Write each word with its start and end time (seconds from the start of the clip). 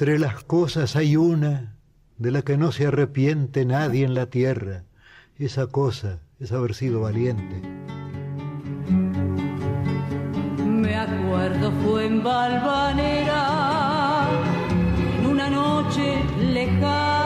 Entre 0.00 0.18
las 0.18 0.42
cosas 0.44 0.96
hay 0.96 1.14
una 1.14 1.76
de 2.16 2.30
la 2.30 2.40
que 2.40 2.56
no 2.56 2.72
se 2.72 2.86
arrepiente 2.86 3.66
nadie 3.66 4.02
en 4.02 4.14
la 4.14 4.30
tierra. 4.30 4.84
Esa 5.38 5.66
cosa 5.66 6.20
es 6.38 6.52
haber 6.52 6.74
sido 6.74 7.02
valiente. 7.02 7.60
Me 10.64 10.96
acuerdo 10.96 11.70
fue 11.84 12.06
en 12.06 12.24
Valvanera, 12.24 13.46
en 15.18 15.26
una 15.26 15.50
noche 15.50 16.24
lejana, 16.50 17.19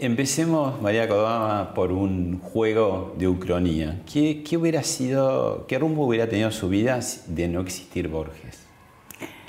Empecemos, 0.00 0.80
María 0.80 1.08
Codama, 1.08 1.74
por 1.74 1.90
un 1.90 2.38
juego 2.38 3.16
de 3.18 3.26
ucronía. 3.26 4.00
¿Qué, 4.10 4.44
¿Qué, 4.48 4.56
hubiera 4.56 4.84
sido, 4.84 5.66
qué 5.66 5.76
rumbo 5.76 6.06
hubiera 6.06 6.28
tenido 6.28 6.52
su 6.52 6.68
vida 6.68 7.00
de 7.26 7.48
no 7.48 7.60
existir 7.60 8.06
Borges? 8.06 8.64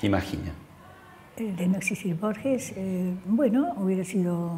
¿Qué 0.01 0.07
imagina? 0.07 0.51
Eh, 1.37 1.53
de 1.55 1.67
no 1.67 1.77
existir 1.77 2.15
Borges, 2.15 2.73
eh, 2.75 3.13
bueno, 3.25 3.75
hubiera 3.77 4.03
sido 4.03 4.57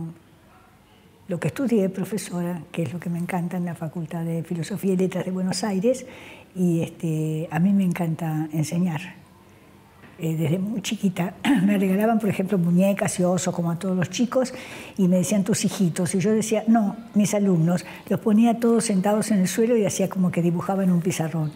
lo 1.28 1.40
que 1.42 1.50
estudié, 1.50 1.90
profesora, 1.90 2.64
que 2.72 2.84
es 2.84 2.94
lo 2.94 3.00
que 3.00 3.10
me 3.10 3.20
encanta 3.20 3.58
en 3.58 3.66
la 3.66 3.76
Facultad 3.76 4.24
de 4.24 4.44
Filosofía 4.44 4.94
y 4.94 4.98
Letras 4.98 5.26
de 5.26 5.32
Buenos 5.32 5.62
Aires, 5.66 6.06
y 6.56 6.84
este, 6.84 7.50
a 7.52 7.60
mí 7.60 7.74
me 7.74 7.84
encanta 7.84 8.48
enseñar. 8.54 9.21
Eh, 10.24 10.36
desde 10.36 10.60
muy 10.60 10.84
chiquita 10.84 11.34
me 11.66 11.80
regalaban, 11.80 12.20
por 12.20 12.30
ejemplo, 12.30 12.60
muñecas 12.60 13.20
y 13.20 13.24
osos, 13.24 13.56
como 13.56 13.72
a 13.72 13.80
todos 13.80 13.98
los 13.98 14.12
chicos, 14.12 14.54
y 14.96 15.08
me 15.08 15.18
decían 15.18 15.44
tus 15.44 15.66
hijitos. 15.66 16.14
Y 16.14 16.20
yo 16.20 16.32
decía, 16.32 16.64
no, 16.68 16.96
mis 17.16 17.34
alumnos. 17.34 17.86
Los 18.08 18.20
ponía 18.20 18.60
todos 18.60 18.86
sentados 18.86 19.32
en 19.32 19.40
el 19.40 19.48
suelo 19.48 19.76
y 19.76 19.84
hacía 19.84 20.10
como 20.10 20.32
que 20.32 20.44
dibujaban 20.44 20.92
un 20.92 21.02
pizarrón. 21.02 21.52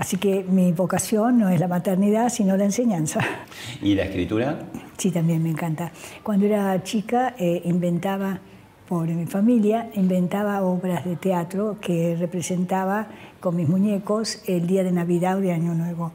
Así 0.00 0.16
que 0.16 0.42
mi 0.42 0.72
vocación 0.72 1.38
no 1.38 1.48
es 1.48 1.60
la 1.60 1.68
maternidad, 1.68 2.28
sino 2.28 2.56
la 2.56 2.64
enseñanza. 2.64 3.20
¿Y 3.82 3.94
la 3.94 4.02
escritura? 4.02 4.58
Sí, 4.96 5.12
también 5.12 5.40
me 5.40 5.50
encanta. 5.50 5.92
Cuando 6.24 6.46
era 6.46 6.82
chica 6.82 7.36
eh, 7.38 7.62
inventaba, 7.66 8.40
por 8.88 9.06
mi 9.06 9.26
familia, 9.26 9.90
inventaba 9.94 10.62
obras 10.62 11.04
de 11.04 11.14
teatro 11.14 11.76
que 11.80 12.16
representaba 12.18 13.08
con 13.40 13.56
mis 13.56 13.68
muñecos 13.68 14.42
el 14.46 14.66
día 14.66 14.84
de 14.84 14.92
Navidad 14.92 15.38
o 15.38 15.40
de 15.40 15.52
Año 15.52 15.74
Nuevo. 15.74 16.12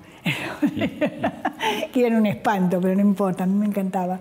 que 1.94 2.06
eran 2.06 2.20
un 2.20 2.26
espanto, 2.26 2.80
pero 2.82 2.96
no 2.96 3.02
importa, 3.02 3.44
a 3.44 3.48
mí 3.48 3.58
me 3.58 3.66
encantaba. 3.66 4.20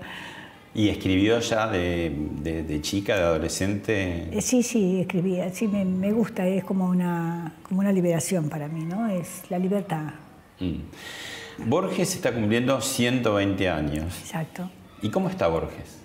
¿Y 0.74 0.88
escribió 0.88 1.38
ya 1.40 1.68
de, 1.68 2.78
chica, 2.80 3.16
de 3.16 3.22
adolescente? 3.22 4.28
Eh, 4.36 4.40
sí, 4.40 4.62
sí, 4.62 5.00
escribía. 5.00 5.52
Sí, 5.52 5.68
me, 5.68 6.12
gusta, 6.12 6.46
es 6.46 6.64
como 6.64 6.86
una, 6.86 7.52
como 7.62 7.80
una 7.80 7.92
liberación 7.92 8.48
para 8.48 8.68
mí, 8.68 8.84
¿no? 8.84 9.06
Es 9.08 9.42
la 9.50 9.58
libertad. 9.58 10.14
Mm. 10.60 11.68
Borges 11.68 12.14
está 12.14 12.32
cumpliendo 12.32 12.80
120 12.80 13.68
años. 13.68 14.18
Exacto. 14.20 14.70
¿Y 15.02 15.10
cómo 15.10 15.28
está 15.28 15.46
Borges? 15.48 15.98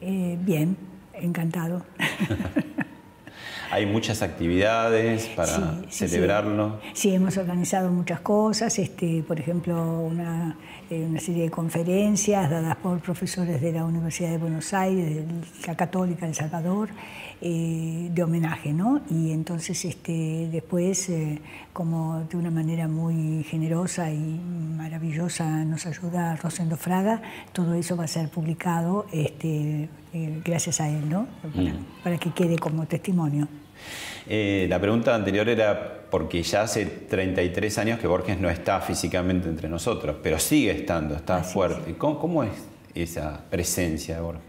Eh, 0.00 0.38
bien, 0.40 0.76
encantado. 1.14 1.84
Hay 3.72 3.86
muchas 3.86 4.20
actividades 4.20 5.28
para 5.28 5.80
celebrarlo. 5.88 6.78
Sí. 6.92 7.14
hemos 7.14 7.38
organizado 7.38 7.90
muchas 7.90 8.20
cosas, 8.20 8.78
este, 8.78 9.22
por 9.22 9.40
ejemplo, 9.40 9.98
una, 9.98 10.58
eh, 10.90 11.06
una, 11.08 11.18
serie 11.18 11.44
de 11.44 11.50
conferencias 11.50 12.50
dadas 12.50 12.76
por 12.76 13.00
profesores 13.00 13.62
de 13.62 13.72
la 13.72 13.86
Universidad 13.86 14.28
de 14.28 14.36
Buenos 14.36 14.74
Aires, 14.74 15.16
de 15.16 15.24
la 15.66 15.74
Católica 15.74 16.26
El 16.26 16.34
Salvador, 16.34 16.90
eh, 17.40 18.10
de 18.12 18.22
homenaje, 18.22 18.74
¿no? 18.74 19.00
Y 19.08 19.32
entonces 19.32 19.82
este, 19.86 20.50
después, 20.52 21.08
eh, 21.08 21.40
como 21.72 22.26
de 22.30 22.36
una 22.36 22.50
manera 22.50 22.88
muy 22.88 23.42
generosa 23.44 24.12
y 24.12 24.18
maravillosa 24.76 25.64
nos 25.64 25.86
ayuda 25.86 26.36
Rosendo 26.36 26.76
Fraga, 26.76 27.22
todo 27.54 27.72
eso 27.72 27.96
va 27.96 28.04
a 28.04 28.08
ser 28.08 28.28
publicado 28.28 29.06
este, 29.12 29.88
gracias 30.44 30.78
a 30.82 30.90
él, 30.90 31.08
¿no? 31.08 31.26
para 32.04 32.18
que 32.18 32.32
quede 32.32 32.58
como 32.58 32.84
testimonio. 32.84 33.48
Eh, 34.28 34.66
la 34.68 34.80
pregunta 34.80 35.14
anterior 35.14 35.48
era 35.48 36.00
porque 36.10 36.42
ya 36.42 36.62
hace 36.62 36.86
33 36.86 37.78
años 37.78 37.98
que 37.98 38.06
Borges 38.06 38.38
no 38.38 38.50
está 38.50 38.80
físicamente 38.80 39.48
entre 39.48 39.68
nosotros, 39.68 40.16
pero 40.22 40.38
sigue 40.38 40.70
estando, 40.70 41.14
está 41.14 41.42
fuerte. 41.42 41.94
¿Cómo, 41.94 42.44
es 42.44 42.50
esa 42.94 43.40
presencia 43.50 44.16
de 44.16 44.20
Borges? 44.20 44.42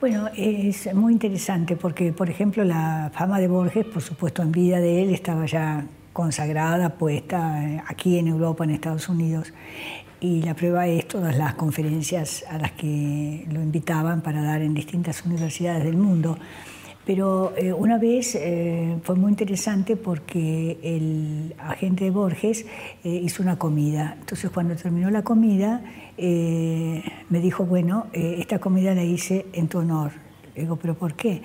Bueno, 0.00 0.28
es 0.36 0.94
muy 0.94 1.12
interesante 1.12 1.76
porque, 1.76 2.12
por 2.12 2.30
ejemplo, 2.30 2.64
la 2.64 3.10
fama 3.12 3.40
de 3.40 3.48
Borges, 3.48 3.84
por 3.84 4.02
supuesto, 4.02 4.42
en 4.42 4.52
vida 4.52 4.78
de 4.78 5.02
él 5.02 5.12
estaba 5.12 5.44
ya 5.46 5.84
consagrada, 6.12 6.90
puesta 6.90 7.64
eh, 7.64 7.82
aquí 7.86 8.18
en 8.18 8.28
Europa, 8.28 8.64
en 8.64 8.70
Estados 8.70 9.08
Unidos. 9.08 9.52
Y 10.20 10.42
la 10.42 10.54
prueba 10.54 10.86
es 10.88 11.06
todas 11.06 11.36
las 11.36 11.54
conferencias 11.54 12.44
a 12.48 12.58
las 12.58 12.72
que 12.72 13.46
lo 13.50 13.62
invitaban 13.62 14.20
para 14.20 14.42
dar 14.42 14.62
en 14.62 14.74
distintas 14.74 15.24
universidades 15.24 15.84
del 15.84 15.96
mundo. 15.96 16.36
Pero 17.08 17.54
eh, 17.56 17.72
una 17.72 17.96
vez 17.96 18.34
eh, 18.34 18.98
fue 19.02 19.14
muy 19.14 19.30
interesante 19.30 19.96
porque 19.96 20.78
el 20.82 21.54
agente 21.58 22.04
de 22.04 22.10
Borges 22.10 22.66
eh, 23.02 23.08
hizo 23.08 23.42
una 23.42 23.58
comida. 23.58 24.18
Entonces 24.20 24.50
cuando 24.50 24.76
terminó 24.76 25.08
la 25.08 25.22
comida 25.22 25.80
me 26.18 27.40
dijo, 27.40 27.64
bueno, 27.64 28.08
esta 28.12 28.58
comida 28.58 28.92
la 28.94 29.04
hice 29.04 29.46
en 29.54 29.68
tu 29.68 29.78
honor. 29.78 30.10
Le 30.54 30.62
digo, 30.62 30.76
pero 30.76 30.96
¿por 30.96 31.14
qué? 31.14 31.40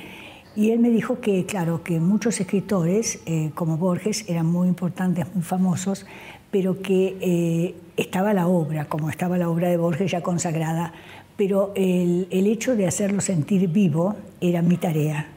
Y 0.53 0.71
él 0.71 0.79
me 0.79 0.89
dijo 0.89 1.21
que, 1.21 1.45
claro, 1.45 1.81
que 1.83 1.99
muchos 1.99 2.41
escritores 2.41 3.21
como 3.53 3.77
Borges 3.77 4.27
eran 4.27 4.47
muy 4.47 4.67
importantes, 4.67 5.27
muy 5.35 5.43
famosos, 5.43 6.07
pero 6.49 6.81
que 6.81 7.75
estaba 7.95 8.33
la 8.33 8.47
obra, 8.47 8.85
como 8.85 9.11
estaba 9.11 9.37
la 9.37 9.47
obra 9.47 9.69
de 9.69 9.77
Borges 9.77 10.11
ya 10.11 10.21
consagrada, 10.21 10.91
pero 11.37 11.71
el, 11.75 12.27
el 12.31 12.47
hecho 12.47 12.75
de 12.75 12.87
hacerlo 12.87 13.21
sentir 13.21 13.69
vivo 13.69 14.15
era 14.41 14.63
mi 14.63 14.77
tarea 14.77 15.32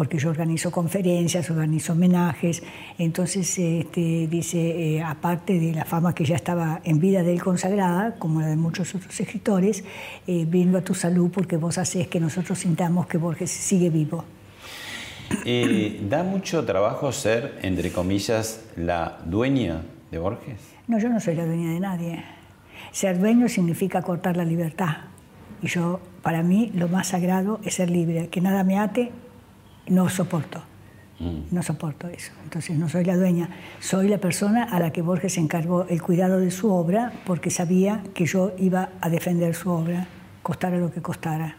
porque 0.00 0.16
yo 0.16 0.30
organizo 0.30 0.70
conferencias, 0.70 1.50
organizo 1.50 1.92
homenajes, 1.92 2.62
entonces 2.96 3.58
este, 3.58 4.28
dice, 4.28 4.96
eh, 4.96 5.02
aparte 5.02 5.60
de 5.60 5.74
la 5.74 5.84
fama 5.84 6.14
que 6.14 6.24
ya 6.24 6.36
estaba 6.36 6.80
en 6.84 7.00
vida 7.00 7.22
de 7.22 7.34
él 7.34 7.42
consagrada, 7.42 8.14
como 8.18 8.40
la 8.40 8.46
de 8.46 8.56
muchos 8.56 8.94
otros 8.94 9.20
escritores, 9.20 9.84
eh, 10.26 10.46
a 10.74 10.80
tu 10.80 10.94
salud 10.94 11.30
porque 11.30 11.58
vos 11.58 11.76
haces 11.76 12.08
que 12.08 12.18
nosotros 12.18 12.58
sintamos 12.58 13.08
que 13.08 13.18
Borges 13.18 13.50
sigue 13.50 13.90
vivo. 13.90 14.24
Eh, 15.44 16.00
¿Da 16.08 16.22
mucho 16.22 16.64
trabajo 16.64 17.12
ser, 17.12 17.58
entre 17.60 17.92
comillas, 17.92 18.64
la 18.76 19.18
dueña 19.26 19.82
de 20.10 20.18
Borges? 20.18 20.60
No, 20.88 20.98
yo 20.98 21.10
no 21.10 21.20
soy 21.20 21.34
la 21.34 21.44
dueña 21.44 21.74
de 21.74 21.80
nadie. 21.80 22.24
Ser 22.90 23.18
dueño 23.18 23.50
significa 23.50 24.00
cortar 24.00 24.38
la 24.38 24.46
libertad. 24.46 24.96
Y 25.60 25.66
yo, 25.66 26.00
para 26.22 26.42
mí, 26.42 26.72
lo 26.74 26.88
más 26.88 27.08
sagrado 27.08 27.60
es 27.64 27.74
ser 27.74 27.90
libre, 27.90 28.28
que 28.28 28.40
nada 28.40 28.64
me 28.64 28.78
ate 28.78 29.12
no 29.90 30.08
soporto. 30.08 30.62
Mm. 31.18 31.54
No 31.54 31.62
soporto 31.62 32.08
eso. 32.08 32.32
Entonces 32.44 32.78
no 32.78 32.88
soy 32.88 33.04
la 33.04 33.16
dueña, 33.16 33.50
soy 33.78 34.08
la 34.08 34.18
persona 34.18 34.64
a 34.64 34.80
la 34.80 34.90
que 34.90 35.02
Borges 35.02 35.36
encargó 35.36 35.86
el 35.88 36.00
cuidado 36.00 36.40
de 36.40 36.50
su 36.50 36.72
obra 36.72 37.12
porque 37.26 37.50
sabía 37.50 38.02
que 38.14 38.24
yo 38.24 38.52
iba 38.58 38.88
a 39.02 39.10
defender 39.10 39.54
su 39.54 39.70
obra, 39.70 40.06
costara 40.42 40.78
lo 40.78 40.90
que 40.90 41.02
costara. 41.02 41.56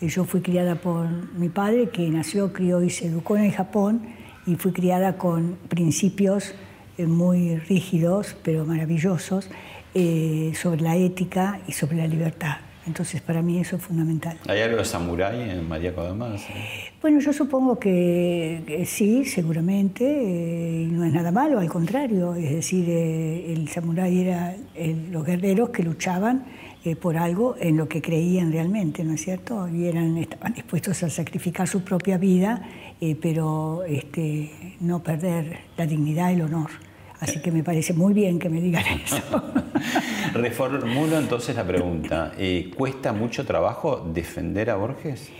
Y 0.00 0.08
yo 0.08 0.24
fui 0.24 0.40
criada 0.40 0.76
por 0.76 1.06
mi 1.34 1.50
padre, 1.50 1.90
que 1.90 2.08
nació, 2.08 2.52
crió 2.52 2.82
y 2.82 2.90
se 2.90 3.06
educó 3.06 3.36
en 3.36 3.44
el 3.44 3.52
Japón, 3.52 4.02
y 4.46 4.56
fui 4.56 4.72
criada 4.72 5.16
con 5.16 5.56
principios 5.68 6.54
eh, 6.98 7.06
muy 7.06 7.56
rígidos, 7.56 8.36
pero 8.42 8.64
maravillosos, 8.64 9.48
eh, 9.94 10.52
sobre 10.54 10.80
la 10.80 10.96
ética 10.96 11.60
y 11.66 11.72
sobre 11.72 11.96
la 11.96 12.06
libertad. 12.06 12.56
Entonces, 12.86 13.20
para 13.20 13.42
mí 13.42 13.58
eso 13.58 13.76
es 13.76 13.82
fundamental. 13.82 14.38
¿Hay 14.46 14.60
algo 14.60 14.78
de 14.78 14.84
samurái 14.84 15.50
en 15.50 15.68
María 15.68 15.94
Kodama? 15.94 16.36
Bueno, 17.00 17.20
yo 17.20 17.32
supongo 17.32 17.78
que, 17.78 18.84
sí, 18.86 19.24
seguramente, 19.24 20.04
eh, 20.04 20.86
no 20.90 21.04
es 21.04 21.12
nada 21.12 21.32
malo, 21.32 21.58
al 21.58 21.68
contrario. 21.68 22.34
Es 22.34 22.50
decir, 22.50 22.84
eh, 22.88 23.52
el 23.52 23.68
samurái 23.68 24.20
era 24.20 24.56
los 25.10 25.24
guerreros 25.24 25.70
que 25.70 25.82
luchaban 25.82 26.44
eh, 26.84 26.96
por 26.96 27.16
algo 27.16 27.56
en 27.58 27.78
lo 27.78 27.88
que 27.88 28.02
creían 28.02 28.52
realmente, 28.52 29.04
¿no 29.04 29.14
es 29.14 29.22
cierto? 29.22 29.66
Y 29.68 29.86
eran, 29.86 30.18
estaban 30.18 30.52
dispuestos 30.52 31.02
a 31.02 31.08
sacrificar 31.08 31.66
su 31.66 31.82
propia 31.82 32.18
vida 32.18 32.62
eh, 33.00 33.16
pero 33.20 33.84
este, 33.84 34.76
no 34.80 35.02
perder 35.02 35.58
la 35.76 35.86
dignidad 35.86 36.30
y 36.30 36.34
el 36.34 36.42
honor. 36.42 36.70
Así 37.20 37.40
que 37.42 37.50
me 37.50 37.62
parece 37.62 37.92
muy 37.92 38.14
bien 38.14 38.38
que 38.38 38.48
me 38.48 38.60
digan 38.60 38.84
eso. 39.04 39.22
Reformulo 40.34 41.16
entonces 41.16 41.54
la 41.54 41.64
pregunta. 41.64 42.32
Eh, 42.36 42.72
¿Cuesta 42.76 43.12
mucho 43.12 43.46
trabajo 43.46 44.04
defender 44.12 44.68
a 44.68 44.74
Borges? 44.74 45.30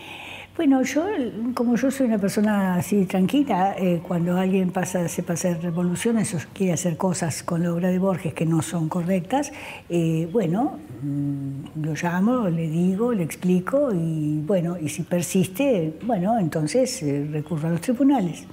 Bueno, 0.56 0.84
yo, 0.84 1.04
como 1.52 1.74
yo 1.74 1.90
soy 1.90 2.06
una 2.06 2.18
persona 2.18 2.76
así 2.76 3.04
tranquila, 3.06 3.74
eh, 3.76 4.00
cuando 4.06 4.38
alguien 4.38 4.70
pasa, 4.70 5.08
se 5.08 5.24
pasa 5.24 5.48
hacer 5.48 5.64
revoluciones 5.64 6.32
o 6.32 6.38
quiere 6.52 6.74
hacer 6.74 6.96
cosas 6.96 7.42
con 7.42 7.64
la 7.64 7.74
obra 7.74 7.88
de 7.88 7.98
Borges 7.98 8.34
que 8.34 8.46
no 8.46 8.62
son 8.62 8.88
correctas, 8.88 9.52
eh, 9.88 10.28
bueno, 10.30 10.78
mm, 11.02 11.82
lo 11.82 11.94
llamo, 11.94 12.48
le 12.48 12.68
digo, 12.68 13.12
le 13.12 13.24
explico 13.24 13.92
y 13.92 14.42
bueno, 14.46 14.78
y 14.80 14.90
si 14.90 15.02
persiste, 15.02 15.94
bueno, 16.04 16.38
entonces 16.38 17.02
recurro 17.32 17.66
a 17.66 17.72
los 17.72 17.80
tribunales. 17.80 18.46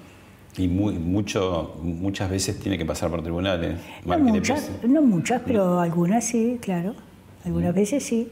Y 0.58 0.68
muy, 0.68 0.94
mucho, 0.94 1.76
muchas 1.82 2.30
veces 2.30 2.60
tiene 2.60 2.78
que 2.78 2.86
pasar 2.86 3.10
por 3.10 3.22
tribunales. 3.22 3.76
No 4.06 4.20
muchas, 4.20 4.70
no 4.84 5.02
muchas, 5.02 5.42
pero 5.46 5.80
algunas 5.80 6.26
sí, 6.26 6.58
claro. 6.62 6.94
Algunas 7.46 7.72
mm. 7.72 7.76
veces 7.76 8.04
sí. 8.04 8.30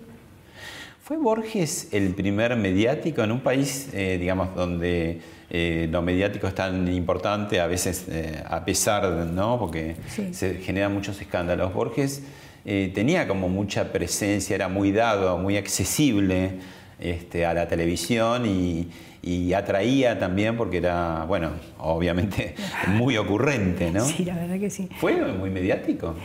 ¿Fue 1.10 1.18
Borges 1.18 1.88
el 1.92 2.13
primer 2.13 2.56
mediático 2.56 3.24
en 3.24 3.31
un 3.31 3.39
país, 3.39 3.89
eh, 3.94 4.18
digamos, 4.19 4.54
donde 4.54 5.19
eh, 5.50 5.88
lo 5.89 6.04
mediático 6.04 6.45
es 6.45 6.54
tan 6.54 6.88
importante, 6.88 7.60
a 7.60 7.66
veces 7.66 8.06
eh, 8.10 8.44
a 8.48 8.63
pesar, 8.63 9.10
¿no? 9.25 9.57
Porque 9.57 9.95
se 10.31 10.56
generan 10.56 10.94
muchos 10.94 11.19
escándalos. 11.19 11.74
Borges 11.74 12.22
tenía 12.63 13.27
como 13.27 13.50
mucha 13.50 13.92
presencia, 13.92 14.54
era 14.54 14.68
muy 14.68 14.92
dado, 14.92 15.39
muy 15.39 15.57
accesible 15.57 16.60
este, 17.00 17.44
a 17.44 17.56
la 17.56 17.68
televisión 17.68 18.45
y, 18.45 18.89
y, 19.29 19.53
atraía 19.53 20.17
también 20.19 20.57
porque 20.57 20.77
era, 20.77 21.25
bueno, 21.27 21.51
obviamente 21.77 22.55
muy 22.87 23.17
ocurrente, 23.17 23.91
¿no? 23.91 24.05
Sí, 24.05 24.25
la 24.25 24.35
verdad 24.35 24.59
que 24.59 24.69
sí. 24.69 24.89
¿Fue 24.97 25.15
muy 25.33 25.49
mediático? 25.49 26.15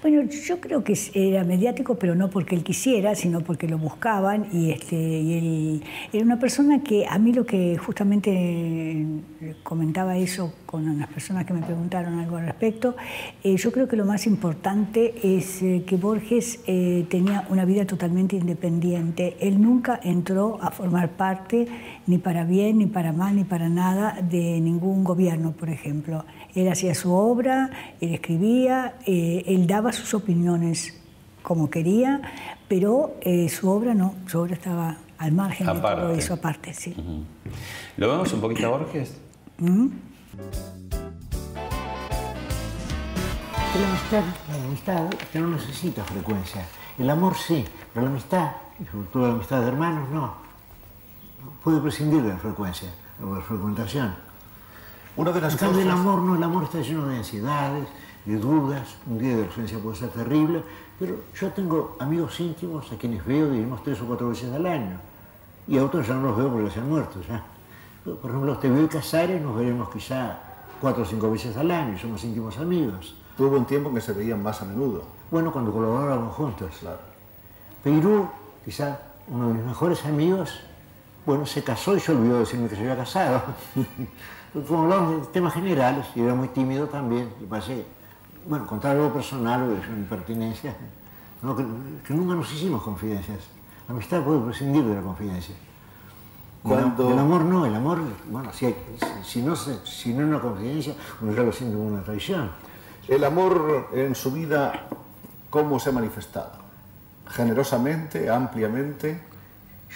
Bueno, 0.00 0.22
yo 0.30 0.60
creo 0.60 0.84
que 0.84 0.96
era 1.12 1.42
mediático, 1.42 1.96
pero 1.96 2.14
no 2.14 2.30
porque 2.30 2.54
él 2.54 2.62
quisiera, 2.62 3.16
sino 3.16 3.40
porque 3.40 3.66
lo 3.66 3.78
buscaban 3.78 4.46
y, 4.52 4.70
este, 4.70 4.94
y 4.94 5.32
él 5.32 5.82
era 6.12 6.24
una 6.24 6.38
persona 6.38 6.84
que 6.84 7.04
a 7.04 7.18
mí 7.18 7.32
lo 7.32 7.44
que 7.44 7.76
justamente 7.76 8.30
eh, 8.30 9.54
comentaba 9.64 10.16
eso 10.16 10.54
con 10.66 11.00
las 11.00 11.08
personas 11.08 11.46
que 11.46 11.52
me 11.52 11.62
preguntaron 11.62 12.16
algo 12.20 12.36
al 12.36 12.46
respecto, 12.46 12.94
eh, 13.42 13.56
yo 13.56 13.72
creo 13.72 13.88
que 13.88 13.96
lo 13.96 14.04
más 14.04 14.28
importante 14.28 15.14
es 15.24 15.62
eh, 15.62 15.82
que 15.84 15.96
Borges 15.96 16.60
tenía 16.64 17.44
una 17.48 17.64
vida 17.64 17.84
totalmente 17.84 18.36
independiente. 18.36 19.36
Él 19.40 19.60
nunca 19.60 19.98
entró 20.00 20.58
a 20.62 20.70
formar 20.70 21.10
parte, 21.16 21.66
ni 22.06 22.18
para 22.18 22.44
bien, 22.44 22.78
ni 22.78 22.86
para 22.86 23.12
mal, 23.12 23.34
ni 23.34 23.42
para 23.42 23.68
nada, 23.68 24.16
de 24.22 24.60
ningún 24.60 25.02
gobierno, 25.02 25.52
por 25.52 25.70
ejemplo. 25.70 26.24
Él 26.54 26.68
hacía 26.68 26.94
su 26.94 27.12
obra, 27.12 27.70
él 28.00 28.14
escribía, 28.14 28.94
eh, 29.06 29.44
él 29.46 29.66
daba 29.66 29.92
sus 29.92 30.14
opiniones 30.14 30.98
como 31.42 31.70
quería, 31.70 32.20
pero 32.68 33.16
eh, 33.20 33.48
su 33.48 33.70
obra 33.70 33.94
no, 33.94 34.14
su 34.26 34.40
obra 34.40 34.54
estaba 34.54 34.96
al 35.18 35.32
margen 35.32 35.66
de 35.66 35.80
todo 35.80 36.12
eso 36.12 36.34
aparte, 36.34 36.72
sí. 36.74 36.94
¿Lo 37.96 38.08
vemos 38.10 38.32
un 38.32 38.40
poquito 38.40 38.66
a 38.66 38.70
Borges? 38.70 39.16
La 43.74 43.88
amistad, 43.88 44.22
la 44.48 44.64
amistad 44.64 45.10
que 45.32 45.38
no 45.38 45.48
necesita 45.48 46.02
frecuencia. 46.04 46.66
El 46.98 47.10
amor 47.10 47.36
sí, 47.36 47.64
pero 47.92 48.06
la 48.06 48.12
amistad, 48.12 48.52
y 48.80 48.84
sobre 48.86 49.06
todo 49.08 49.28
la 49.28 49.34
amistad 49.34 49.60
de 49.60 49.68
hermanos, 49.68 50.08
no. 50.10 50.34
Puede 51.62 51.80
prescindir 51.80 52.22
de 52.22 52.30
la 52.30 52.38
frecuencia, 52.38 52.88
de 53.18 53.34
la 53.34 53.40
frecuentación. 53.40 54.27
Una 55.18 55.32
de 55.32 55.40
las 55.40 55.56
cosas... 55.56 55.76
el 55.76 55.90
amor 55.90 56.20
no, 56.20 56.36
el 56.36 56.42
amor 56.44 56.62
está 56.62 56.80
lleno 56.80 57.08
de 57.08 57.16
ansiedades, 57.16 57.88
de 58.24 58.36
dudas, 58.36 58.86
un 59.04 59.18
día 59.18 59.36
de 59.36 59.46
ausencia 59.46 59.76
puede 59.80 59.96
ser 59.96 60.10
terrible, 60.10 60.62
pero 60.96 61.16
yo 61.34 61.50
tengo 61.50 61.96
amigos 61.98 62.38
íntimos 62.38 62.92
a 62.92 62.96
quienes 62.96 63.26
veo, 63.26 63.50
digamos, 63.50 63.82
tres 63.82 64.00
o 64.00 64.06
cuatro 64.06 64.28
veces 64.28 64.52
al 64.54 64.64
año, 64.64 64.96
y 65.66 65.76
a 65.76 65.84
otros 65.84 66.06
ya 66.06 66.14
no 66.14 66.28
los 66.28 66.36
veo 66.36 66.48
porque 66.52 66.70
se 66.70 66.78
han 66.78 66.88
muerto 66.88 67.20
ya. 67.28 67.44
Por 68.04 68.30
ejemplo, 68.30 68.58
te 68.58 68.70
veo 68.70 68.84
y 68.84 68.86
Casares 68.86 69.42
nos 69.42 69.56
veremos 69.56 69.90
quizá 69.90 70.38
cuatro 70.80 71.02
o 71.02 71.06
cinco 71.06 71.28
veces 71.32 71.56
al 71.56 71.72
año, 71.72 71.96
y 71.96 71.98
somos 71.98 72.22
íntimos 72.22 72.56
amigos. 72.58 73.16
Tuvo 73.36 73.56
un 73.56 73.64
tiempo 73.64 73.88
en 73.88 73.96
que 73.96 74.00
se 74.00 74.12
veían 74.12 74.40
más 74.40 74.62
a 74.62 74.66
menudo. 74.66 75.02
Bueno, 75.32 75.52
cuando 75.52 75.72
colaborábamos 75.72 76.32
juntos. 76.36 76.76
Claro. 76.78 77.00
Perú, 77.82 78.28
quizá 78.64 79.00
uno 79.26 79.48
de 79.48 79.54
mis 79.54 79.64
mejores 79.64 80.04
amigos, 80.04 80.60
bueno, 81.26 81.44
se 81.44 81.64
casó 81.64 81.96
y 81.96 82.00
se 82.00 82.12
olvidó 82.12 82.38
decirme 82.38 82.68
que 82.68 82.76
se 82.76 82.82
había 82.82 82.96
casado. 82.96 83.42
como 84.66 84.84
hablamos 84.84 85.26
de 85.26 85.26
temas 85.32 85.54
generales, 85.54 86.06
y 86.14 86.20
era 86.20 86.34
muy 86.34 86.48
tímido 86.48 86.86
también, 86.86 87.28
y 87.40 87.44
pasé, 87.44 87.84
bueno, 88.46 88.66
contar 88.66 88.96
algo 88.96 89.12
personal 89.12 89.62
o 89.62 89.68
de 89.68 89.76
impertinencia, 89.96 90.74
que, 91.40 92.12
nunca 92.14 92.34
nos 92.34 92.52
hicimos 92.52 92.82
confidencias. 92.82 93.38
La 93.86 93.94
amistad 93.94 94.22
puede 94.22 94.40
prescindir 94.40 94.84
de 94.84 94.94
la 94.94 95.02
confidencia. 95.02 95.54
Cuando... 96.62 97.12
El, 97.12 97.18
amor 97.18 97.42
no, 97.42 97.64
el 97.64 97.74
amor, 97.74 98.00
bueno, 98.30 98.52
si, 98.52 98.74
si, 99.24 99.42
no, 99.42 99.54
si 99.54 100.12
no 100.12 100.22
es 100.22 100.28
una 100.28 100.40
confidencia, 100.40 100.94
uno 101.20 101.32
ya 101.32 101.42
lo 101.42 101.52
siente 101.52 101.76
como 101.76 101.88
una 101.88 102.02
traición. 102.02 102.50
El 103.06 103.24
amor 103.24 103.88
en 103.92 104.14
su 104.14 104.32
vida, 104.32 104.88
¿cómo 105.48 105.78
se 105.78 105.90
ha 105.90 105.92
manifestado? 105.92 106.52
¿Generosamente, 107.28 108.28
ampliamente? 108.28 109.27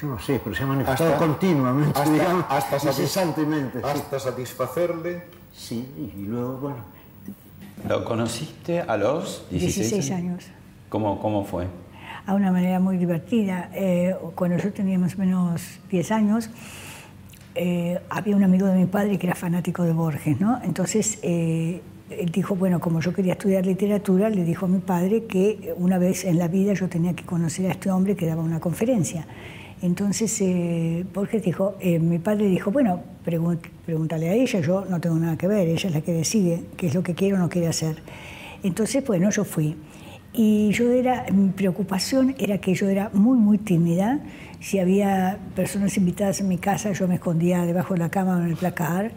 Yo 0.00 0.08
no 0.08 0.18
sé, 0.18 0.40
pero 0.42 0.56
se 0.56 0.62
ha 0.62 0.66
manifestado 0.66 1.16
continuamente, 1.16 1.98
hasta, 1.98 2.12
digamos, 2.12 2.44
hasta 2.48 2.76
incesantemente. 2.76 3.80
Hasta 3.84 4.18
satisfacerle. 4.18 5.22
Sí, 5.54 5.86
y 6.16 6.22
luego, 6.22 6.56
bueno. 6.58 6.78
¿Lo 7.88 8.04
conociste 8.04 8.80
a 8.80 8.96
los 8.96 9.44
16, 9.50 10.10
años? 10.12 10.44
¿Cómo, 10.88 11.20
¿Cómo 11.20 11.44
fue? 11.44 11.66
A 12.26 12.34
una 12.34 12.52
manera 12.52 12.78
muy 12.78 12.96
divertida. 12.96 13.70
Eh, 13.74 14.14
cuando 14.34 14.56
yo 14.58 14.72
tenía 14.72 14.98
más 14.98 15.16
o 15.16 15.18
menos 15.18 15.80
10 15.90 16.12
años, 16.12 16.50
eh, 17.54 18.00
había 18.08 18.36
un 18.36 18.44
amigo 18.44 18.66
de 18.66 18.76
mi 18.76 18.86
padre 18.86 19.18
que 19.18 19.26
era 19.26 19.34
fanático 19.34 19.82
de 19.82 19.92
Borges, 19.92 20.40
¿no? 20.40 20.60
Entonces, 20.62 21.18
eh, 21.22 21.82
él 22.08 22.30
dijo, 22.30 22.54
bueno, 22.54 22.80
como 22.80 23.00
yo 23.00 23.12
quería 23.12 23.32
estudiar 23.32 23.66
literatura, 23.66 24.30
le 24.30 24.44
dijo 24.44 24.66
a 24.66 24.68
mi 24.68 24.78
padre 24.78 25.24
que 25.24 25.74
una 25.76 25.98
vez 25.98 26.24
en 26.24 26.38
la 26.38 26.48
vida 26.48 26.74
yo 26.74 26.88
tenía 26.88 27.14
que 27.14 27.24
conocer 27.24 27.66
a 27.66 27.72
este 27.72 27.90
hombre 27.90 28.16
que 28.16 28.26
daba 28.26 28.42
una 28.42 28.60
conferencia. 28.60 29.26
Entonces 29.82 30.40
eh, 30.40 31.04
Borges 31.12 31.42
dijo, 31.42 31.74
eh, 31.80 31.98
mi 31.98 32.20
padre 32.20 32.46
dijo, 32.46 32.70
bueno, 32.70 33.02
pregúntale 33.24 34.28
a 34.28 34.34
ella, 34.34 34.60
yo 34.60 34.84
no 34.88 35.00
tengo 35.00 35.16
nada 35.16 35.36
que 35.36 35.48
ver, 35.48 35.66
ella 35.66 35.88
es 35.88 35.94
la 35.94 36.00
que 36.00 36.12
decide 36.12 36.62
qué 36.76 36.86
es 36.86 36.94
lo 36.94 37.02
que 37.02 37.14
quiere 37.14 37.34
o 37.34 37.38
no 37.38 37.48
quiere 37.48 37.66
hacer. 37.66 37.96
Entonces, 38.62 39.04
bueno, 39.04 39.28
yo 39.30 39.44
fui. 39.44 39.76
Y 40.34 40.70
yo 40.72 40.90
era, 40.90 41.26
mi 41.30 41.50
preocupación 41.50 42.34
era 42.38 42.58
que 42.58 42.74
yo 42.74 42.88
era 42.88 43.10
muy, 43.12 43.36
muy 43.38 43.58
tímida. 43.58 44.20
Si 44.60 44.78
había 44.78 45.38
personas 45.54 45.96
invitadas 45.96 46.40
en 46.40 46.48
mi 46.48 46.56
casa, 46.56 46.92
yo 46.92 47.06
me 47.06 47.16
escondía 47.16 47.66
debajo 47.66 47.94
de 47.94 48.00
la 48.00 48.08
cama 48.08 48.36
o 48.36 48.40
en 48.40 48.48
el 48.48 48.56
placar. 48.56 49.12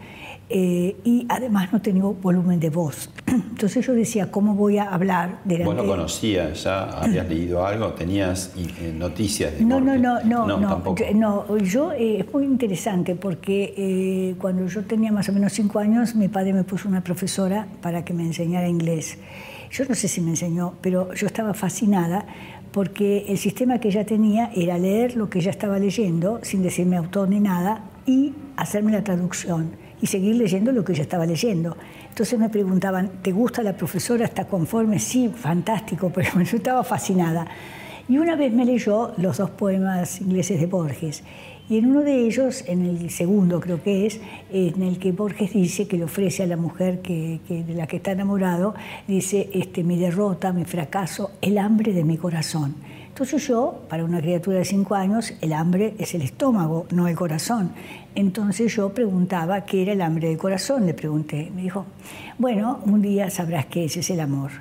Eh, 0.48 0.98
y 1.04 1.26
además 1.30 1.74
no 1.74 1.82
tenía 1.82 2.04
volumen 2.04 2.60
de 2.60 2.70
voz. 2.70 3.10
Entonces 3.28 3.86
yo 3.86 3.94
decía, 3.94 4.30
¿cómo 4.30 4.56
voy 4.56 4.78
a 4.78 4.90
hablar 4.90 5.40
de 5.46 5.60
la 5.60 5.66
¿Vos 5.66 5.76
lo 5.76 5.88
conocías 5.88 6.64
ya? 6.64 6.84
¿Habías 6.90 7.28
leído 7.30 7.66
algo? 7.66 7.94
¿Tenías 7.94 8.54
eh, 8.58 8.94
noticias 8.96 9.58
de 9.58 9.64
No, 9.64 9.80
no, 9.80 9.98
no, 9.98 10.22
no, 10.24 10.46
no, 10.46 10.60
no, 10.60 10.96
yo, 10.96 11.06
no, 11.16 11.58
yo 11.58 11.94
eh, 11.94 12.20
es 12.20 12.34
muy 12.34 12.44
interesante 12.44 13.16
porque 13.16 14.36
cuando 14.40 14.68
yo 14.68 14.84
tenía 14.84 15.12
más 15.12 15.30
o 15.30 15.32
menos 15.32 15.54
cinco 15.54 15.80
años, 15.80 16.14
mi 16.14 16.28
padre 16.28 16.54
me 16.54 16.64
puso 16.64 16.90
una 16.90 17.02
profesora 17.02 17.68
para 17.82 18.04
que 18.06 18.14
me 18.14 18.24
enseñara 18.24 18.68
inglés. 18.68 19.18
Yo 19.76 19.84
no 19.90 19.94
sé 19.94 20.08
si 20.08 20.22
me 20.22 20.30
enseñó, 20.30 20.76
pero 20.80 21.14
yo 21.16 21.28
estaba 21.28 21.54
fascinada 21.54 22.26
porque 22.72 23.26
el 23.28 23.38
sistema 23.38 23.78
que 23.78 23.90
ella 23.90 24.06
tenía 24.06 24.50
era 24.56 24.78
leer 24.78 25.18
lo 25.18 25.30
que 25.30 25.40
ella 25.40 25.52
estaba 25.52 25.78
leyendo 25.80 26.40
sin 26.44 26.64
decirme 26.64 26.96
autor 26.96 27.28
ni 27.28 27.42
nada 27.42 27.84
y 28.06 28.32
hacerme 28.56 28.94
la 28.94 29.04
traducción 29.04 29.72
y 30.02 30.08
seguir 30.08 30.38
leyendo 30.38 30.72
lo 30.72 30.86
que 30.86 30.94
yo 30.94 31.02
estaba 31.02 31.26
leyendo. 31.26 31.76
Entonces 32.08 32.40
me 32.40 32.48
preguntaban, 32.48 33.22
¿te 33.22 33.34
gusta 33.34 33.64
la 33.64 33.76
profesora? 33.76 34.24
¿Está 34.24 34.46
conforme? 34.46 34.98
Sí, 34.98 35.30
fantástico, 35.36 36.10
pero 36.16 36.42
yo 36.42 36.56
estaba 36.56 36.82
fascinada. 36.86 37.46
Y 38.08 38.18
una 38.18 38.38
vez 38.38 38.54
me 38.54 38.64
leyó 38.64 39.12
los 39.18 39.40
dos 39.40 39.50
poemas 39.50 40.22
ingleses 40.22 40.58
de 40.58 40.68
Borges. 40.68 41.22
Y 41.68 41.80
en 41.80 41.88
uno 41.88 42.02
de 42.02 42.26
ellos, 42.26 42.64
en 42.68 42.86
el 42.86 43.10
segundo 43.10 43.60
creo 43.60 43.82
que 43.82 44.06
es, 44.06 44.20
en 44.52 44.84
el 44.84 45.00
que 45.00 45.12
Borges 45.12 45.54
dice 45.54 45.88
que 45.88 45.98
le 45.98 46.04
ofrece 46.04 46.44
a 46.44 46.48
la 46.48 46.58
mujer 46.58 47.02
que, 47.02 47.40
de 47.48 47.74
la 47.74 47.88
que 47.88 47.98
está 47.98 48.12
enamorado, 48.12 48.76
dice, 49.08 49.50
este, 49.52 49.84
mi 49.84 49.98
derrota, 49.98 50.54
mi 50.54 50.64
fracaso, 50.64 51.32
el 51.42 51.58
hambre 51.58 51.92
de 51.92 52.04
mi 52.04 52.18
corazón. 52.18 52.76
Entonces 53.08 53.48
yo, 53.48 53.82
para 53.90 54.04
una 54.04 54.22
criatura 54.22 54.60
de 54.60 54.66
cinco 54.66 54.94
años, 54.94 55.34
el 55.42 55.54
hambre 55.54 55.96
es 55.98 56.14
el 56.14 56.22
estómago, 56.22 56.86
no 56.92 57.08
el 57.08 57.16
corazón. 57.16 57.72
Entonces 58.14 58.76
yo 58.76 58.94
preguntaba 58.94 59.66
qué 59.66 59.84
era 59.84 59.94
el 59.94 60.02
hambre 60.02 60.28
del 60.28 60.38
corazón, 60.38 60.86
le 60.86 60.94
pregunté. 60.94 61.50
Me 61.56 61.64
dijo, 61.64 61.86
bueno, 62.38 62.82
un 62.86 63.02
día 63.02 63.32
sabrás 63.32 63.66
que 63.68 63.86
ese 63.86 64.02
es 64.02 64.10
el 64.10 64.20
amor. 64.20 64.52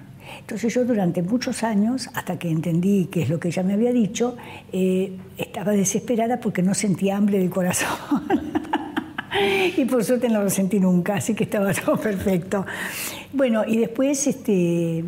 Entonces 0.45 0.75
yo 0.75 0.85
durante 0.85 1.23
muchos 1.23 1.63
años, 1.63 2.11
hasta 2.13 2.39
que 2.39 2.51
entendí 2.51 3.07
qué 3.07 3.23
es 3.23 3.31
lo 3.31 3.41
que 3.41 3.49
ella 3.49 3.63
me 3.63 3.73
había 3.73 3.95
dicho, 3.95 4.37
eh, 4.73 5.17
estaba 5.39 5.73
desesperada 5.73 6.39
porque 6.39 6.61
no 6.61 6.75
sentía 6.75 7.17
hambre 7.17 7.39
del 7.39 7.49
corazón. 7.49 7.89
y 9.77 9.87
por 9.87 10.05
suerte 10.05 10.29
no 10.29 10.43
lo 10.43 10.51
sentí 10.51 10.79
nunca, 10.81 11.15
así 11.15 11.35
que 11.35 11.45
estaba 11.45 11.73
todo 11.85 11.97
perfecto. 11.97 12.67
Bueno, 13.33 13.65
y 13.67 13.79
después 13.79 14.27
este, 14.27 15.03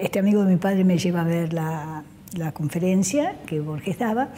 este 0.00 0.18
amigo 0.18 0.44
de 0.44 0.54
mi 0.54 0.58
padre 0.58 0.82
me 0.82 0.96
lleva 0.96 1.20
a 1.20 1.24
ver 1.24 1.52
la, 1.52 2.02
la 2.38 2.52
conferencia 2.52 3.34
que 3.44 3.60
Borges 3.60 3.98
daba. 3.98 4.30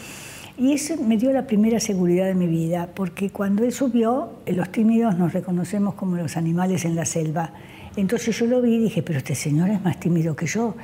Y 0.58 0.72
eso 0.72 0.96
me 0.96 1.18
dio 1.18 1.32
la 1.32 1.46
primera 1.46 1.78
seguridad 1.78 2.26
de 2.26 2.34
mi 2.34 2.48
vida, 2.48 2.88
porque 2.92 3.30
cuando 3.30 3.62
él 3.62 3.70
subió, 3.70 4.32
los 4.46 4.72
tímidos 4.72 5.16
nos 5.16 5.32
reconocemos 5.32 5.94
como 5.94 6.16
los 6.16 6.36
animales 6.36 6.84
en 6.84 6.96
la 6.96 7.04
selva. 7.04 7.52
Entonces 7.96 8.38
yo 8.38 8.46
lo 8.46 8.62
vi 8.62 8.76
y 8.76 8.78
dije, 8.78 9.02
pero 9.02 9.18
este 9.18 9.34
señor 9.34 9.70
es 9.70 9.82
más 9.82 10.00
tímido 10.00 10.34
que 10.34 10.46
yo. 10.46 10.74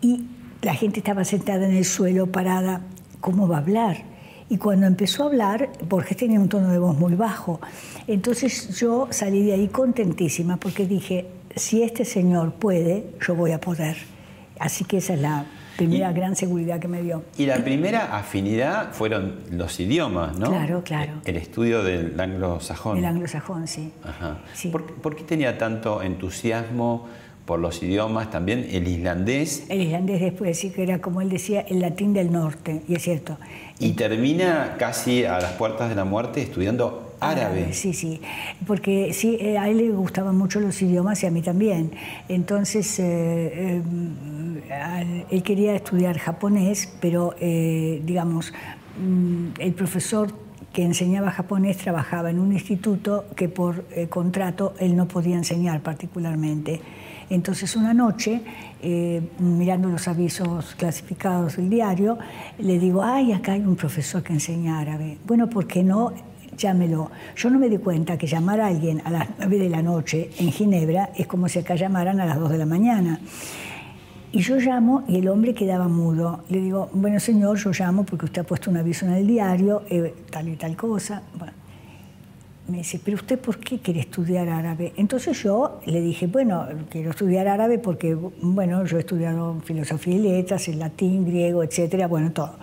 Y 0.00 0.24
la 0.62 0.74
gente 0.74 1.00
estaba 1.00 1.24
sentada 1.24 1.66
en 1.66 1.76
el 1.76 1.84
suelo, 1.84 2.26
parada, 2.26 2.82
¿cómo 3.20 3.48
va 3.48 3.56
a 3.56 3.60
hablar? 3.60 4.04
Y 4.50 4.56
cuando 4.56 4.86
empezó 4.86 5.24
a 5.24 5.26
hablar, 5.26 5.70
Borges 5.88 6.16
tenía 6.16 6.40
un 6.40 6.48
tono 6.48 6.70
de 6.70 6.78
voz 6.78 6.96
muy 6.98 7.14
bajo. 7.14 7.60
Entonces 8.06 8.78
yo 8.78 9.08
salí 9.10 9.42
de 9.42 9.52
ahí 9.52 9.68
contentísima 9.68 10.56
porque 10.56 10.86
dije, 10.86 11.26
si 11.54 11.82
este 11.82 12.04
señor 12.04 12.54
puede, 12.54 13.10
yo 13.26 13.34
voy 13.34 13.52
a 13.52 13.60
poder. 13.60 13.96
Así 14.58 14.84
que 14.84 14.98
esa 14.98 15.14
es 15.14 15.20
la 15.20 15.46
primera 15.78 16.12
gran 16.12 16.34
seguridad 16.34 16.80
que 16.80 16.88
me 16.88 17.02
dio. 17.02 17.22
Y 17.38 17.46
la 17.46 17.56
primera 17.62 18.16
afinidad 18.18 18.92
fueron 18.92 19.36
los 19.52 19.78
idiomas, 19.78 20.36
¿no? 20.36 20.48
Claro, 20.48 20.82
claro. 20.82 21.12
El 21.24 21.36
estudio 21.36 21.84
del 21.84 22.18
anglosajón. 22.18 22.98
El 22.98 23.04
anglosajón, 23.04 23.68
sí. 23.68 23.92
Ajá. 24.04 24.38
¿Por, 24.72 25.14
qué 25.14 25.22
tenía 25.22 25.56
tanto 25.56 26.02
entusiasmo 26.02 27.06
por 27.46 27.60
los 27.60 27.80
idiomas 27.82 28.28
también? 28.28 28.66
¿El 28.70 28.88
islandés? 28.88 29.66
El 29.68 29.82
islandés 29.82 30.20
después, 30.20 30.58
sí, 30.58 30.70
que 30.70 30.82
era 30.82 31.00
como 31.00 31.20
él 31.20 31.30
decía, 31.30 31.60
el 31.60 31.80
latín 31.80 32.12
del 32.12 32.32
norte, 32.32 32.82
y 32.88 32.96
es 32.96 33.02
cierto. 33.02 33.38
Y 33.78 33.92
termina 33.92 34.74
casi 34.78 35.24
a 35.24 35.38
las 35.38 35.52
puertas 35.52 35.88
de 35.88 35.94
la 35.94 36.04
muerte 36.04 36.42
estudiando 36.42 37.07
árabe. 37.20 37.72
Sí, 37.72 37.92
sí, 37.92 38.20
porque 38.66 39.12
sí, 39.12 39.36
eh, 39.40 39.58
a 39.58 39.68
él 39.68 39.78
le 39.78 39.90
gustaban 39.90 40.36
mucho 40.36 40.60
los 40.60 40.80
idiomas 40.82 41.22
y 41.22 41.26
a 41.26 41.30
mí 41.30 41.42
también. 41.42 41.92
Entonces, 42.28 42.98
eh, 42.98 43.82
eh, 44.70 45.26
él 45.30 45.42
quería 45.42 45.74
estudiar 45.74 46.18
japonés, 46.18 46.92
pero, 47.00 47.34
digamos, 47.40 48.52
mm, 49.00 49.60
el 49.60 49.72
profesor 49.74 50.32
que 50.72 50.84
enseñaba 50.84 51.30
japonés 51.30 51.78
trabajaba 51.78 52.30
en 52.30 52.38
un 52.38 52.52
instituto 52.52 53.24
que 53.34 53.48
por 53.48 53.84
contrato 54.10 54.74
él 54.78 54.94
no 54.94 55.08
podía 55.08 55.36
enseñar 55.36 55.80
particularmente. 55.80 56.80
Entonces 57.30 57.74
una 57.74 57.94
noche, 57.94 58.42
mirando 59.38 59.88
los 59.88 60.06
avisos 60.08 60.74
clasificados 60.76 61.56
del 61.56 61.68
diario, 61.70 62.18
le 62.58 62.78
digo, 62.78 63.02
ay, 63.02 63.32
acá 63.32 63.52
hay 63.52 63.60
un 63.60 63.76
profesor 63.76 64.22
que 64.22 64.34
enseña 64.34 64.78
árabe. 64.78 65.18
Bueno, 65.26 65.48
¿por 65.48 65.66
qué 65.66 65.82
no 65.82 66.12
llámelo. 66.58 67.10
Yo 67.36 67.48
no 67.48 67.58
me 67.58 67.68
di 67.68 67.78
cuenta 67.78 68.18
que 68.18 68.26
llamar 68.26 68.60
a 68.60 68.66
alguien 68.66 69.00
a 69.04 69.10
las 69.10 69.28
9 69.38 69.58
de 69.58 69.68
la 69.70 69.80
noche 69.80 70.30
en 70.38 70.52
Ginebra 70.52 71.10
es 71.16 71.26
como 71.26 71.48
si 71.48 71.60
acá 71.60 71.76
llamaran 71.76 72.20
a 72.20 72.26
las 72.26 72.38
2 72.38 72.50
de 72.50 72.58
la 72.58 72.66
mañana. 72.66 73.20
Y 74.30 74.40
yo 74.40 74.56
llamo 74.56 75.04
y 75.08 75.16
el 75.16 75.28
hombre 75.28 75.54
quedaba 75.54 75.88
mudo. 75.88 76.44
Le 76.50 76.60
digo, 76.60 76.90
bueno 76.92 77.18
señor, 77.18 77.56
yo 77.56 77.70
llamo 77.70 78.04
porque 78.04 78.26
usted 78.26 78.42
ha 78.42 78.44
puesto 78.44 78.70
un 78.70 78.76
aviso 78.76 79.06
en 79.06 79.12
el 79.12 79.26
diario, 79.26 79.84
eh, 79.88 80.14
tal 80.30 80.48
y 80.48 80.56
tal 80.56 80.76
cosa. 80.76 81.22
me 82.68 82.78
dice, 82.78 83.00
pero 83.02 83.16
usted 83.16 83.38
por 83.38 83.58
qué 83.58 83.78
quiere 83.78 84.00
estudiar 84.00 84.50
árabe? 84.50 84.92
Entonces 84.96 85.42
yo 85.42 85.80
le 85.86 86.02
dije, 86.02 86.26
bueno, 86.26 86.66
quiero 86.90 87.10
estudiar 87.10 87.48
árabe 87.48 87.78
porque, 87.78 88.14
bueno, 88.14 88.84
yo 88.84 88.98
he 88.98 89.00
estudiado 89.00 89.58
filosofía 89.64 90.16
y 90.16 90.18
letras, 90.18 90.68
el 90.68 90.78
latín, 90.78 91.24
griego, 91.24 91.62
etcétera, 91.62 92.06
bueno, 92.06 92.30
todo. 92.32 92.56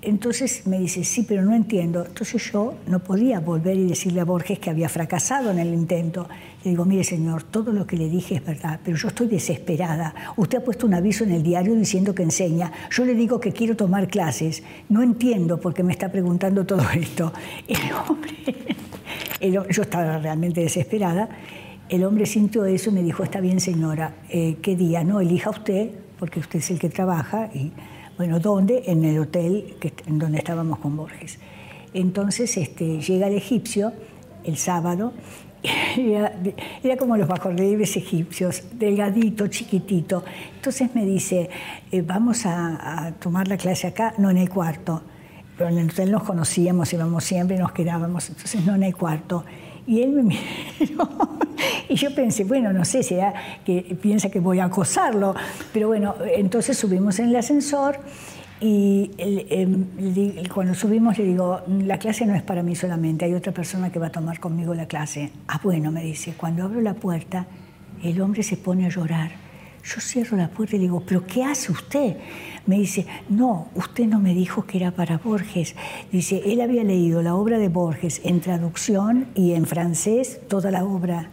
Entonces 0.00 0.64
me 0.66 0.78
dice, 0.78 1.02
sí, 1.02 1.24
pero 1.26 1.42
no 1.42 1.54
entiendo. 1.54 2.04
Entonces 2.06 2.52
yo 2.52 2.74
no 2.86 3.00
podía 3.00 3.40
volver 3.40 3.76
y 3.76 3.84
decirle 3.84 4.20
a 4.20 4.24
Borges 4.24 4.60
que 4.60 4.70
había 4.70 4.88
fracasado 4.88 5.50
en 5.50 5.58
el 5.58 5.74
intento. 5.74 6.28
Le 6.62 6.70
digo, 6.70 6.84
mire 6.84 7.02
señor, 7.02 7.42
todo 7.42 7.72
lo 7.72 7.84
que 7.84 7.96
le 7.96 8.08
dije 8.08 8.36
es 8.36 8.44
verdad, 8.44 8.78
pero 8.84 8.96
yo 8.96 9.08
estoy 9.08 9.26
desesperada. 9.26 10.14
Usted 10.36 10.58
ha 10.58 10.64
puesto 10.64 10.86
un 10.86 10.94
aviso 10.94 11.24
en 11.24 11.32
el 11.32 11.42
diario 11.42 11.74
diciendo 11.74 12.14
que 12.14 12.22
enseña. 12.22 12.70
Yo 12.90 13.04
le 13.04 13.14
digo 13.14 13.40
que 13.40 13.52
quiero 13.52 13.76
tomar 13.76 14.06
clases. 14.06 14.62
No 14.88 15.02
entiendo 15.02 15.60
por 15.60 15.74
qué 15.74 15.82
me 15.82 15.92
está 15.92 16.12
preguntando 16.12 16.64
todo 16.64 16.88
esto. 16.94 17.32
El 17.66 19.52
hombre, 19.52 19.68
yo 19.70 19.82
estaba 19.82 20.18
realmente 20.18 20.60
desesperada. 20.60 21.28
El 21.88 22.04
hombre 22.04 22.26
sintió 22.26 22.66
eso 22.66 22.90
y 22.90 22.92
me 22.92 23.02
dijo, 23.02 23.24
está 23.24 23.40
bien 23.40 23.58
señora, 23.58 24.14
eh, 24.28 24.58
¿qué 24.62 24.76
día? 24.76 25.02
No, 25.02 25.20
elija 25.20 25.50
usted, 25.50 25.90
porque 26.18 26.38
usted 26.38 26.60
es 26.60 26.70
el 26.70 26.78
que 26.78 26.88
trabaja. 26.88 27.50
Y, 27.52 27.72
bueno, 28.18 28.40
¿dónde? 28.40 28.82
En 28.86 29.04
el 29.04 29.18
hotel 29.18 29.76
que, 29.80 29.94
en 30.06 30.18
donde 30.18 30.38
estábamos 30.38 30.80
con 30.80 30.96
Borges. 30.96 31.38
Entonces 31.94 32.56
este, 32.56 33.00
llega 33.00 33.28
el 33.28 33.36
egipcio 33.36 33.92
el 34.44 34.56
sábado, 34.56 35.12
era, 35.96 36.34
era 36.82 36.96
como 36.96 37.16
los 37.16 37.28
bajorrelieves 37.28 37.96
egipcios, 37.96 38.64
delgadito, 38.72 39.46
chiquitito. 39.46 40.24
Entonces 40.56 40.94
me 40.94 41.04
dice, 41.04 41.48
eh, 41.92 42.02
vamos 42.02 42.44
a, 42.44 43.12
tomar 43.20 43.48
la 43.48 43.56
clase 43.56 43.86
acá, 43.86 44.14
no 44.18 44.30
en 44.30 44.38
el 44.38 44.50
cuarto. 44.50 45.02
Pero 45.56 45.70
en 45.70 45.78
el 45.78 45.90
hotel 45.90 46.12
nos 46.12 46.22
conocíamos, 46.22 46.92
íbamos 46.92 47.24
siempre, 47.24 47.58
nos 47.58 47.72
quedábamos, 47.72 48.28
entonces 48.28 48.64
no 48.64 48.74
en 48.74 48.84
el 48.84 48.96
cuarto. 48.96 49.44
Y 49.88 50.02
él 50.02 50.10
me 50.12 50.22
miró 50.80 51.08
y 51.88 51.94
yo 51.94 52.14
pensé, 52.14 52.44
bueno, 52.44 52.72
no 52.72 52.84
sé, 52.84 53.02
será 53.02 53.32
que 53.64 53.96
piensa 54.00 54.30
que 54.30 54.40
voy 54.40 54.60
a 54.60 54.64
acosarlo. 54.64 55.34
Pero 55.72 55.88
bueno, 55.88 56.14
entonces 56.36 56.76
subimos 56.76 57.18
en 57.18 57.30
el 57.30 57.36
ascensor 57.36 57.98
y 58.60 59.10
em, 59.18 59.86
cuando 60.52 60.74
subimos 60.74 61.16
le 61.16 61.24
digo, 61.24 61.62
la 61.66 61.98
clase 61.98 62.26
no 62.26 62.34
es 62.34 62.42
para 62.42 62.62
mí 62.62 62.74
solamente, 62.74 63.24
hay 63.24 63.34
otra 63.34 63.52
persona 63.52 63.90
que 63.90 63.98
va 63.98 64.08
a 64.08 64.12
tomar 64.12 64.38
conmigo 64.40 64.74
la 64.74 64.86
clase. 64.86 65.30
Ah, 65.46 65.60
bueno, 65.62 65.90
me 65.90 66.02
dice, 66.02 66.34
cuando 66.36 66.64
abro 66.64 66.80
la 66.80 66.94
puerta, 66.94 67.46
el 68.02 68.20
hombre 68.20 68.42
se 68.42 68.56
pone 68.56 68.86
a 68.86 68.88
llorar. 68.90 69.47
Yo 69.88 70.02
cierro 70.02 70.36
la 70.36 70.48
puerta 70.48 70.76
y 70.76 70.80
le 70.80 70.84
digo, 70.84 71.02
¿pero 71.06 71.26
qué 71.26 71.44
hace 71.44 71.72
usted? 71.72 72.16
me 72.66 72.78
dice, 72.78 73.06
no, 73.30 73.68
usted 73.74 74.04
no 74.04 74.20
me 74.20 74.34
dijo 74.34 74.66
que 74.66 74.76
era 74.76 74.90
para 74.90 75.16
Borges. 75.16 75.74
Dice, 76.12 76.42
él 76.44 76.60
había 76.60 76.84
leído 76.84 77.22
la 77.22 77.34
obra 77.34 77.58
de 77.58 77.70
Borges 77.70 78.20
en 78.24 78.42
traducción 78.42 79.28
y 79.34 79.54
en 79.54 79.64
francés, 79.64 80.40
toda 80.48 80.70
la 80.70 80.84
obra. 80.84 81.30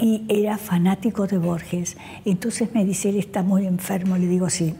Y 0.00 0.24
era 0.28 0.58
fanático 0.58 1.28
de 1.28 1.38
Borges. 1.38 1.96
Entonces 2.24 2.74
me 2.74 2.84
dice, 2.84 3.10
él 3.10 3.16
está 3.16 3.44
muy 3.44 3.64
enfermo. 3.64 4.18
Le 4.18 4.26
digo, 4.26 4.50
sí, 4.50 4.74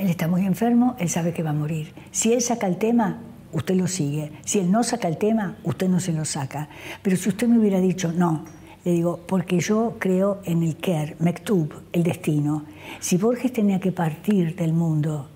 él 0.00 0.10
está 0.10 0.26
muy 0.26 0.44
enfermo, 0.44 0.96
él 0.98 1.08
sabe 1.08 1.32
que 1.32 1.44
va 1.44 1.50
a 1.50 1.54
morir. 1.54 1.94
Si 2.10 2.32
él 2.32 2.42
saca 2.42 2.66
el 2.66 2.78
tema, 2.78 3.20
usted 3.52 3.76
lo 3.76 3.86
sigue. 3.86 4.32
Si 4.44 4.58
él 4.58 4.72
no 4.72 4.82
saca 4.82 5.06
el 5.06 5.18
tema, 5.18 5.56
usted 5.62 5.88
no 5.88 6.00
se 6.00 6.12
lo 6.12 6.24
saca. 6.24 6.68
Pero 7.02 7.16
si 7.16 7.28
usted 7.28 7.46
me 7.46 7.60
hubiera 7.60 7.78
dicho, 7.78 8.12
no, 8.12 8.44
le 8.84 8.92
digo, 8.92 9.20
porque 9.26 9.60
yo 9.60 9.96
creo 9.98 10.40
en 10.44 10.62
el 10.62 10.76
Ker, 10.76 11.16
Mektub, 11.20 11.72
el 11.92 12.02
destino. 12.02 12.64
Si 13.00 13.16
Borges 13.16 13.52
tenía 13.52 13.78
que 13.78 13.92
partir 13.92 14.56
del 14.56 14.72
mundo 14.72 15.28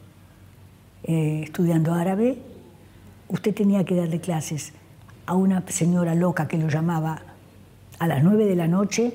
eh, 1.04 1.42
estudiando 1.44 1.94
árabe, 1.94 2.38
usted 3.28 3.54
tenía 3.54 3.84
que 3.84 3.94
darle 3.94 4.20
clases 4.20 4.72
a 5.26 5.34
una 5.34 5.62
señora 5.68 6.14
loca 6.14 6.48
que 6.48 6.58
lo 6.58 6.68
llamaba 6.68 7.22
a 7.98 8.06
las 8.06 8.22
nueve 8.22 8.46
de 8.46 8.56
la 8.56 8.66
noche 8.66 9.14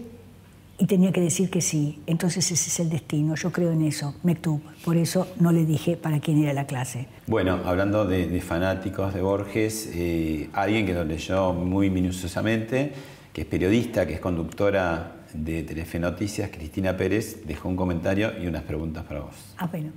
y 0.77 0.85
tenía 0.85 1.11
que 1.11 1.21
decir 1.21 1.49
que 1.49 1.61
sí. 1.61 2.01
Entonces 2.07 2.51
ese 2.51 2.69
es 2.69 2.79
el 2.79 2.89
destino, 2.89 3.35
yo 3.35 3.51
creo 3.51 3.71
en 3.71 3.83
eso, 3.83 4.15
Mektub. 4.23 4.61
Por 4.83 4.97
eso 4.97 5.27
no 5.39 5.51
le 5.51 5.65
dije 5.65 5.97
para 5.97 6.19
quién 6.19 6.41
era 6.41 6.53
la 6.53 6.65
clase. 6.65 7.07
Bueno, 7.27 7.59
hablando 7.65 8.05
de, 8.05 8.41
fanáticos 8.41 9.13
de 9.13 9.21
Borges, 9.21 9.89
eh, 9.93 10.49
alguien 10.53 10.85
que 10.85 10.93
lo 10.93 11.03
leyó 11.03 11.53
muy 11.53 11.89
minuciosamente 11.89 12.93
que 13.33 13.41
es 13.41 13.47
periodista, 13.47 14.05
que 14.05 14.15
es 14.15 14.19
conductora 14.19 15.13
de 15.33 15.63
Telefe 15.63 15.99
Noticias, 15.99 16.49
Cristina 16.51 16.97
Pérez, 16.97 17.45
dejó 17.45 17.69
un 17.69 17.77
comentario 17.77 18.33
y 18.41 18.47
unas 18.47 18.63
preguntas 18.63 19.05
para 19.05 19.21
vos. 19.21 19.35
Ah, 19.57 19.67
bueno. 19.67 19.91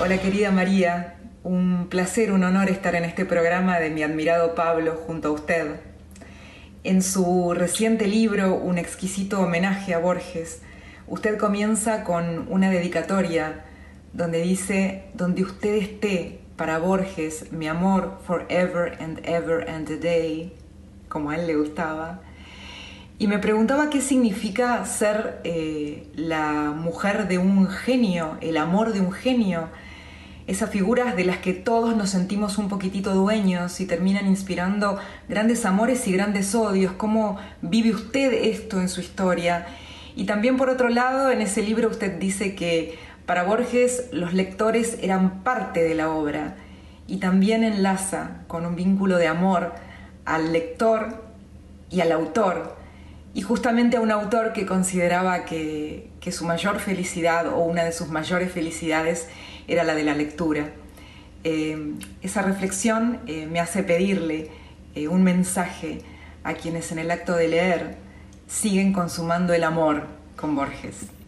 Hola 0.00 0.18
querida 0.18 0.50
María, 0.50 1.16
un 1.44 1.88
placer, 1.88 2.32
un 2.32 2.44
honor 2.44 2.70
estar 2.70 2.94
en 2.94 3.04
este 3.04 3.24
programa 3.24 3.78
de 3.78 3.90
mi 3.90 4.02
admirado 4.02 4.54
Pablo 4.54 4.96
junto 5.06 5.28
a 5.28 5.30
usted. 5.32 5.76
En 6.82 7.02
su 7.02 7.52
reciente 7.54 8.08
libro, 8.08 8.56
Un 8.56 8.78
exquisito 8.78 9.40
homenaje 9.40 9.94
a 9.94 9.98
Borges, 9.98 10.62
usted 11.06 11.38
comienza 11.38 12.04
con 12.04 12.46
una 12.48 12.70
dedicatoria 12.70 13.64
donde 14.12 14.42
dice, 14.42 15.04
donde 15.14 15.42
usted 15.42 15.74
esté, 15.74 16.41
para 16.62 16.78
Borges, 16.78 17.50
mi 17.50 17.66
amor 17.66 18.20
forever 18.24 18.96
and 19.00 19.18
ever 19.24 19.68
and 19.68 19.90
a 19.90 19.96
day, 19.96 20.52
como 21.08 21.30
a 21.30 21.34
él 21.34 21.48
le 21.48 21.56
gustaba, 21.56 22.20
y 23.18 23.26
me 23.26 23.40
preguntaba 23.40 23.90
qué 23.90 24.00
significa 24.00 24.84
ser 24.84 25.40
eh, 25.42 26.06
la 26.14 26.70
mujer 26.70 27.26
de 27.26 27.38
un 27.38 27.66
genio, 27.66 28.38
el 28.40 28.56
amor 28.56 28.92
de 28.92 29.00
un 29.00 29.10
genio, 29.10 29.70
esas 30.46 30.70
figuras 30.70 31.16
de 31.16 31.24
las 31.24 31.38
que 31.38 31.52
todos 31.52 31.96
nos 31.96 32.10
sentimos 32.10 32.58
un 32.58 32.68
poquitito 32.68 33.12
dueños 33.12 33.80
y 33.80 33.86
terminan 33.86 34.28
inspirando 34.28 35.00
grandes 35.28 35.64
amores 35.66 36.06
y 36.06 36.12
grandes 36.12 36.54
odios, 36.54 36.92
cómo 36.92 37.38
vive 37.60 37.90
usted 37.90 38.32
esto 38.34 38.80
en 38.80 38.88
su 38.88 39.00
historia. 39.00 39.66
Y 40.14 40.26
también 40.26 40.56
por 40.56 40.70
otro 40.70 40.90
lado, 40.90 41.32
en 41.32 41.40
ese 41.40 41.60
libro 41.62 41.88
usted 41.88 42.20
dice 42.20 42.54
que 42.54 42.98
para 43.32 43.44
Borges 43.44 44.10
los 44.12 44.34
lectores 44.34 44.98
eran 45.00 45.42
parte 45.42 45.82
de 45.82 45.94
la 45.94 46.10
obra 46.10 46.54
y 47.06 47.16
también 47.16 47.64
enlaza 47.64 48.42
con 48.46 48.66
un 48.66 48.76
vínculo 48.76 49.16
de 49.16 49.26
amor 49.26 49.72
al 50.26 50.52
lector 50.52 51.24
y 51.88 52.02
al 52.02 52.12
autor, 52.12 52.76
y 53.32 53.40
justamente 53.40 53.96
a 53.96 54.02
un 54.02 54.10
autor 54.10 54.52
que 54.52 54.66
consideraba 54.66 55.46
que, 55.46 56.10
su 56.30 56.44
mayor 56.44 56.78
felicidad 56.78 57.46
o 57.48 57.60
una 57.60 57.84
de 57.84 57.92
sus 57.92 58.10
mayores 58.10 58.52
felicidades 58.52 59.28
era 59.66 59.82
la 59.82 59.94
de 59.94 60.04
la 60.04 60.14
lectura. 60.14 60.68
Eh, 61.42 61.94
esa 62.20 62.42
reflexión 62.42 63.18
eh, 63.26 63.46
me 63.46 63.60
hace 63.60 63.82
pedirle 63.82 64.50
eh, 64.94 65.08
un 65.08 65.22
mensaje 65.22 66.02
a 66.44 66.52
quienes 66.52 66.92
en 66.92 66.98
el 66.98 67.10
acto 67.10 67.34
de 67.34 67.48
leer 67.48 67.96
siguen 68.46 68.92
consumando 68.92 69.54
el 69.54 69.64
amor 69.64 70.02
con 70.36 70.54
Borges. 70.54 71.21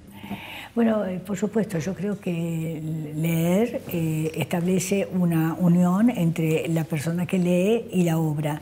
Bueno, 0.74 1.04
por 1.24 1.36
supuesto, 1.36 1.78
yo 1.78 1.94
creo 1.94 2.18
que 2.18 2.82
leer 3.14 3.80
establece 4.34 5.06
una 5.12 5.54
unión 5.54 6.10
entre 6.10 6.66
la 6.66 6.82
persona 6.82 7.26
que 7.26 7.38
lee 7.38 7.84
y 7.92 8.02
la 8.02 8.18
obra. 8.18 8.60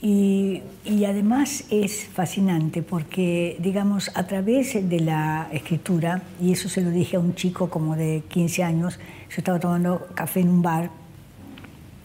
Y, 0.00 0.60
además 1.06 1.64
es 1.70 2.08
fascinante 2.08 2.82
porque, 2.82 3.56
digamos, 3.60 4.10
a 4.14 4.26
través 4.26 4.88
de 4.88 4.98
la 4.98 5.48
escritura, 5.52 6.22
y 6.40 6.50
eso 6.50 6.68
se 6.68 6.80
lo 6.80 6.90
dije 6.90 7.16
a 7.16 7.20
un 7.20 7.36
chico 7.36 7.70
como 7.70 7.94
de 7.94 8.24
15 8.28 8.64
años, 8.64 8.98
yo 9.30 9.36
estaba 9.38 9.60
tomando 9.60 10.08
café 10.14 10.40
en 10.40 10.48
un 10.48 10.62
bar, 10.62 10.90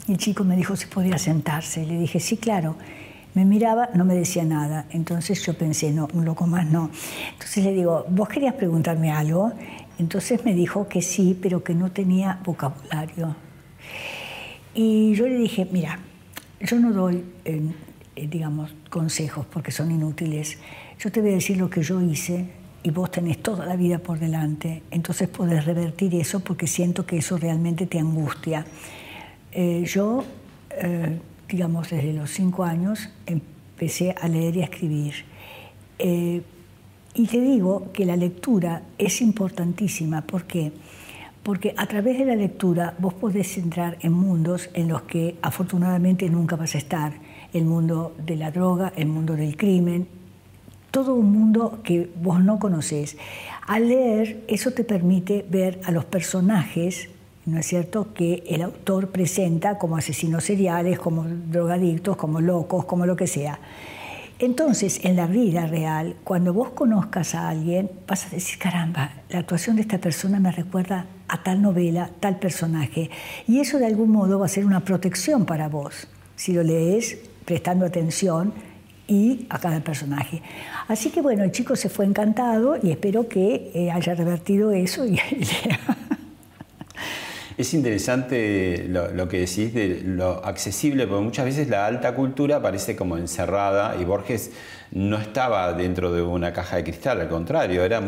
y 0.08 0.12
el 0.12 0.18
chico 0.20 0.44
me 0.44 0.56
dijo 0.56 0.76
si 0.76 0.86
podía 0.86 1.18
sentarse. 1.18 1.84
Le 1.84 1.98
dije, 1.98 2.20
sí, 2.20 2.38
claro. 2.38 2.76
Me 3.38 3.46
miraba, 3.46 3.90
no 3.94 4.04
me 4.04 4.16
decía 4.16 4.44
nada. 4.44 4.88
Entonces 4.90 5.46
yo 5.46 5.54
pensé, 5.54 5.92
no, 5.92 6.08
un 6.12 6.26
loco 6.26 6.48
más 6.48 6.66
no. 6.66 6.90
Entonces 7.34 7.64
le 7.64 7.72
digo, 7.72 8.04
¿vos 8.10 8.28
querías 8.30 8.56
preguntarme 8.56 9.12
algo? 9.12 9.52
Entonces 10.00 10.44
me 10.44 10.56
dijo 10.56 10.88
que 10.88 11.04
sí, 11.04 11.38
pero 11.40 11.64
que 11.64 11.76
no 11.76 11.92
tenía 11.92 12.40
vocabulario. 12.44 13.36
Y 14.74 15.14
yo 15.14 15.28
le 15.28 15.38
dije, 15.38 15.68
mira, 15.72 16.00
yo 16.62 16.80
no 16.80 16.92
doy 16.92 17.24
eh, 17.46 17.62
digamos, 18.16 18.74
consejos 18.90 19.46
porque 19.46 19.72
son 19.72 19.92
inútiles. 19.92 20.58
Yo 20.98 21.12
te 21.12 21.22
voy 21.22 21.30
a 21.30 21.34
decir 21.36 21.58
lo 21.58 21.70
que 21.70 21.84
yo 21.84 22.02
hice 22.02 22.50
y 22.82 22.90
vos 22.90 23.12
tenés 23.12 23.44
toda 23.44 23.68
la 23.68 23.76
vida 23.76 24.00
por 24.00 24.18
delante, 24.18 24.82
entonces 24.90 25.28
podés 25.28 25.64
revertir 25.66 26.16
eso 26.16 26.40
porque 26.40 26.66
siento 26.66 27.06
que 27.06 27.18
eso 27.18 27.38
realmente 27.38 27.86
te 27.86 28.00
angustia. 28.00 28.66
Eh, 29.52 29.84
yo, 29.86 30.24
eh, 30.72 31.20
digamos, 31.48 31.90
desde 31.90 32.14
los 32.14 32.32
cinco 32.32 32.64
años 32.64 33.10
empecé 33.26 34.16
a 34.20 34.28
leer 34.28 34.58
y 34.58 34.62
a 34.62 34.66
escribir. 34.66 35.14
y 36.00 37.26
te 37.26 37.42
digo 37.42 37.92
que 37.94 38.06
la 38.06 38.16
lectura 38.16 38.84
es 38.98 39.22
importantísima. 39.22 40.22
¿Por 40.22 40.46
qué? 40.46 40.72
Porque 41.42 41.74
a 41.78 41.88
través 41.88 42.20
de 42.20 42.26
la 42.26 42.36
lectura 42.36 42.94
vos 43.00 43.14
podés 43.14 43.58
entrar 43.58 43.98
en 44.02 44.12
mundos 44.12 44.70
en 44.74 44.90
los 44.90 45.04
que 45.04 45.38
afortunadamente 45.42 46.30
nunca 46.30 46.56
vas 46.56 46.76
a 46.76 46.78
estar 46.78 47.14
el 47.54 47.66
mundo 47.66 48.14
de 48.24 48.36
la 48.36 48.52
droga, 48.52 48.92
el 48.96 49.08
mundo 49.08 49.36
del 49.36 49.56
crimen, 49.56 50.08
todo 50.92 51.14
un 51.14 51.32
mundo 51.32 51.80
que 51.84 52.10
vos 52.22 52.44
no 52.44 52.60
conocés. 52.60 53.18
Al 53.68 53.88
leer, 53.88 54.44
eso 54.48 54.72
te 54.72 54.84
permite 54.84 55.46
ver 55.50 55.80
a 55.84 55.92
los 55.92 56.06
personajes, 56.06 57.10
¿no 57.48 57.58
es 57.58 57.66
cierto?, 57.66 58.14
que 58.14 58.44
el 58.48 58.62
autor 58.62 59.10
presenta 59.10 59.80
como 59.80 59.96
asesinos 59.96 60.44
seriales, 60.44 61.00
como 61.00 61.24
drogadictos, 61.24 62.18
como 62.18 62.42
locos, 62.42 62.86
como 62.86 63.06
lo 63.06 63.16
que 63.16 63.26
sea. 63.26 63.60
Entonces, 64.38 65.00
en 65.04 65.16
la 65.16 65.26
vida 65.26 65.66
real, 65.66 66.16
cuando 66.24 66.54
vos 66.54 66.72
conozcas 66.72 67.34
a 67.34 67.50
alguien, 67.50 67.90
vas 68.06 68.28
a 68.28 68.30
decir, 68.30 68.60
caramba, 68.60 69.14
la 69.30 69.40
actuación 69.40 69.78
de 69.78 69.82
esta 69.82 69.98
persona 69.98 70.40
me 70.40 70.52
recuerda 70.52 71.06
a 71.28 71.42
tal 71.42 71.62
novela, 71.62 72.12
tal 72.20 72.38
personaje. 72.38 73.10
Y 73.48 73.62
eso 73.62 73.80
de 73.80 73.86
algún 73.86 74.12
modo 74.12 74.40
va 74.40 74.46
a 74.46 74.50
ser 74.50 74.66
una 74.66 74.82
protección 74.82 75.46
para 75.46 75.70
vos. 75.70 76.08
Si 76.36 76.52
lo 76.52 76.64
lees 76.64 77.18
prestando 77.46 77.86
atención 77.86 78.54
y 79.08 79.48
a 79.50 79.58
cada 79.58 79.80
personaje. 79.80 80.42
Así 80.90 81.12
que 81.12 81.22
bueno, 81.22 81.46
el 81.46 81.52
chico 81.52 81.78
se 81.78 81.88
fue 81.88 82.06
encantado 82.06 82.78
y 82.82 82.92
espero 82.92 83.30
que 83.30 83.72
eh, 83.74 83.90
haya 83.90 84.14
revertido 84.16 84.72
eso 84.72 85.06
y 85.06 85.18
Es 87.58 87.74
interesante 87.74 88.86
lo, 88.88 89.28
que 89.28 89.40
decís 89.40 89.74
de 89.74 90.02
lo 90.06 90.46
accesible, 90.46 91.08
porque 91.08 91.24
muchas 91.24 91.46
veces 91.46 91.68
la 91.70 91.88
alta 91.88 92.14
cultura 92.14 92.62
parece 92.62 92.96
como 92.96 93.18
encerrada 93.18 93.96
y 94.00 94.06
Borges 94.06 94.52
no 94.92 95.18
estaba 95.18 95.74
dentro 95.74 96.14
de 96.14 96.22
una 96.22 96.54
caja 96.54 96.76
de 96.76 96.84
cristal, 96.84 97.20
al 97.20 97.30
contrario, 97.30 97.84
era 97.84 98.00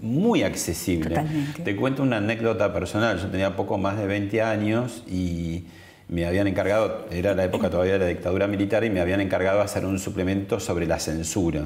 muy 0.00 0.44
accesible. 0.44 1.24
Te 1.64 1.74
cuento 1.74 2.04
una 2.04 2.18
anécdota 2.18 2.72
personal, 2.72 3.18
yo 3.20 3.28
tenía 3.28 3.56
poco 3.56 3.78
más 3.78 3.98
de 3.98 4.06
20 4.06 4.40
años 4.40 5.02
y 5.08 5.64
me 6.08 6.24
habían 6.24 6.46
encargado, 6.46 7.06
era 7.10 7.34
la 7.34 7.44
época 7.44 7.68
todavía 7.68 7.94
de 7.94 7.98
la 7.98 8.06
dictadura 8.06 8.46
militar, 8.46 8.84
y 8.84 8.90
me 8.90 9.00
habían 9.00 9.20
encargado 9.20 9.60
hacer 9.60 9.84
un 9.84 9.98
suplemento 9.98 10.60
sobre 10.60 10.86
la 10.86 11.00
censura. 11.00 11.64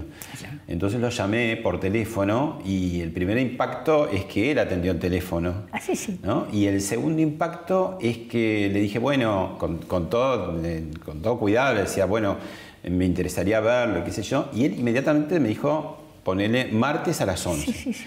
Entonces 0.66 1.00
lo 1.00 1.10
llamé 1.10 1.56
por 1.56 1.78
teléfono 1.78 2.60
y 2.64 3.00
el 3.00 3.10
primer 3.12 3.36
impacto 3.38 4.08
es 4.08 4.24
que 4.24 4.50
él 4.50 4.58
atendió 4.58 4.92
el 4.92 4.98
teléfono. 4.98 5.66
Así 5.72 5.94
sí. 5.94 6.18
¿no? 6.22 6.46
Y 6.52 6.66
el 6.66 6.80
segundo 6.80 7.20
impacto 7.20 7.98
es 8.00 8.16
que 8.16 8.70
le 8.72 8.80
dije, 8.80 8.98
bueno, 8.98 9.56
con, 9.58 10.08
todo, 10.08 10.58
con 11.04 11.20
todo 11.20 11.38
cuidado, 11.38 11.74
le 11.74 11.82
decía, 11.82 12.06
bueno, 12.06 12.36
me 12.88 13.04
interesaría 13.04 13.60
verlo, 13.60 14.02
qué 14.04 14.12
sé 14.12 14.22
yo. 14.22 14.48
Y 14.54 14.64
él 14.64 14.78
inmediatamente 14.78 15.38
me 15.38 15.48
dijo, 15.48 16.02
ponele 16.24 16.66
martes 16.66 17.20
a 17.20 17.26
las 17.26 17.46
11. 17.46 17.72
Sí, 17.72 17.92
sí, 17.92 18.04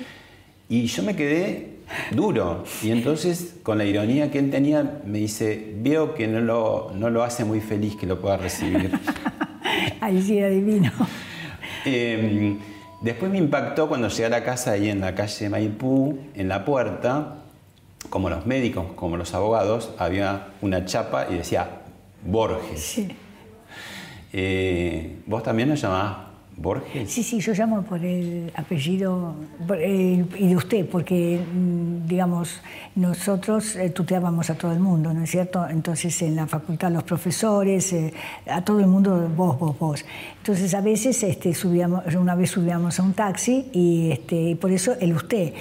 y 0.69 0.87
yo 0.87 1.03
me 1.03 1.15
quedé 1.15 1.72
duro. 2.11 2.63
Y 2.81 2.91
entonces, 2.91 3.55
con 3.63 3.77
la 3.77 3.85
ironía 3.85 4.31
que 4.31 4.39
él 4.39 4.51
tenía, 4.51 5.01
me 5.05 5.19
dice, 5.19 5.73
veo 5.77 6.13
que 6.15 6.27
no 6.27 6.39
lo, 6.41 6.91
no 6.95 7.09
lo 7.09 7.23
hace 7.23 7.45
muy 7.45 7.61
feliz 7.61 7.95
que 7.95 8.05
lo 8.05 8.19
pueda 8.19 8.37
recibir. 8.37 8.91
Ahí 10.01 10.21
sí 10.21 10.37
era 10.37 10.49
divino. 10.49 10.91
Em, 11.85 12.59
después 13.01 13.31
me 13.31 13.37
impactó 13.37 13.87
cuando 13.87 14.07
llegué 14.09 14.25
a 14.25 14.29
la 14.29 14.43
casa 14.43 14.71
ahí 14.71 14.89
en 14.89 15.01
la 15.01 15.15
calle 15.15 15.49
Maipú, 15.49 16.17
en 16.35 16.47
la 16.47 16.65
puerta, 16.65 17.43
como 18.09 18.29
los 18.29 18.45
médicos, 18.45 18.85
como 18.95 19.17
los 19.17 19.33
abogados, 19.33 19.91
había 19.97 20.47
una 20.61 20.85
chapa 20.85 21.27
y 21.29 21.35
decía 21.35 21.81
Borges. 22.25 22.79
Sí. 22.79 23.09
Eh, 24.31 25.17
¿Vos 25.25 25.43
también 25.43 25.69
lo 25.69 25.75
llamabas 25.75 26.32
¿Borges? 26.55 27.11
Sí, 27.11 27.23
sí, 27.23 27.39
yo 27.39 27.53
llamo 27.53 27.81
por 27.81 28.03
el 28.03 28.51
apellido 28.55 29.35
y 29.69 30.47
de 30.47 30.55
usted, 30.55 30.87
porque, 30.87 31.39
mm, 31.39 32.07
digamos, 32.07 32.61
nosotros 32.95 33.75
eh, 33.75 33.89
tuteábamos 33.89 34.49
a 34.49 34.55
todo 34.55 34.71
el 34.71 34.79
mundo, 34.79 35.13
¿no 35.13 35.23
es 35.23 35.31
cierto? 35.31 35.67
Entonces, 35.67 36.21
en 36.21 36.35
la 36.35 36.45
facultad, 36.45 36.91
los 36.91 37.03
profesores, 37.03 37.91
eh, 37.93 38.13
a 38.47 38.63
todo 38.63 38.79
el 38.79 38.87
mundo, 38.87 39.29
vos, 39.35 39.57
vos, 39.57 39.77
vos. 39.79 40.05
Entonces, 40.37 40.73
a 40.73 40.81
veces, 40.81 41.23
este, 41.23 41.53
subíamos, 41.53 42.03
una 42.15 42.35
vez 42.35 42.51
subíamos 42.51 42.99
a 42.99 43.03
un 43.03 43.13
taxi 43.13 43.69
y, 43.73 44.11
este, 44.11 44.55
por 44.55 44.71
eso 44.71 44.93
el 44.99 45.13
usted, 45.13 45.53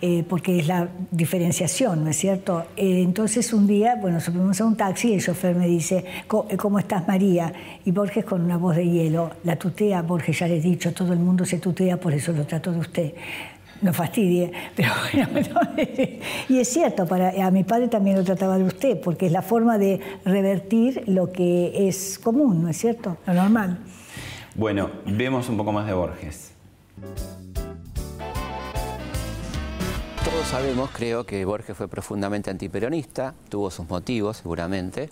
eh, 0.00 0.24
porque 0.28 0.60
es 0.60 0.66
la 0.66 0.88
diferenciación, 1.10 2.04
¿no 2.04 2.10
es 2.10 2.16
cierto? 2.16 2.64
entonces, 2.76 3.52
un 3.52 3.66
día, 3.66 3.96
bueno, 3.96 4.20
subimos 4.20 4.60
a 4.60 4.64
un 4.64 4.76
taxi 4.76 5.08
y 5.08 5.14
el 5.14 5.22
chofer 5.22 5.54
me 5.54 5.66
dice, 5.66 6.04
¿cómo 6.26 6.78
estás, 6.78 7.06
María? 7.06 7.52
Y 7.84 7.90
Borges, 7.90 8.24
con 8.24 8.42
una 8.42 8.56
voz 8.56 8.76
de 8.76 8.88
hielo, 8.88 9.30
la 9.44 9.56
tutea 9.56 10.02
Borges 10.02 10.37
ya 10.38 10.46
le 10.46 10.58
he 10.58 10.60
dicho, 10.60 10.92
todo 10.92 11.12
el 11.12 11.18
mundo 11.18 11.44
se 11.44 11.58
tutea, 11.58 11.98
por 11.98 12.14
eso 12.14 12.32
lo 12.32 12.44
trato 12.46 12.70
de 12.70 12.78
usted. 12.78 13.14
No 13.80 13.92
fastidie, 13.92 14.52
pero 14.76 14.90
bueno, 15.12 15.60
y 16.48 16.58
es 16.58 16.68
cierto, 16.68 17.06
para, 17.06 17.46
a 17.46 17.50
mi 17.50 17.64
padre 17.64 17.88
también 17.88 18.16
lo 18.16 18.24
trataba 18.24 18.58
de 18.58 18.64
usted, 18.64 19.00
porque 19.00 19.26
es 19.26 19.32
la 19.32 19.42
forma 19.42 19.78
de 19.78 20.00
revertir 20.24 21.04
lo 21.06 21.30
que 21.30 21.88
es 21.88 22.18
común, 22.18 22.62
¿no 22.62 22.68
es 22.68 22.76
cierto? 22.76 23.18
Lo 23.26 23.34
normal. 23.34 23.78
Bueno, 24.54 24.90
vemos 25.06 25.48
un 25.48 25.56
poco 25.56 25.70
más 25.70 25.86
de 25.86 25.92
Borges. 25.92 26.52
Todos 30.24 30.46
sabemos, 30.48 30.90
creo, 30.92 31.24
que 31.24 31.44
Borges 31.44 31.76
fue 31.76 31.88
profundamente 31.88 32.50
antiperonista, 32.50 33.34
tuvo 33.48 33.70
sus 33.70 33.88
motivos 33.88 34.38
seguramente, 34.38 35.10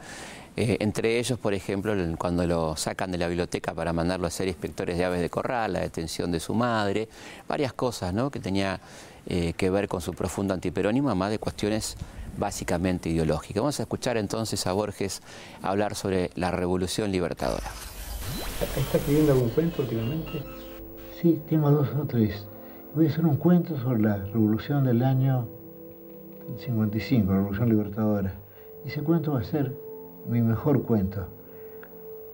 eh, 0.56 0.78
entre 0.80 1.18
ellos, 1.18 1.38
por 1.38 1.52
ejemplo, 1.52 1.94
cuando 2.16 2.46
lo 2.46 2.76
sacan 2.76 3.12
de 3.12 3.18
la 3.18 3.28
biblioteca 3.28 3.74
para 3.74 3.92
mandarlo 3.92 4.26
a 4.26 4.30
ser 4.30 4.48
inspectores 4.48 4.96
de 4.96 5.04
aves 5.04 5.20
de 5.20 5.28
corral, 5.28 5.74
la 5.74 5.80
detención 5.80 6.32
de 6.32 6.40
su 6.40 6.54
madre, 6.54 7.08
varias 7.46 7.74
cosas 7.74 8.14
¿no? 8.14 8.30
que 8.30 8.40
tenía 8.40 8.80
eh, 9.26 9.52
que 9.54 9.68
ver 9.68 9.86
con 9.86 10.00
su 10.00 10.14
profundo 10.14 10.54
antiperonismo, 10.54 11.14
más 11.14 11.30
de 11.30 11.38
cuestiones 11.38 11.96
básicamente 12.38 13.10
ideológicas. 13.10 13.60
Vamos 13.60 13.80
a 13.80 13.82
escuchar 13.82 14.16
entonces 14.16 14.66
a 14.66 14.72
Borges 14.72 15.20
hablar 15.60 15.94
sobre 15.94 16.30
la 16.36 16.50
revolución 16.50 17.12
libertadora. 17.12 17.66
¿Está 18.78 18.96
escribiendo 18.96 19.32
algún 19.32 19.50
cuento 19.50 19.82
últimamente? 19.82 20.42
Sí, 21.20 21.38
tengo 21.50 21.70
dos 21.70 21.88
o 22.00 22.06
tres. 22.06 22.46
Voy 22.94 23.08
a 23.08 23.10
hacer 23.10 23.26
un 23.26 23.36
cuento 23.36 23.78
sobre 23.82 24.00
la 24.00 24.16
revolución 24.16 24.84
del 24.84 25.02
año 25.02 25.48
55, 26.64 27.30
la 27.30 27.38
revolución 27.38 27.68
libertadora. 27.68 28.40
Y 28.86 28.88
ese 28.88 29.02
cuento 29.02 29.32
va 29.32 29.40
a 29.40 29.44
ser 29.44 29.86
mi 30.28 30.42
mejor 30.42 30.82
cuento. 30.82 31.26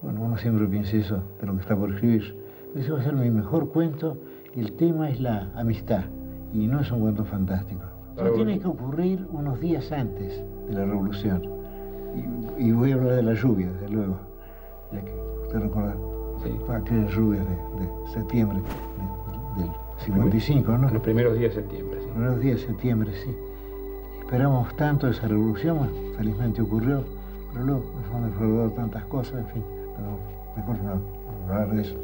Bueno, 0.01 0.23
uno 0.23 0.37
siempre 0.37 0.67
piensa 0.67 0.97
eso 0.97 1.23
de 1.41 1.47
lo 1.47 1.55
que 1.55 1.61
está 1.61 1.77
por 1.77 1.93
escribir. 1.93 2.37
Ese 2.75 2.91
va 2.91 3.01
a 3.01 3.03
ser 3.03 3.15
mi 3.15 3.31
mejor 3.31 3.69
cuento 3.69 4.17
y 4.55 4.61
el 4.61 4.73
tema 4.73 5.11
es 5.11 5.21
la 5.21 5.51
amistad. 5.55 6.05
Y 6.53 6.67
no 6.67 6.81
es 6.81 6.91
un 6.91 7.01
cuento 7.01 7.25
fantástico. 7.25 7.83
Eso 8.17 8.33
tiene 8.33 8.59
que 8.59 8.67
ocurrir 8.67 9.27
unos 9.33 9.61
días 9.61 9.91
antes 9.93 10.43
de 10.69 10.75
la 10.75 10.85
revolución. 10.85 11.43
Y, 12.59 12.73
voy 12.73 12.93
a 12.93 12.95
hablar 12.95 13.15
de 13.15 13.23
la 13.23 13.33
lluvia, 13.33 13.71
desde 13.73 13.89
luego, 13.89 14.17
ya 14.93 15.01
que 15.03 15.15
usted 15.45 15.61
recuerda 15.61 15.97
sí. 16.43 16.51
aquella 16.71 17.09
lluvia 17.09 17.41
de, 17.41 18.13
septiembre 18.13 18.59
del 19.57 19.71
55, 19.99 20.77
¿no? 20.77 20.91
Los 20.91 21.03
primeros 21.03 21.39
días 21.39 21.55
de 21.55 21.63
septiembre, 21.63 22.01
sí. 22.01 22.07
Los 22.07 22.13
primeros 22.15 22.41
días 22.41 22.61
de 22.61 22.67
septiembre, 22.67 23.13
sí. 23.25 23.35
Esperamos 24.21 24.77
tanto 24.77 25.09
esa 25.09 25.27
revolución, 25.27 25.89
felizmente 26.19 26.61
ocurrió, 26.61 27.03
pero 27.53 27.65
luego 27.65 27.93
nos 28.01 28.15
han 28.15 28.31
defraudado 28.31 28.71
tantas 28.71 29.05
cosas, 29.05 29.35
en 29.41 29.47
fin, 29.49 29.63
pero 29.97 30.19
mejor 30.57 30.83
no 30.83 31.01
hablar 31.51 31.75
de 31.75 31.83
eso. 31.83 31.97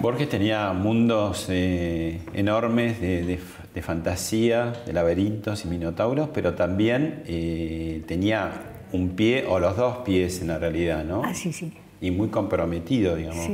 Borges 0.00 0.28
tenía 0.28 0.72
mundos 0.72 1.46
eh, 1.48 2.20
enormes 2.34 3.00
de, 3.00 3.38
fantasía, 3.80 4.72
de 4.86 4.92
laberintos 4.92 5.64
y 5.64 5.68
minotauros, 5.68 6.28
pero 6.34 6.54
también 6.54 7.22
eh, 7.26 8.02
tenía 8.06 8.52
un 8.92 9.10
pie 9.10 9.44
o 9.48 9.58
los 9.58 9.76
dos 9.76 9.98
pies 9.98 10.40
en 10.40 10.48
la 10.48 10.58
realidad, 10.58 11.04
¿no? 11.04 11.22
Ah, 11.24 11.34
sí, 11.34 11.52
sí. 11.52 11.72
Y 12.00 12.10
muy 12.10 12.28
comprometido, 12.28 13.16
digamos, 13.16 13.46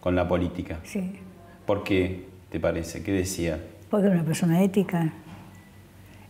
con, 0.00 0.14
la 0.14 0.28
política. 0.28 0.80
Sí. 0.84 1.12
¿Por 1.64 1.84
qué 1.84 2.26
te 2.50 2.60
parece? 2.60 3.02
¿Qué 3.02 3.12
decía? 3.12 3.60
Porque 3.88 4.06
era 4.06 4.16
una 4.16 4.24
persona 4.24 4.62
ética. 4.62 5.12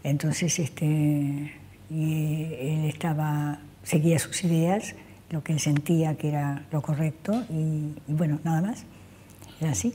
Entonces, 0.02 0.58
este, 0.58 1.52
y 1.90 2.44
él 2.58 2.84
estaba, 2.86 3.58
seguía 3.82 4.18
sus 4.18 4.44
ideas, 4.44 4.94
lo 5.30 5.42
que 5.42 5.52
él 5.52 5.60
sentía 5.60 6.16
que 6.16 6.28
era 6.28 6.64
lo 6.70 6.82
correcto, 6.82 7.44
y 7.50 7.94
bueno, 8.06 8.38
nada 8.44 8.60
más. 8.62 8.84
Era 9.60 9.72
así. 9.72 9.94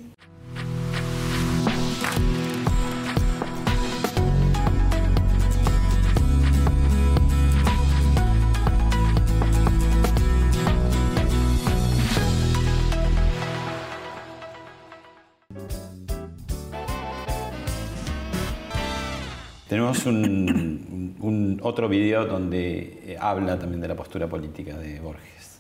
Tenemos 19.71 20.05
un, 20.05 20.90
otro 21.61 21.87
video 21.87 22.25
donde 22.25 23.17
habla 23.19 23.59
también 23.59 23.81
de 23.81 23.87
la 23.87 23.95
postura 23.95 24.27
política 24.27 24.77
de 24.77 24.99
Borges. 24.99 25.59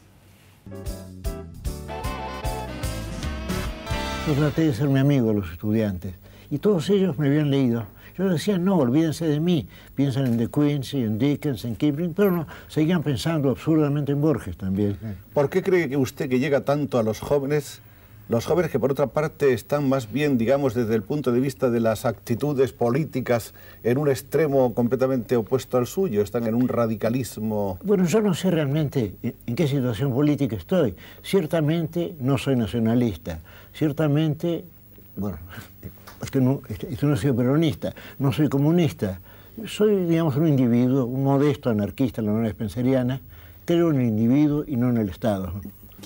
Yo 4.27 4.33
traté 4.33 4.67
de 4.67 4.73
ser 4.73 4.87
mi 4.87 4.99
amigo 4.99 5.27
de 5.29 5.33
los 5.35 5.51
estudiantes 5.51 6.13
y 6.49 6.59
todos 6.59 6.89
ellos 6.89 7.17
me 7.17 7.27
habían 7.27 7.49
leído. 7.49 7.85
Yo 8.17 8.29
decía, 8.29 8.57
no, 8.57 8.77
olvídense 8.77 9.25
de 9.25 9.39
mí, 9.39 9.67
piensan 9.95 10.27
en 10.27 10.37
De 10.37 10.47
Quincy, 10.47 10.97
en 10.97 11.17
Dickens, 11.17 11.65
en 11.65 11.75
Kipling, 11.75 12.13
pero 12.13 12.29
no, 12.31 12.47
seguían 12.67 13.01
pensando 13.01 13.49
absurdamente 13.49 14.11
en 14.11 14.21
Borges 14.21 14.57
también. 14.57 14.97
¿Por 15.33 15.49
qué 15.49 15.63
cree 15.63 15.89
que 15.89 15.97
usted 15.97 16.29
que 16.29 16.39
llega 16.39 16.61
tanto 16.61 16.99
a 16.99 17.03
los 17.03 17.19
jóvenes, 17.19 17.81
los 18.31 18.45
jóvenes 18.45 18.71
que 18.71 18.79
por 18.79 18.91
otra 18.91 19.07
parte 19.07 19.53
están 19.53 19.87
más 19.87 20.11
bien, 20.11 20.37
digamos, 20.37 20.73
desde 20.73 20.95
el 20.95 21.03
punto 21.03 21.31
de 21.31 21.39
vista 21.39 21.69
de 21.69 21.79
las 21.79 22.05
actitudes 22.05 22.73
políticas 22.73 23.53
en 23.83 23.97
un 23.97 24.09
extremo 24.09 24.73
completamente 24.73 25.35
opuesto 25.35 25.77
al 25.77 25.85
suyo, 25.85 26.21
están 26.21 26.47
en 26.47 26.55
un 26.55 26.67
radicalismo? 26.67 27.77
Bueno, 27.83 28.05
yo 28.05 28.21
no 28.21 28.33
sé 28.33 28.49
realmente 28.49 29.15
en 29.21 29.55
qué 29.55 29.67
situación 29.67 30.13
política 30.13 30.55
estoy. 30.55 30.95
Ciertamente 31.21 32.15
no 32.19 32.37
soy 32.37 32.55
nacionalista 32.55 33.39
ciertamente, 33.73 34.65
bueno, 35.15 35.37
es 36.21 36.31
que 36.31 36.39
no, 36.39 36.61
esto 36.67 37.07
no 37.07 37.17
soy 37.17 37.31
peronista, 37.33 37.93
no 38.19 38.31
soy 38.31 38.49
comunista, 38.49 39.19
soy, 39.65 40.05
digamos, 40.05 40.35
un 40.37 40.47
individuo, 40.47 41.05
un 41.05 41.23
modesto 41.23 41.69
anarquista 41.69 42.21
en 42.21 42.27
la 42.27 42.33
Unión 42.33 42.51
Spenceriana, 42.51 43.21
creo 43.65 43.91
en 43.91 44.01
el 44.01 44.07
individuo 44.07 44.63
y 44.65 44.75
no 44.75 44.89
en 44.89 44.97
el 44.97 45.09
Estado. 45.09 45.53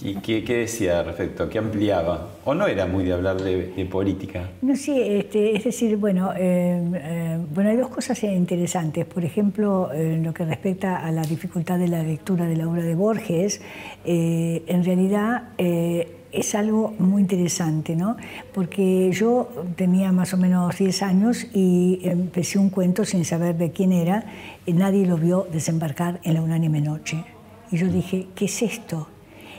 ¿Y 0.02 0.16
qué, 0.16 0.42
decía 0.42 1.00
al 1.00 1.06
respecto? 1.06 1.50
¿Qué 1.50 1.58
ampliaba? 1.58 2.30
¿O 2.44 2.54
no 2.54 2.68
era 2.68 2.86
muy 2.86 3.06
de 3.06 3.14
hablar 3.14 3.42
de, 3.42 3.86
política? 3.86 4.50
No, 4.62 4.76
sí, 4.76 5.00
este, 5.00 5.56
es 5.56 5.64
decir, 5.64 5.98
bueno, 5.98 6.34
eh, 6.34 6.82
eh, 6.94 7.40
bueno, 7.54 7.70
hay 7.70 7.78
dos 7.78 7.90
cosas 7.90 8.22
interesantes. 8.24 9.06
Por 9.06 9.24
ejemplo, 9.24 9.92
en 9.94 10.24
lo 10.24 10.34
que 10.34 10.46
respecta 10.46 10.98
a 10.98 11.12
la 11.12 11.22
dificultad 11.22 11.80
de 11.80 11.88
la 11.88 12.04
lectura 12.04 12.46
de 12.46 12.56
la 12.56 12.68
obra 12.68 12.84
de 12.84 12.96
Borges, 12.96 13.62
eh, 14.04 14.64
en 14.68 14.84
realidad 14.84 15.50
es 15.58 16.54
algo 16.56 16.94
muy 17.00 17.22
interesante, 17.22 17.96
¿no? 17.96 18.18
Porque 18.54 19.10
yo 19.14 19.50
tenía 19.78 20.12
más 20.12 20.34
o 20.34 20.38
menos 20.38 20.78
10 20.78 21.04
años 21.04 21.48
y 21.54 22.02
empecé 22.04 22.60
un 22.60 22.70
cuento 22.70 23.06
sin 23.06 23.24
saber 23.24 23.56
de 23.58 23.72
quién 23.72 23.94
era, 23.94 24.26
y 24.66 24.74
nadie 24.74 25.06
lo 25.06 25.18
vio 25.18 25.48
desembarcar 25.52 26.20
en 26.24 26.34
la 26.34 26.42
unánime 26.42 26.82
noche. 26.82 27.24
Y 27.72 27.78
yo 27.78 27.88
dije, 27.88 28.28
¿qué 28.36 28.46
es 28.46 28.62
esto? 28.62 29.08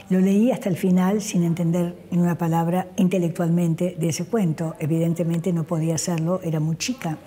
Lo 0.09 0.21
leí 0.21 0.51
hasta 0.51 0.69
el 0.69 0.77
final 0.77 1.21
sin 1.21 1.43
entender 1.43 1.95
ni 2.11 2.17
una 2.17 2.37
palabra 2.37 2.87
intelectualmente 2.95 3.97
de 3.99 4.09
ese 4.09 4.25
cuento. 4.25 4.75
Evidentemente 4.79 5.51
no 5.51 5.65
podía 5.65 5.95
hacerlo, 5.95 6.39
era 6.43 6.61
muy 6.61 6.77
chica. 6.77 7.17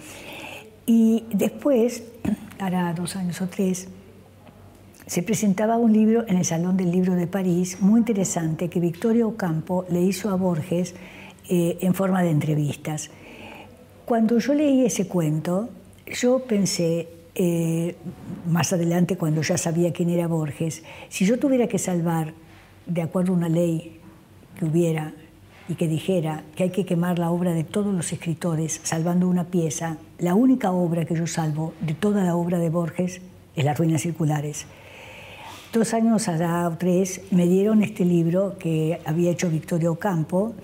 Y 0.86 1.24
después, 1.32 2.04
hará 2.58 2.92
dos 2.94 3.16
años 3.16 3.40
o 3.42 3.48
tres, 3.48 3.88
se 5.06 5.22
presentaba 5.22 5.76
un 5.76 5.92
libro 5.92 6.24
en 6.28 6.36
el 6.36 6.44
Salón 6.44 6.76
del 6.76 6.90
Libro 6.90 7.14
de 7.16 7.26
París, 7.26 7.82
muy 7.82 7.98
interesante, 7.98 8.70
que 8.70 8.80
Victoria 8.80 9.26
Ocampo 9.26 9.84
le 9.90 10.00
hizo 10.00 10.30
a 10.30 10.36
Borges 10.36 10.94
eh, 11.48 11.78
en 11.80 11.94
forma 11.94 12.22
de 12.22 12.30
entrevistas. 12.30 13.10
Cuando 14.06 14.38
yo 14.38 14.54
leí 14.54 14.86
ese 14.86 15.06
cuento, 15.06 15.68
yo 16.06 16.44
pensé, 16.44 17.08
eh, 17.34 17.96
más 18.48 18.72
adelante 18.72 19.16
cuando 19.16 19.42
ya 19.42 19.58
sabía 19.58 19.92
quién 19.92 20.10
era 20.10 20.28
Borges, 20.28 20.82
si 21.08 21.26
yo 21.26 21.38
tuviera 21.38 21.66
que 21.66 21.78
salvar, 21.78 22.32
de 22.86 23.02
acuerdo 23.02 23.32
a 23.32 23.36
una 23.36 23.48
ley 23.48 24.00
que 24.58 24.64
hubiera 24.64 25.12
y 25.68 25.74
que 25.76 25.86
dijera 25.86 26.42
que 26.56 26.64
hay 26.64 26.70
que 26.70 26.84
quemar 26.84 27.18
la 27.18 27.30
obra 27.30 27.52
de 27.52 27.62
todos 27.62 27.94
los 27.94 28.12
escritores 28.12 28.80
salvando 28.82 29.28
una 29.28 29.44
pieza, 29.44 29.98
la 30.18 30.34
única 30.34 30.72
obra 30.72 31.04
que 31.04 31.14
yo 31.14 31.26
salvo 31.26 31.74
de 31.80 31.94
toda 31.94 32.24
la 32.24 32.34
obra 32.34 32.58
de 32.58 32.70
Borges 32.70 33.20
es 33.54 33.64
Las 33.64 33.78
Ruinas 33.78 34.02
Circulares. 34.02 34.66
Dos 35.72 35.94
años 35.94 36.26
allá 36.26 36.66
o 36.66 36.76
tres 36.76 37.20
me 37.30 37.46
dieron 37.46 37.84
este 37.84 38.04
libro 38.04 38.58
que 38.58 38.98
había 39.04 39.30
hecho 39.30 39.48
Victoria 39.48 39.92
Ocampo, 39.92 40.54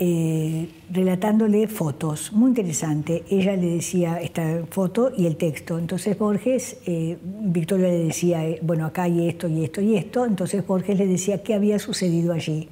eh, 0.00 0.68
relatándole 0.90 1.66
fotos, 1.66 2.32
muy 2.32 2.50
interesante. 2.50 3.24
Ella 3.28 3.56
le 3.56 3.66
decía 3.66 4.20
esta 4.20 4.64
foto 4.70 5.10
y 5.16 5.26
el 5.26 5.36
texto. 5.36 5.76
Entonces 5.76 6.16
Borges, 6.16 6.78
eh, 6.86 7.18
Victoria 7.22 7.88
le 7.88 8.04
decía, 8.04 8.46
eh, 8.46 8.60
bueno, 8.62 8.86
acá 8.86 9.02
hay 9.02 9.28
esto 9.28 9.48
y 9.48 9.64
esto 9.64 9.80
y 9.80 9.96
esto. 9.96 10.24
Entonces 10.24 10.64
Borges 10.64 10.96
le 10.96 11.08
decía 11.08 11.42
qué 11.42 11.54
había 11.54 11.80
sucedido 11.80 12.32
allí. 12.32 12.68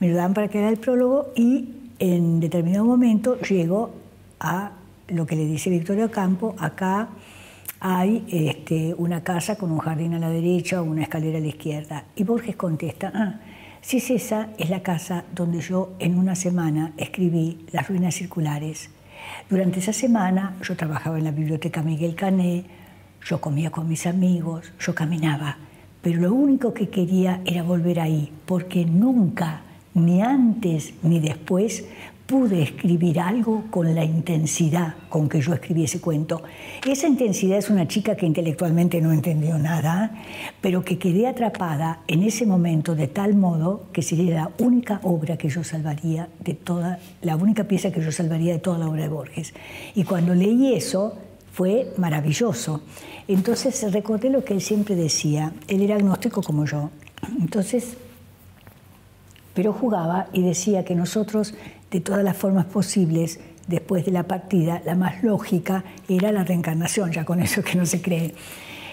Me 0.00 0.08
lo 0.08 0.16
dan 0.16 0.34
para 0.34 0.48
que 0.48 0.58
haga 0.58 0.68
el 0.68 0.78
prólogo 0.78 1.28
y 1.36 1.68
en 2.00 2.40
determinado 2.40 2.84
momento 2.84 3.38
llego 3.40 3.90
a 4.40 4.72
lo 5.06 5.26
que 5.26 5.36
le 5.36 5.46
dice 5.46 5.70
Victoria 5.70 6.06
Ocampo, 6.06 6.56
acá 6.58 7.08
hay 7.80 8.24
este, 8.28 8.94
una 8.98 9.22
casa 9.22 9.56
con 9.56 9.70
un 9.70 9.78
jardín 9.78 10.14
a 10.14 10.18
la 10.18 10.30
derecha 10.30 10.82
una 10.82 11.02
escalera 11.02 11.38
a 11.38 11.40
la 11.40 11.46
izquierda. 11.46 12.04
Y 12.16 12.24
Borges 12.24 12.56
contesta, 12.56 13.12
ah, 13.14 13.40
si 13.80 13.98
es 13.98 14.10
esa, 14.10 14.48
es 14.58 14.70
la 14.70 14.82
casa 14.82 15.24
donde 15.34 15.60
yo 15.60 15.94
en 15.98 16.18
una 16.18 16.34
semana 16.34 16.92
escribí 16.96 17.64
Las 17.72 17.88
ruinas 17.88 18.14
circulares. 18.14 18.90
Durante 19.48 19.78
esa 19.78 19.92
semana 19.92 20.56
yo 20.62 20.76
trabajaba 20.76 21.18
en 21.18 21.24
la 21.24 21.30
biblioteca 21.30 21.82
Miguel 21.82 22.14
Cané, 22.14 22.64
yo 23.24 23.40
comía 23.40 23.70
con 23.70 23.88
mis 23.88 24.06
amigos, 24.06 24.72
yo 24.78 24.94
caminaba, 24.94 25.58
pero 26.02 26.20
lo 26.20 26.34
único 26.34 26.72
que 26.74 26.88
quería 26.88 27.40
era 27.44 27.62
volver 27.62 28.00
ahí, 28.00 28.32
porque 28.46 28.84
nunca, 28.84 29.62
ni 29.94 30.22
antes 30.22 30.94
ni 31.02 31.20
después, 31.20 31.84
pude 32.28 32.62
escribir 32.62 33.20
algo 33.20 33.64
con 33.70 33.94
la 33.94 34.04
intensidad 34.04 34.96
con 35.08 35.30
que 35.30 35.40
yo 35.40 35.54
escribí 35.54 35.84
ese 35.84 35.98
cuento. 35.98 36.42
Esa 36.86 37.08
intensidad 37.08 37.56
es 37.56 37.70
una 37.70 37.88
chica 37.88 38.16
que 38.16 38.26
intelectualmente 38.26 39.00
no 39.00 39.12
entendió 39.12 39.58
nada, 39.58 40.12
pero 40.60 40.84
que 40.84 40.98
quedé 40.98 41.26
atrapada 41.26 42.02
en 42.06 42.22
ese 42.22 42.44
momento 42.44 42.94
de 42.94 43.08
tal 43.08 43.34
modo 43.34 43.86
que 43.94 44.02
sería 44.02 44.34
la 44.34 44.50
única 44.58 45.00
obra 45.04 45.38
que 45.38 45.48
yo 45.48 45.64
salvaría 45.64 46.28
de 46.40 46.52
toda, 46.52 46.98
la 47.22 47.34
única 47.34 47.64
pieza 47.64 47.90
que 47.90 48.02
yo 48.02 48.12
salvaría 48.12 48.52
de 48.52 48.58
toda 48.58 48.76
la 48.76 48.88
obra 48.88 49.04
de 49.04 49.08
Borges. 49.08 49.54
Y 49.94 50.04
cuando 50.04 50.34
leí 50.34 50.74
eso, 50.74 51.16
fue 51.50 51.94
maravilloso. 51.96 52.82
Entonces 53.26 53.90
recordé 53.90 54.28
lo 54.28 54.44
que 54.44 54.52
él 54.52 54.60
siempre 54.60 54.96
decía, 54.96 55.54
él 55.66 55.80
era 55.80 55.96
agnóstico 55.96 56.42
como 56.42 56.66
yo. 56.66 56.90
Entonces, 57.40 57.96
pero 59.54 59.72
jugaba 59.72 60.28
y 60.34 60.42
decía 60.42 60.84
que 60.84 60.94
nosotros 60.94 61.54
de 61.90 62.00
todas 62.00 62.24
las 62.24 62.36
formas 62.36 62.66
posibles 62.66 63.40
después 63.66 64.04
de 64.04 64.12
la 64.12 64.24
partida, 64.24 64.82
la 64.84 64.94
más 64.94 65.22
lógica 65.22 65.84
era 66.08 66.32
la 66.32 66.44
reencarnación, 66.44 67.12
ya 67.12 67.24
con 67.24 67.40
eso 67.40 67.62
que 67.62 67.76
no 67.76 67.86
se 67.86 68.02
cree. 68.02 68.34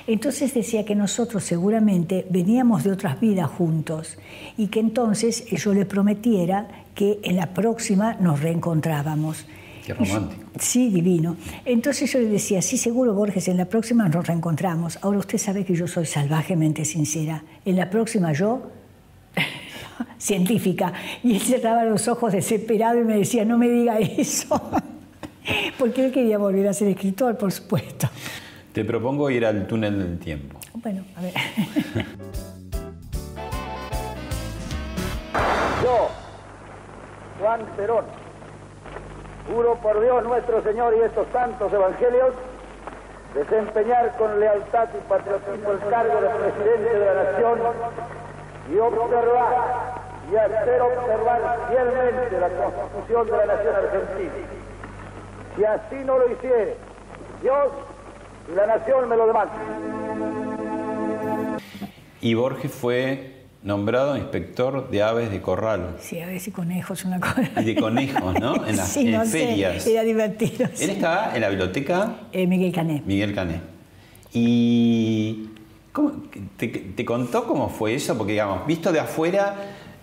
Entonces 0.07 0.53
decía 0.53 0.85
que 0.85 0.93
nosotros 0.93 1.43
seguramente 1.43 2.27
veníamos 2.29 2.83
de 2.83 2.91
otras 2.91 3.19
vidas 3.19 3.49
juntos 3.49 4.17
y 4.55 4.67
que 4.67 4.79
entonces 4.79 5.45
yo 5.49 5.73
le 5.73 5.85
prometiera 5.85 6.67
que 6.93 7.19
en 7.23 7.37
la 7.37 7.53
próxima 7.53 8.13
nos 8.19 8.41
reencontrábamos. 8.41 9.47
Qué 9.83 9.93
romántico. 9.93 10.43
Sí, 10.59 10.89
divino. 10.89 11.37
Entonces 11.65 12.11
yo 12.11 12.19
le 12.19 12.27
decía, 12.27 12.61
sí, 12.61 12.77
seguro, 12.77 13.13
Borges, 13.15 13.47
en 13.47 13.57
la 13.57 13.65
próxima 13.65 14.07
nos 14.07 14.27
reencontramos. 14.27 14.99
Ahora 15.01 15.19
usted 15.19 15.39
sabe 15.39 15.65
que 15.65 15.75
yo 15.75 15.87
soy 15.87 16.05
salvajemente 16.05 16.85
sincera. 16.85 17.43
En 17.65 17.75
la 17.75 17.89
próxima 17.89 18.31
yo, 18.33 18.61
científica. 20.25 20.91
Y 21.23 21.35
él 21.35 21.41
cerraba 21.41 21.83
los 21.85 22.07
ojos 22.07 22.33
desesperado 22.33 22.99
y 22.99 23.03
me 23.03 23.17
decía, 23.17 23.45
no 23.45 23.57
me 23.57 23.69
diga 23.69 23.99
eso. 23.99 24.59
Porque 25.77 26.05
él 26.05 26.11
quería 26.11 26.39
volver 26.39 26.67
a 26.67 26.73
ser 26.73 26.87
escritor, 26.87 27.37
por 27.37 27.51
supuesto. 27.51 28.09
Te 28.73 28.83
propongo 28.83 29.29
ir 29.29 29.45
al 29.45 29.67
túnel 29.67 29.99
del 29.99 30.17
tiempo. 30.19 30.59
Bueno, 30.73 31.03
a 31.15 31.21
ver. 31.21 31.33
Yo, 35.83 36.09
Juan 37.39 37.61
Perón, 37.77 38.05
juro 39.47 39.75
por 39.75 40.01
Dios 40.01 40.23
nuestro 40.23 40.63
Señor 40.63 40.95
y 40.99 41.01
estos 41.01 41.27
santos 41.31 41.71
evangelios, 41.71 42.33
desempeñar 43.35 44.17
con 44.17 44.39
lealtad 44.39 44.87
y 44.97 45.07
patriotismo 45.07 45.71
el 45.73 45.79
cargo 45.89 46.21
de 46.21 46.29
presidente 46.29 46.97
de 46.97 47.05
la 47.05 47.23
nación 47.31 47.59
y 48.73 48.77
observar 48.79 50.05
y 50.31 50.35
hacer 50.35 50.81
observar 50.81 51.59
fielmente 51.69 52.39
la 52.39 52.49
constitución 52.49 53.25
de 53.27 53.31
la 53.31 53.45
nación 53.45 53.75
argentina. 53.75 54.33
Si 55.55 55.63
así 55.63 55.95
no 56.05 56.17
lo 56.17 56.31
hiciere, 56.31 56.75
Dios 57.41 57.67
y 58.51 58.55
la 58.55 58.65
nación 58.67 59.07
me 59.09 59.15
lo 59.17 59.27
demandan. 59.27 59.57
Y 62.21 62.33
Borges 62.33 62.71
fue 62.71 63.31
nombrado 63.61 64.17
inspector 64.17 64.89
de 64.89 65.01
aves 65.03 65.31
de 65.31 65.41
corral. 65.41 65.95
Sí, 65.99 66.19
aves 66.19 66.47
y 66.47 66.51
conejos, 66.51 67.05
una 67.05 67.19
cosa. 67.19 67.49
Y 67.61 67.63
de 67.63 67.75
conejos, 67.75 68.39
¿no? 68.39 68.55
En 68.67 68.77
las 68.77 68.87
sí, 68.89 69.07
en 69.07 69.11
no 69.13 69.25
sé, 69.25 69.47
ferias. 69.47 69.85
era 69.87 70.03
divertido. 70.03 70.67
Él 70.79 70.89
estaba 70.89 71.35
en 71.35 71.41
la 71.41 71.49
biblioteca 71.49 72.15
Eh, 72.31 72.47
Miguel 72.47 72.71
Cané. 72.73 73.01
Miguel 73.05 73.33
Cané. 73.33 73.61
Y 74.33 75.49
¿cómo- 75.91 76.11
te, 76.57 76.67
te 76.67 77.05
contó 77.05 77.45
cómo 77.45 77.69
fue 77.69 77.95
eso? 77.95 78.17
Porque, 78.17 78.33
digamos, 78.33 78.65
visto 78.67 78.91
de 78.91 78.99
afuera 78.99 79.55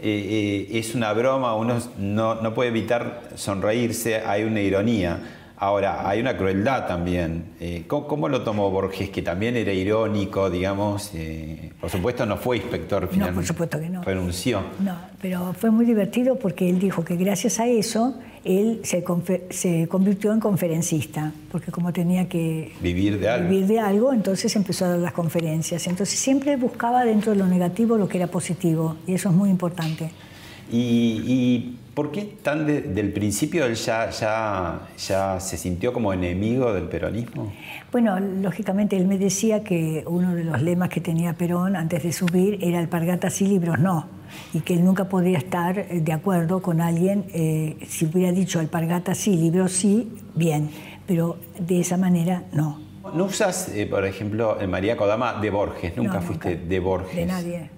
eh, 0.03 0.67
eh, 0.73 0.79
es 0.79 0.95
una 0.95 1.13
broma, 1.13 1.55
uno 1.55 1.79
no, 1.99 2.35
no 2.37 2.55
puede 2.55 2.71
evitar 2.71 3.31
sonreírse, 3.37 4.19
hay 4.19 4.43
una 4.45 4.61
ironía. 4.61 5.21
Ahora, 5.57 6.09
hay 6.09 6.19
una 6.21 6.37
crueldad 6.37 6.89
también. 6.89 7.53
Eh, 7.61 7.85
¿cómo, 7.87 8.09
cómo 8.09 8.29
lo 8.29 8.43
tomó 8.43 8.69
Borges, 8.69 9.11
que 9.11 9.23
también 9.23 9.57
era 9.57 9.73
irónico, 9.73 10.51
digamos? 10.51 11.13
eh, 11.15 11.71
por 11.81 11.89
supuesto 11.89 12.27
no 12.27 12.37
fue 12.37 12.57
inspector 12.57 13.07
finalmente. 13.09 13.37
por 13.37 13.47
supuesto 13.47 13.79
que 13.79 13.89
no. 13.89 14.03
Renunció. 14.03 14.61
No, 14.81 14.97
pero 15.21 15.53
fue 15.53 15.71
muy 15.71 15.85
divertido 15.85 16.35
porque 16.35 16.69
él 16.69 16.81
dijo 16.81 17.05
que 17.05 17.15
gracias 17.15 17.61
a 17.61 17.69
eso 17.69 18.19
él 18.45 18.81
se, 18.83 19.05
se 19.51 19.89
convirtió 19.89 20.33
en 20.33 20.41
conferencista, 20.41 21.33
porque 21.51 21.71
como 21.71 21.93
tenía 21.93 22.29
que 22.29 22.73
Vivir 22.81 23.19
de 23.19 23.29
algo. 23.29 23.49
vivir 23.49 23.67
de 23.67 23.81
algo, 23.81 24.13
entonces 24.13 24.55
empezó 24.57 24.85
a 24.85 24.89
dar 24.89 24.99
las 24.99 25.13
conferencias. 25.13 25.87
Entonces 25.87 26.19
siempre 26.19 26.57
buscaba 26.57 27.05
dentro 27.05 27.33
de 27.33 27.39
lo 27.39 27.47
negativo 27.47 27.97
lo 27.97 28.09
que 28.09 28.19
era 28.19 28.27
positivo, 28.27 28.97
y 29.07 29.15
eso 29.15 29.29
es 29.29 29.35
muy 29.35 29.51
importante. 29.51 30.11
¿Y, 30.71 31.23
y 31.27 31.79
por 31.95 32.11
qué 32.11 32.23
tan 32.43 32.67
de- 32.67 32.81
del 32.83 33.13
principio 33.13 33.67
él 33.67 33.75
ya, 33.75 34.09
ya, 34.11 34.89
ya 34.97 35.41
se 35.41 35.57
sintió 35.59 35.93
como 35.93 36.13
enemigo 36.13 36.73
del 36.73 36.85
peronismo? 36.85 37.53
Bueno, 37.91 38.19
lógicamente 38.19 38.97
él 38.97 39.07
me 39.07 39.19
decía 39.19 39.63
que 39.63 40.05
uno 40.07 40.35
de 40.35 40.45
los 40.45 40.63
lemas 40.63 40.89
que 40.89 41.01
tenía 41.01 41.35
Perón 41.35 41.77
antes 41.77 42.03
de 42.03 42.13
subir 42.13 42.59
era 42.63 42.79
alpargatas 42.79 43.35
sí, 43.35 43.47
libros 43.47 43.79
no, 43.79 44.07
y 44.55 44.61
que 44.61 44.73
él 44.75 44.85
nunca 44.85 45.09
podría 45.11 45.37
estar 45.39 45.79
eh, 45.79 46.01
de 46.03 46.13
acuerdo 46.13 46.63
con 46.63 46.81
alguien 46.81 47.25
eh, 47.35 47.77
si 47.87 48.07
hubiera 48.07 48.33
dicho 48.33 48.59
alpargatas 48.61 49.19
sí, 49.19 49.37
libros 49.37 49.73
sí, 49.73 50.11
bien, 50.35 50.71
pero 51.07 51.37
de 51.59 51.81
esa 51.81 51.99
manera 51.99 52.45
no. 52.53 52.81
¿No 53.15 53.25
usas, 53.25 53.69
eh, 53.75 53.85
por 53.87 54.07
ejemplo, 54.07 54.59
el 54.61 54.69
María 54.69 54.97
Kodama 54.97 55.35
de 55.43 55.51
Borges? 55.51 55.95
Nunca 55.99 56.15
No, 56.15 56.23
fuiste 56.23 56.55
nunca. 56.55 56.69
de 56.69 56.81
Borges. 56.81 57.17
De 57.17 57.27
nadie. 57.27 57.71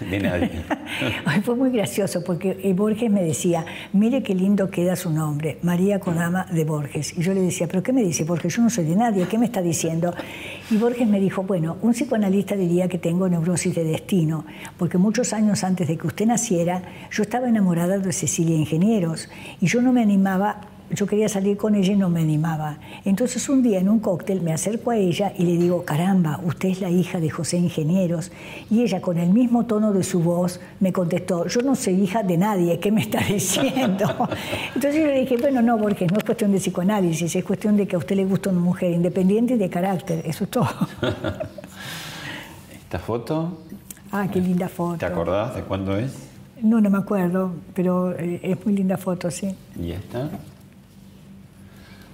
De 0.10 0.18
nadie. 0.18 0.50
Fue 1.44 1.56
muy 1.56 1.70
gracioso 1.70 2.22
porque 2.24 2.58
eh, 2.62 2.72
Borges 2.72 3.10
me 3.10 3.22
decía, 3.22 3.64
mire 3.92 4.22
qué 4.22 4.34
lindo 4.34 4.70
queda 4.70 4.96
su 4.96 5.10
nombre, 5.10 5.58
María 5.62 6.00
Kodama 6.00 6.46
de 6.50 6.64
Borges. 6.64 7.16
Y 7.16 7.22
yo 7.22 7.34
le 7.34 7.40
decía, 7.40 7.66
¿pero 7.66 7.82
qué 7.82 7.92
me 7.92 8.02
dice? 8.02 8.24
Porque 8.24 8.48
yo 8.48 8.62
no 8.62 8.70
soy 8.70 8.84
de 8.84 8.96
nadie, 8.96 9.26
¿qué 9.26 9.38
me 9.38 9.46
está 9.46 9.62
diciendo? 9.62 10.14
Y 10.70 10.76
Borges 10.76 11.08
me 11.08 11.20
dijo, 11.20 11.42
bueno, 11.42 11.76
un 11.82 11.92
psicoanalista 11.92 12.56
diría 12.56 12.88
que 12.88 12.98
tengo 12.98 13.28
neurosis 13.28 13.74
de 13.74 13.84
destino, 13.84 14.44
porque 14.78 14.98
muchos 14.98 15.32
años 15.32 15.64
antes 15.64 15.88
de 15.88 15.96
que 15.96 16.06
usted 16.06 16.26
naciera, 16.26 16.82
yo 17.10 17.22
estaba 17.22 17.48
enamorada 17.48 17.98
de 17.98 18.12
Cecilia 18.12 18.56
Ingenieros 18.56 19.28
y 19.60 19.66
yo 19.66 19.82
no 19.82 19.92
me 19.92 20.02
animaba 20.02 20.60
yo 20.94 21.06
quería 21.06 21.28
salir 21.28 21.56
con 21.56 21.74
ella 21.74 21.92
y 21.92 21.96
no 21.96 22.08
me 22.08 22.20
animaba. 22.20 22.78
Entonces 23.04 23.48
un 23.48 23.62
día 23.62 23.78
en 23.78 23.88
un 23.88 24.00
cóctel 24.00 24.42
me 24.42 24.52
acerco 24.52 24.90
a 24.90 24.96
ella 24.96 25.32
y 25.36 25.44
le 25.44 25.56
digo, 25.56 25.84
caramba, 25.84 26.40
usted 26.44 26.68
es 26.68 26.80
la 26.80 26.90
hija 26.90 27.20
de 27.20 27.30
José 27.30 27.56
Ingenieros. 27.56 28.30
Y 28.70 28.82
ella 28.82 29.00
con 29.00 29.18
el 29.18 29.30
mismo 29.30 29.64
tono 29.64 29.92
de 29.92 30.02
su 30.02 30.20
voz 30.20 30.60
me 30.80 30.92
contestó, 30.92 31.46
yo 31.46 31.62
no 31.62 31.74
soy 31.74 31.94
hija 31.94 32.22
de 32.22 32.36
nadie, 32.36 32.78
¿qué 32.78 32.92
me 32.92 33.00
está 33.00 33.20
diciendo? 33.28 34.28
Entonces 34.74 34.96
yo 34.96 35.06
le 35.06 35.20
dije, 35.20 35.36
bueno, 35.38 35.62
no, 35.62 35.78
Borges, 35.78 36.10
no 36.12 36.18
es 36.18 36.24
cuestión 36.24 36.52
de 36.52 36.58
psicoanálisis, 36.58 37.34
es 37.34 37.44
cuestión 37.44 37.76
de 37.76 37.86
que 37.86 37.96
a 37.96 37.98
usted 37.98 38.16
le 38.16 38.24
gusta 38.24 38.50
una 38.50 38.60
mujer 38.60 38.92
independiente 38.92 39.54
y 39.54 39.58
de 39.58 39.70
carácter, 39.70 40.22
eso 40.26 40.44
es 40.44 40.50
todo. 40.50 40.68
¿Esta 42.72 42.98
foto? 42.98 43.58
Ah, 44.10 44.28
qué 44.30 44.40
linda 44.40 44.68
foto. 44.68 44.98
¿Te 44.98 45.06
acordás 45.06 45.54
de 45.54 45.62
cuándo 45.62 45.96
es? 45.96 46.12
No, 46.60 46.80
no 46.80 46.90
me 46.90 46.98
acuerdo, 46.98 47.52
pero 47.74 48.12
eh, 48.12 48.40
es 48.42 48.64
muy 48.64 48.74
linda 48.74 48.98
foto, 48.98 49.30
sí. 49.30 49.56
¿Y 49.80 49.92
esta? 49.92 50.28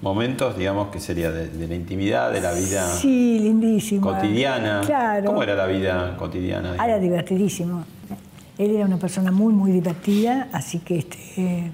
Momentos, 0.00 0.56
digamos, 0.56 0.88
que 0.88 1.00
sería 1.00 1.30
de, 1.32 1.48
de 1.48 1.66
la 1.66 1.74
intimidad, 1.74 2.32
de 2.32 2.40
la 2.40 2.52
vida 2.52 2.86
Sí, 2.88 3.38
lindísima. 3.40 4.00
cotidiana. 4.14 4.82
Claro. 4.86 5.26
¿Cómo 5.26 5.42
era 5.42 5.54
la 5.56 5.66
vida 5.66 6.16
cotidiana? 6.16 6.76
Ah, 6.78 6.86
era 6.86 6.98
divertidísimo. 6.98 7.84
Él 8.58 8.76
era 8.76 8.84
una 8.86 8.96
persona 8.98 9.30
muy, 9.32 9.52
muy 9.52 9.70
divertida, 9.72 10.48
así 10.52 10.78
que, 10.80 10.98
este, 10.98 11.72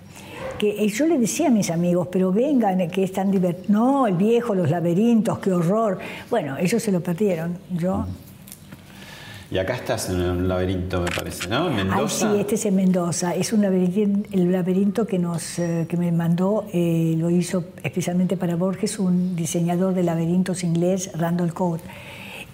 que 0.59 0.85
eh, 0.85 0.89
yo 0.89 1.07
le 1.07 1.19
decía 1.19 1.49
a 1.49 1.51
mis 1.51 1.71
amigos, 1.71 2.09
pero 2.11 2.33
vengan, 2.33 2.89
que 2.91 3.05
es 3.05 3.13
tan 3.13 3.31
divertido. 3.31 3.73
No, 3.73 4.07
el 4.07 4.15
viejo, 4.15 4.55
los 4.55 4.71
laberintos, 4.71 5.39
qué 5.41 5.53
horror. 5.53 5.99
Bueno, 6.31 6.57
ellos 6.59 6.83
se 6.83 6.93
lo 6.93 7.01
perdieron. 7.03 7.59
Yo. 7.71 8.07
Y 9.55 9.59
acá 9.59 9.75
estás 9.75 10.11
en 10.11 10.21
un 10.21 10.49
laberinto, 10.49 11.01
me 11.01 11.13
parece, 11.13 11.49
¿no? 11.49 11.71
¿En 11.71 11.79
Ay, 11.79 11.85
Mendoza. 11.85 12.33
sí, 12.33 12.41
este 12.41 12.57
es 12.57 12.67
en 12.67 12.75
Mendoza. 12.75 13.37
Es 13.37 13.53
un 13.53 13.63
laberinto, 13.63 14.29
el 14.33 14.51
laberinto 14.51 15.07
que, 15.07 15.17
nos, 15.21 15.61
eh, 15.61 15.87
que 15.89 15.97
me 15.97 16.11
mandó, 16.11 16.67
eh, 16.73 17.15
lo 17.17 17.31
hizo 17.31 17.67
especialmente 17.85 18.37
para 18.37 18.57
Borges, 18.57 18.99
un 18.99 19.37
diseñador 19.37 19.95
de 19.95 20.03
laberintos 20.03 20.65
inglés, 20.65 21.13
Randall 21.15 21.55
Coat. 21.55 21.83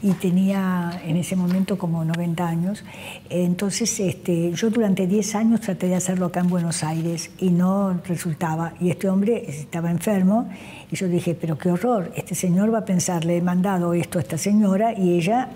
Y 0.03 0.11
tenía 0.13 1.01
en 1.07 1.17
ese 1.17 1.37
momento 1.37 1.79
como 1.79 2.05
90 2.05 2.47
años. 2.47 2.85
Entonces, 3.31 3.99
este, 3.99 4.53
yo 4.53 4.69
durante 4.69 5.07
10 5.07 5.35
años 5.37 5.63
traté 5.63 5.87
de 5.87 5.95
hacerlo 5.95 6.27
acá 6.27 6.41
en 6.41 6.51
Buenos 6.51 6.85
Aires 6.85 7.31
y 7.39 7.49
no 7.49 7.99
resultaba. 8.07 8.75
Y 8.79 8.91
este 8.91 9.09
hombre 9.09 9.47
estaba 9.49 9.91
enfermo 9.91 10.51
y 10.91 10.97
yo 10.97 11.09
dije, 11.09 11.35
pero 11.35 11.57
qué 11.57 11.71
horror, 11.71 12.13
este 12.15 12.35
señor 12.35 12.75
va 12.75 12.81
a 12.81 12.85
pensar, 12.85 13.25
le 13.25 13.39
he 13.39 13.43
mandado 13.43 13.95
esto 13.95 14.19
a 14.19 14.21
esta 14.21 14.37
señora 14.37 14.93
y 14.93 15.15
ella 15.15 15.49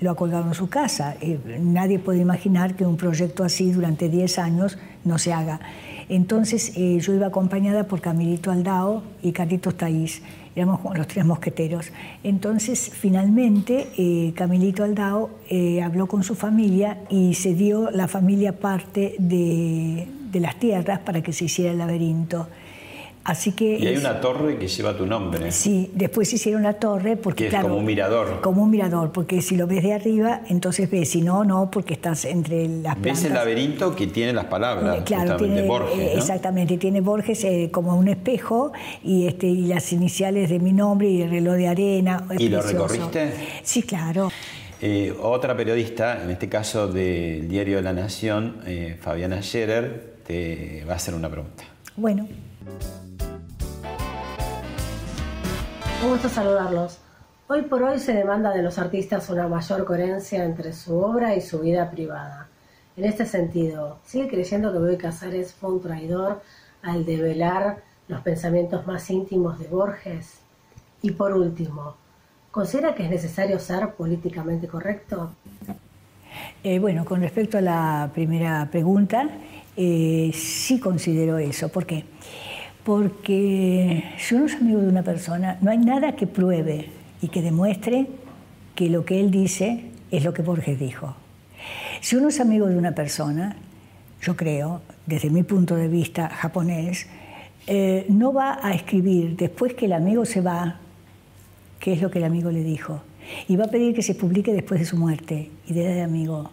lo 0.00 0.10
ha 0.10 0.40
en 0.40 0.54
su 0.54 0.68
casa. 0.68 1.16
Eh, 1.20 1.38
nadie 1.60 1.98
puede 1.98 2.20
imaginar 2.20 2.74
que 2.76 2.86
un 2.86 2.96
proyecto 2.96 3.44
así 3.44 3.72
durante 3.72 4.08
10 4.08 4.38
años 4.38 4.78
no 5.04 5.18
se 5.18 5.32
haga. 5.32 5.60
Entonces 6.08 6.72
eh, 6.76 6.98
yo 7.00 7.14
iba 7.14 7.26
acompañada 7.26 7.84
por 7.84 8.00
Camilito 8.00 8.50
Aldao 8.50 9.02
y 9.22 9.32
Carlitos 9.32 9.76
Taís, 9.76 10.22
éramos 10.56 10.80
los 10.96 11.06
tres 11.06 11.24
mosqueteros. 11.24 11.92
Entonces 12.24 12.90
finalmente 12.94 13.88
eh, 13.98 14.32
Camilito 14.34 14.84
Aldao 14.84 15.30
eh, 15.50 15.82
habló 15.82 16.06
con 16.06 16.22
su 16.22 16.34
familia 16.34 16.98
y 17.10 17.34
se 17.34 17.54
dio 17.54 17.90
la 17.90 18.08
familia 18.08 18.58
parte 18.58 19.16
de 19.18 20.06
las 20.40 20.58
tierras 20.58 21.00
para 21.00 21.22
que 21.22 21.32
se 21.32 21.44
hiciera 21.44 21.72
el 21.72 21.78
laberinto. 21.78 22.48
Así 23.28 23.52
que 23.52 23.76
Y 23.78 23.86
hay 23.86 23.94
es- 23.94 24.00
una 24.00 24.20
torre 24.22 24.56
que 24.56 24.66
lleva 24.68 24.96
tu 24.96 25.04
nombre. 25.04 25.52
Sí, 25.52 25.90
después 25.92 26.32
hicieron 26.32 26.62
la 26.62 26.72
torre 26.72 27.18
porque 27.18 27.44
Que 27.44 27.44
es 27.48 27.50
claro, 27.50 27.68
como 27.68 27.78
un 27.80 27.84
mirador. 27.84 28.40
Como 28.40 28.62
un 28.62 28.70
mirador, 28.70 29.12
porque 29.12 29.42
si 29.42 29.54
lo 29.54 29.66
ves 29.66 29.82
de 29.82 29.92
arriba, 29.92 30.40
entonces 30.48 30.90
ves, 30.90 31.10
si 31.10 31.20
no, 31.20 31.44
no, 31.44 31.70
porque 31.70 31.92
estás 31.92 32.24
entre 32.24 32.66
las 32.66 32.94
¿Ves 32.94 33.02
plantas. 33.02 33.24
el 33.26 33.34
laberinto 33.34 33.94
que 33.94 34.06
tiene 34.06 34.32
las 34.32 34.46
palabras? 34.46 34.98
Eh, 34.98 35.02
Claro, 35.04 35.36
tiene, 35.36 35.60
Borges, 35.66 35.98
eh, 35.98 36.10
¿no? 36.14 36.18
exactamente, 36.18 36.78
tiene 36.78 37.02
Borges 37.02 37.44
eh, 37.44 37.68
como 37.70 37.94
un 37.98 38.08
espejo 38.08 38.72
y, 39.04 39.26
este, 39.26 39.46
y 39.46 39.66
las 39.66 39.92
iniciales 39.92 40.48
de 40.48 40.58
mi 40.58 40.72
nombre 40.72 41.10
y 41.10 41.20
el 41.20 41.28
reloj 41.30 41.56
de 41.56 41.68
arena. 41.68 42.24
¿Y 42.38 42.48
lo 42.48 42.62
recorriste? 42.62 43.30
Sí, 43.62 43.82
claro. 43.82 44.30
Eh, 44.80 45.12
otra 45.20 45.54
periodista, 45.54 46.22
en 46.22 46.30
este 46.30 46.48
caso 46.48 46.88
del 46.88 47.46
diario 47.46 47.76
de 47.76 47.82
La 47.82 47.92
Nación, 47.92 48.62
eh, 48.64 48.96
Fabiana 48.98 49.42
Scherer, 49.42 50.14
te 50.26 50.82
va 50.88 50.94
a 50.94 50.96
hacer 50.96 51.12
una 51.14 51.28
pregunta. 51.28 51.64
Bueno, 51.94 52.26
Un 56.00 56.10
gusto 56.10 56.28
saludarlos. 56.28 56.98
Hoy 57.48 57.62
por 57.62 57.82
hoy 57.82 57.98
se 57.98 58.12
demanda 58.12 58.52
de 58.52 58.62
los 58.62 58.78
artistas 58.78 59.28
una 59.30 59.48
mayor 59.48 59.84
coherencia 59.84 60.44
entre 60.44 60.72
su 60.72 60.96
obra 60.96 61.34
y 61.34 61.40
su 61.40 61.58
vida 61.58 61.90
privada. 61.90 62.48
En 62.96 63.04
este 63.04 63.26
sentido, 63.26 63.98
¿sigue 64.04 64.28
creyendo 64.28 64.72
que 64.72 64.78
Bobby 64.78 64.96
Casares 64.96 65.54
fue 65.54 65.72
un 65.72 65.82
traidor 65.82 66.40
al 66.82 67.04
develar 67.04 67.82
los 68.06 68.20
pensamientos 68.20 68.86
más 68.86 69.10
íntimos 69.10 69.58
de 69.58 69.66
Borges? 69.66 70.38
Y 71.02 71.10
por 71.10 71.32
último, 71.34 71.96
¿considera 72.52 72.94
que 72.94 73.02
es 73.02 73.10
necesario 73.10 73.58
ser 73.58 73.94
políticamente 73.94 74.68
correcto? 74.68 75.32
Eh, 76.62 76.78
bueno, 76.78 77.04
con 77.04 77.20
respecto 77.20 77.58
a 77.58 77.60
la 77.60 78.10
primera 78.14 78.68
pregunta, 78.70 79.28
eh, 79.76 80.30
sí 80.32 80.78
considero 80.78 81.38
eso. 81.38 81.68
¿Por 81.70 81.86
qué? 81.86 82.04
Porque 82.88 84.02
si 84.16 84.34
uno 84.34 84.46
es 84.46 84.54
amigo 84.54 84.80
de 84.80 84.88
una 84.88 85.02
persona, 85.02 85.58
no 85.60 85.70
hay 85.70 85.76
nada 85.76 86.16
que 86.16 86.26
pruebe 86.26 86.88
y 87.20 87.28
que 87.28 87.42
demuestre 87.42 88.06
que 88.74 88.88
lo 88.88 89.04
que 89.04 89.20
él 89.20 89.30
dice 89.30 89.84
es 90.10 90.24
lo 90.24 90.32
que 90.32 90.40
Borges 90.40 90.80
dijo. 90.80 91.14
Si 92.00 92.16
uno 92.16 92.28
es 92.28 92.40
amigo 92.40 92.66
de 92.66 92.78
una 92.78 92.92
persona, 92.92 93.56
yo 94.22 94.38
creo, 94.38 94.80
desde 95.04 95.28
mi 95.28 95.42
punto 95.42 95.76
de 95.76 95.86
vista 95.86 96.30
japonés, 96.30 97.08
eh, 97.66 98.06
no 98.08 98.32
va 98.32 98.58
a 98.62 98.72
escribir 98.72 99.36
después 99.36 99.74
que 99.74 99.84
el 99.84 99.92
amigo 99.92 100.24
se 100.24 100.40
va 100.40 100.80
qué 101.80 101.92
es 101.92 102.00
lo 102.00 102.10
que 102.10 102.20
el 102.20 102.24
amigo 102.24 102.50
le 102.50 102.62
dijo. 102.62 103.02
Y 103.48 103.56
va 103.56 103.66
a 103.66 103.70
pedir 103.70 103.94
que 103.94 104.00
se 104.00 104.14
publique 104.14 104.54
después 104.54 104.80
de 104.80 104.86
su 104.86 104.96
muerte. 104.96 105.50
Y 105.66 105.74
de 105.74 105.84
del 105.84 106.04
amigo, 106.04 106.52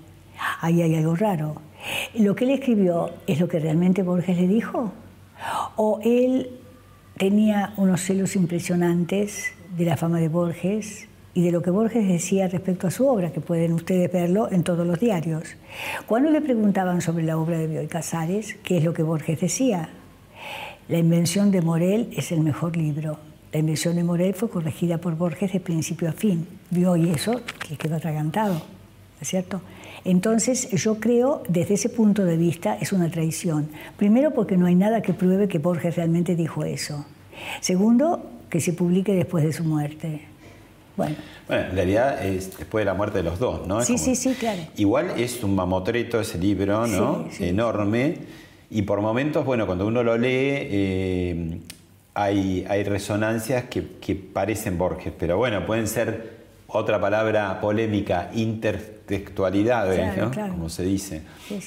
ahí 0.60 0.82
hay 0.82 0.96
algo 0.96 1.16
raro. 1.16 1.62
¿Lo 2.14 2.36
que 2.36 2.44
él 2.44 2.50
escribió 2.50 3.12
es 3.26 3.40
lo 3.40 3.48
que 3.48 3.60
realmente 3.60 4.04
Borges 4.04 4.36
le 4.36 4.50
dijo? 4.50 4.92
¿O 5.76 6.00
él 6.04 6.50
tenía 7.18 7.74
unos 7.78 8.02
celos 8.02 8.36
impresionantes 8.36 9.54
de 9.78 9.86
la 9.86 9.98
fama 9.98 10.20
de 10.20 10.30
Borges 10.30 11.08
y 11.34 11.42
de 11.44 11.52
lo 11.52 11.62
que 11.62 11.70
Borges 11.70 12.08
decía 12.08 12.48
respecto 12.48 12.88
a 12.88 12.92
su 12.92 13.08
obra, 13.08 13.32
que 13.32 13.42
pueden 13.42 13.74
ustedes 13.74 14.12
verlo 14.12 14.52
en 14.52 14.64
todos 14.64 14.86
los 14.88 15.00
diarios? 15.00 15.44
Cuando 16.08 16.30
le 16.30 16.42
preguntaban 16.42 17.02
sobre 17.02 17.24
la 17.24 17.38
obra 17.38 17.58
de 17.58 17.68
Bioy 17.68 17.88
Casares, 17.88 18.56
¿qué 18.64 18.78
es 18.78 18.84
lo 18.84 18.94
que 18.94 19.04
Borges 19.04 19.40
decía? 19.42 19.90
La 20.88 20.98
invención 20.98 21.52
de 21.52 21.62
Morel 21.62 22.10
es 22.16 22.32
el 22.32 22.42
mejor 22.42 22.78
libro. 22.78 23.18
La 23.52 23.60
invención 23.60 23.96
de 23.96 24.04
Morel 24.04 24.34
fue 24.34 24.50
corregida 24.50 24.98
por 24.98 25.16
Borges 25.16 25.52
de 25.54 25.60
principio 25.60 26.10
a 26.10 26.12
fin. 26.12 26.48
Vio 26.70 26.96
y 26.96 27.10
eso 27.10 27.42
que 27.68 27.78
quedó 27.78 27.96
atragantado, 27.96 28.62
es 29.20 29.30
cierto? 29.30 29.62
Entonces, 30.06 30.70
yo 30.72 31.00
creo, 31.00 31.44
desde 31.50 31.74
ese 31.74 31.90
punto 31.90 32.24
de 32.24 32.38
vista, 32.38 32.78
es 32.80 32.94
una 32.94 33.10
traición. 33.10 33.70
Primero, 33.98 34.32
porque 34.32 34.56
no 34.56 34.68
hay 34.68 34.76
nada 34.76 35.02
que 35.02 35.14
pruebe 35.14 35.48
que 35.48 35.58
Borges 35.58 35.96
realmente 35.96 36.36
dijo 36.36 36.64
eso. 36.64 37.06
Segundo, 37.60 38.24
que 38.50 38.62
se 38.62 38.74
publique 38.74 39.14
después 39.14 39.44
de 39.44 39.52
su 39.52 39.64
muerte. 39.64 40.22
Bueno. 40.96 41.16
Bueno, 41.48 41.66
en 41.66 41.76
realidad 41.76 42.26
es 42.26 42.58
después 42.58 42.82
de 42.82 42.86
la 42.86 42.94
muerte 42.94 43.18
de 43.18 43.24
los 43.24 43.38
dos, 43.38 43.68
¿no? 43.68 43.82
sí, 43.82 43.98
sí, 43.98 44.16
sí, 44.16 44.34
claro. 44.34 44.62
Igual 44.78 45.12
es 45.18 45.44
un 45.44 45.56
mamotreto 45.56 46.20
ese 46.22 46.38
libro, 46.38 46.88
¿no? 46.88 47.28
Enorme. 47.40 48.18
Y 48.70 48.82
por 48.84 49.02
momentos, 49.02 49.46
bueno, 49.46 49.66
cuando 49.66 49.86
uno 49.86 50.04
lo 50.04 50.18
lee, 50.18 50.30
eh, 50.32 51.60
hay, 52.14 52.66
hay 52.68 52.84
resonancias 52.84 53.66
que, 53.66 53.82
parecen 54.16 54.78
Borges, 54.78 55.14
pero 55.18 55.38
bueno, 55.38 55.66
pueden 55.66 55.88
ser 55.88 56.35
otra 56.76 57.00
palabra 57.00 57.60
polémica, 57.60 58.30
intertextualidades, 58.34 60.18
¿no? 60.18 60.32
como 60.32 60.70
se 60.70 60.84
dice. 60.84 61.22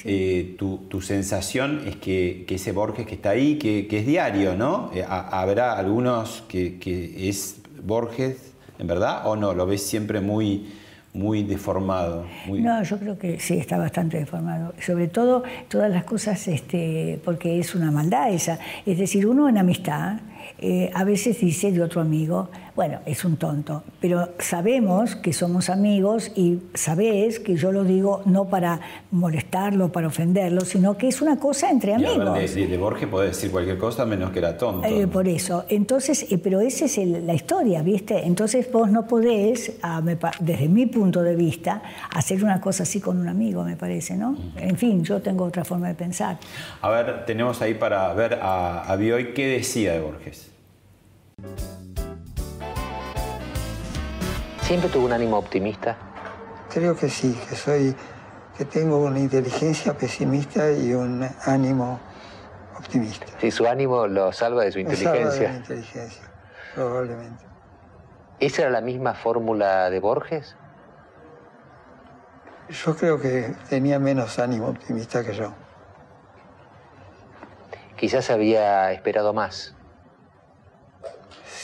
Eh, 0.05 0.55
tu, 0.57 1.01
sensación 1.01 1.81
es 1.87 1.95
que, 1.97 2.45
ese 2.49 2.71
Borges 2.71 3.05
que 3.05 3.15
está 3.15 3.31
ahí, 3.31 3.57
que, 3.57 3.87
es 3.89 4.05
diario, 4.05 4.55
¿no? 4.55 4.91
Eh, 4.93 5.05
habrá 5.07 5.77
algunos 5.77 6.43
que, 6.47 6.79
que, 6.79 7.29
es 7.29 7.57
Borges, 7.83 8.53
¿en 8.77 8.87
verdad? 8.87 9.25
¿O 9.25 9.35
no? 9.35 9.53
¿Lo 9.53 9.65
ves 9.65 9.85
siempre 9.85 10.21
muy, 10.21 10.67
muy 11.13 11.43
deformado. 11.43 12.25
No, 12.47 12.83
yo 12.83 12.97
creo 12.99 13.17
que 13.17 13.39
sí, 13.39 13.57
está 13.57 13.77
bastante 13.77 14.17
deformado. 14.17 14.73
Sobre 14.79 15.07
todo 15.07 15.43
todas 15.67 15.91
las 15.91 16.03
cosas, 16.03 16.47
este, 16.47 17.19
porque 17.25 17.59
es 17.59 17.73
una 17.75 17.91
maldad 17.91 18.31
esa. 18.31 18.59
Es 18.85 18.97
decir, 18.97 19.25
uno 19.25 19.49
en 19.49 19.57
amistad 19.57 20.19
eh, 20.59 20.91
a 20.93 21.03
veces 21.03 21.39
dice 21.39 21.71
de 21.71 21.81
otro 21.81 22.01
amigo, 22.01 22.49
bueno, 22.79 22.99
es 23.05 23.25
un 23.25 23.35
tonto, 23.35 23.83
pero 23.99 24.29
sabemos 24.39 25.17
que 25.17 25.33
somos 25.33 25.69
amigos 25.69 26.31
y 26.35 26.59
sabés 26.73 27.39
que 27.39 27.57
yo 27.57 27.73
lo 27.73 27.83
digo 27.83 28.21
no 28.23 28.45
para 28.45 28.79
molestarlo, 29.11 29.91
para 29.91 30.07
ofenderlo, 30.07 30.61
sino 30.61 30.97
que 30.97 31.09
es 31.09 31.21
una 31.21 31.37
cosa 31.37 31.69
entre 31.71 31.93
amigos. 31.93 32.55
de, 32.55 32.77
Borges 32.77 33.09
puede 33.09 33.27
decir 33.27 33.51
cualquier 33.51 33.77
cosa 33.77 34.05
menos 34.05 34.31
que 34.31 34.39
era 34.39 34.57
tonto. 34.57 34.87
Eh, 34.87 35.07
por 35.07 35.27
eso, 35.27 35.65
entonces, 35.67 36.31
eh, 36.31 36.37
pero 36.37 36.61
esa 36.61 36.85
es 36.85 36.97
la 36.97 37.33
historia, 37.33 37.81
¿viste? 37.81 38.25
Entonces 38.25 38.71
vos 38.71 38.89
no 38.89 39.05
podés, 39.07 39.73
desde 40.39 40.69
mi 40.69 40.85
punto 40.85 41.21
de 41.21 41.35
vista, 41.35 41.81
hacer 42.11 42.41
una 42.43 42.61
cosa 42.61 42.83
así 42.83 43.01
con 43.01 43.17
un 43.17 43.27
amigo, 43.27 43.65
me 43.65 43.75
parece, 43.75 44.15
¿no? 44.15 44.37
En 44.55 44.77
fin, 44.77 45.03
yo 45.03 45.21
tengo 45.21 45.43
otra 45.43 45.65
forma 45.65 45.89
de 45.89 45.95
pensar. 45.95 46.37
A 46.81 46.89
ver, 46.89 47.25
tenemos 47.25 47.61
ahí 47.61 47.73
para 47.73 48.13
ver 48.13 48.39
a, 48.41 48.83
a 48.83 48.95
Bioy 48.95 49.33
qué 49.33 49.47
decía 49.47 49.91
de 49.93 49.99
Borges. 49.99 50.28
¿Siempre 54.61 54.89
tuvo 54.89 55.05
un 55.05 55.13
ánimo 55.13 55.37
optimista? 55.37 55.97
Creo 56.71 56.95
que 56.95 57.09
sí, 57.09 57.35
que 57.49 57.55
soy, 57.55 57.95
que 58.55 58.65
tengo 58.65 58.97
una 58.99 59.17
inteligencia 59.17 59.97
pesimista 59.97 60.71
y 60.71 60.93
un 60.93 61.27
ánimo 61.45 61.99
optimista. 62.77 63.25
¿Y 63.41 63.49
su 63.49 63.65
ánimo 63.65 64.05
lo 64.05 64.31
salva 64.31 64.63
de 64.63 64.71
su 64.71 64.79
inteligencia? 64.79 65.31
Salva 65.31 65.51
de 65.51 65.57
inteligencia, 65.57 66.23
probablemente. 66.75 67.45
¿Esa 68.39 68.61
era 68.61 68.71
la 68.71 68.81
misma 68.81 69.15
fórmula 69.15 69.89
de 69.89 69.99
Borges? 69.99 70.55
Yo 72.69 72.95
creo 72.95 73.19
que 73.19 73.55
tenía 73.67 73.97
menos 73.97 74.37
ánimo 74.37 74.67
optimista 74.67 75.25
que 75.25 75.33
yo. 75.33 75.51
Quizás 77.97 78.29
había 78.29 78.91
esperado 78.91 79.33
más. 79.33 79.75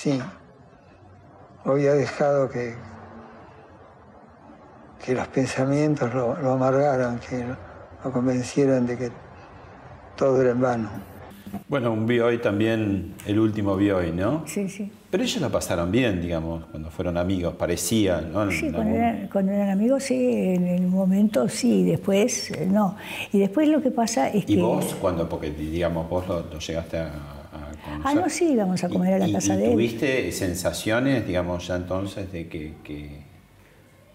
Sí. 0.05 0.19
Había 1.63 1.93
dejado 1.95 2.47
que, 2.47 2.75
que 5.03 5.15
los 5.15 5.27
pensamientos 5.29 6.13
lo, 6.13 6.35
amargaran, 6.51 7.19
que 7.27 7.43
lo, 7.43 8.11
convencieran 8.11 8.85
de 8.85 8.99
que 8.99 9.09
todo 10.15 10.39
era 10.43 10.51
en 10.51 10.61
vano. 10.61 10.89
Bueno, 11.67 11.91
un 11.91 12.07
hoy 12.21 12.37
también, 12.37 13.15
el 13.25 13.39
último 13.39 13.71
hoy, 13.71 14.11
¿no? 14.11 14.43
Sí, 14.45 14.69
sí. 14.69 14.91
Pero 15.09 15.23
ellos 15.23 15.41
la 15.41 15.49
pasaron 15.49 15.91
bien, 15.91 16.21
digamos, 16.21 16.65
cuando 16.65 16.91
fueron 16.91 17.17
amigos, 17.17 17.55
parecía, 17.55 18.21
¿no? 18.21 18.51
Sí, 18.51 18.69
cuando 19.31 19.51
eran, 19.51 19.69
amigos, 19.71 20.03
sí, 20.03 20.53
en 20.53 20.67
el 20.67 20.85
momento 20.85 21.49
sí, 21.49 21.83
después 21.83 22.51
eh, 22.51 22.67
no. 22.69 22.95
Y 23.33 23.39
después 23.39 23.67
lo 23.69 23.81
que 23.81 23.89
pasa 23.89 24.29
es 24.29 24.45
que... 24.45 24.53
¿Y 24.53 24.61
vos, 24.61 24.95
cuando, 25.01 25.27
porque 25.27 25.49
digamos, 25.49 26.07
vos 26.07 26.27
lo, 26.27 26.59
llegaste 26.59 26.99
a, 26.99 27.34
Ah, 28.03 28.13
no, 28.13 28.29
sí, 28.29 28.51
íbamos 28.53 28.83
a 28.83 28.89
comer 28.89 29.13
a 29.15 29.19
la 29.19 29.31
casa 29.31 29.55
de 29.55 29.65
él. 29.65 29.71
¿Tuviste 29.73 30.31
sensaciones, 30.31 31.25
digamos, 31.25 31.67
ya 31.67 31.75
entonces 31.75 32.31
de 32.31 32.47
que, 32.47 32.73
que 32.83 33.19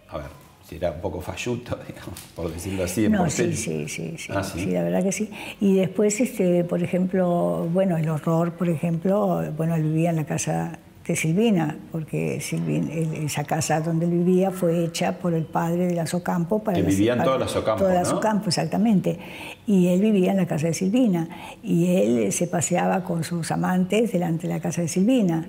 a 0.09 0.19
ver, 0.19 0.27
si 0.69 0.77
era 0.77 0.93
un 0.93 1.01
poco 1.01 1.21
falluto, 1.21 1.79
digamos, 1.87 2.21
por 2.35 2.53
decirlo 2.53 2.85
así. 2.85 3.09
No, 3.09 3.29
sí, 3.31 3.55
sí, 3.55 3.89
sí, 3.89 4.17
ah, 4.31 4.43
sí, 4.43 4.61
sí, 4.61 4.67
la 4.67 4.83
verdad 4.83 5.03
que 5.03 5.13
sí. 5.13 5.31
Y 5.61 5.77
después, 5.77 6.21
este, 6.21 6.65
por 6.65 6.83
ejemplo, 6.83 7.69
bueno, 7.73 7.97
el 7.97 8.09
horror, 8.09 8.53
por 8.53 8.69
ejemplo, 8.69 9.53
bueno, 9.57 9.75
él 9.75 9.83
vivía 9.85 10.11
en 10.11 10.17
la 10.17 10.27
casa 10.27 10.79
de 11.11 11.17
Silvina, 11.17 11.77
porque 11.91 12.37
esa 12.37 13.45
casa 13.45 13.81
donde 13.81 14.07
él 14.07 14.13
vivía 14.13 14.51
fue 14.51 14.85
hecha 14.85 15.19
por 15.19 15.35
el 15.35 15.45
padre 15.45 15.87
de 15.87 15.95
las 15.95 16.15
Ocampo. 16.15 16.63
Para 16.63 16.77
que 16.77 16.83
vivían 16.83 17.23
todas 17.23 17.41
las 17.41 17.57
Ocampo, 17.57 17.85
Todas 17.85 17.95
las 17.95 18.13
Ocampo, 18.13 18.49
exactamente. 18.49 19.19
Y 19.67 19.89
él 19.89 20.01
vivía 20.01 20.31
en 20.31 20.37
la 20.37 20.47
casa 20.47 20.69
de 20.69 20.75
Silvina. 20.75 21.29
Y 21.63 21.97
él 21.97 22.33
se 22.33 22.47
paseaba 22.47 23.03
con 23.03 23.25
sus 23.25 23.51
amantes 23.51 24.13
delante 24.13 24.47
de 24.47 24.55
la 24.55 24.61
casa 24.61 24.83
de 24.83 24.89
Silvina. 24.89 25.47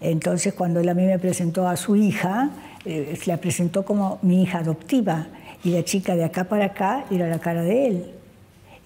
Entonces, 0.00 0.52
cuando 0.54 0.80
él 0.80 0.88
a 0.88 0.94
mí 0.94 1.04
me 1.04 1.18
presentó 1.18 1.66
a 1.66 1.76
su 1.76 1.96
hija, 1.96 2.50
eh, 2.84 3.18
la 3.26 3.38
presentó 3.38 3.84
como 3.84 4.18
mi 4.22 4.42
hija 4.42 4.58
adoptiva. 4.58 5.28
Y 5.64 5.70
la 5.70 5.84
chica 5.84 6.14
de 6.16 6.24
acá 6.24 6.44
para 6.44 6.66
acá 6.66 7.06
era 7.10 7.28
la 7.28 7.38
cara 7.38 7.62
de 7.62 7.86
él. 7.86 8.17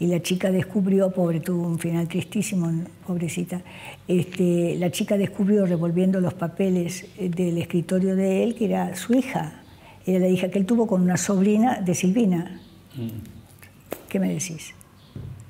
Y 0.02 0.08
la 0.08 0.20
chica 0.20 0.50
descubrió, 0.50 1.12
pobre, 1.12 1.38
tuvo 1.38 1.64
un 1.64 1.78
final 1.78 2.08
tristísimo, 2.08 2.68
pobrecita. 3.06 3.62
Este, 4.08 4.74
la 4.76 4.90
chica 4.90 5.16
descubrió, 5.16 5.64
revolviendo 5.64 6.20
los 6.20 6.34
papeles 6.34 7.06
eh, 7.16 7.28
del 7.28 7.56
escritorio 7.58 8.16
de 8.16 8.42
él, 8.42 8.56
que 8.56 8.64
era 8.64 8.96
su 8.96 9.14
hija. 9.14 9.62
Era 10.04 10.18
la 10.18 10.26
hija 10.26 10.48
que 10.48 10.58
él 10.58 10.66
tuvo 10.66 10.88
con 10.88 11.02
una 11.02 11.16
sobrina 11.16 11.80
de 11.80 11.94
Silvina. 11.94 12.60
Mm. 12.96 14.08
¿Qué 14.08 14.18
me 14.18 14.30
decís? 14.30 14.74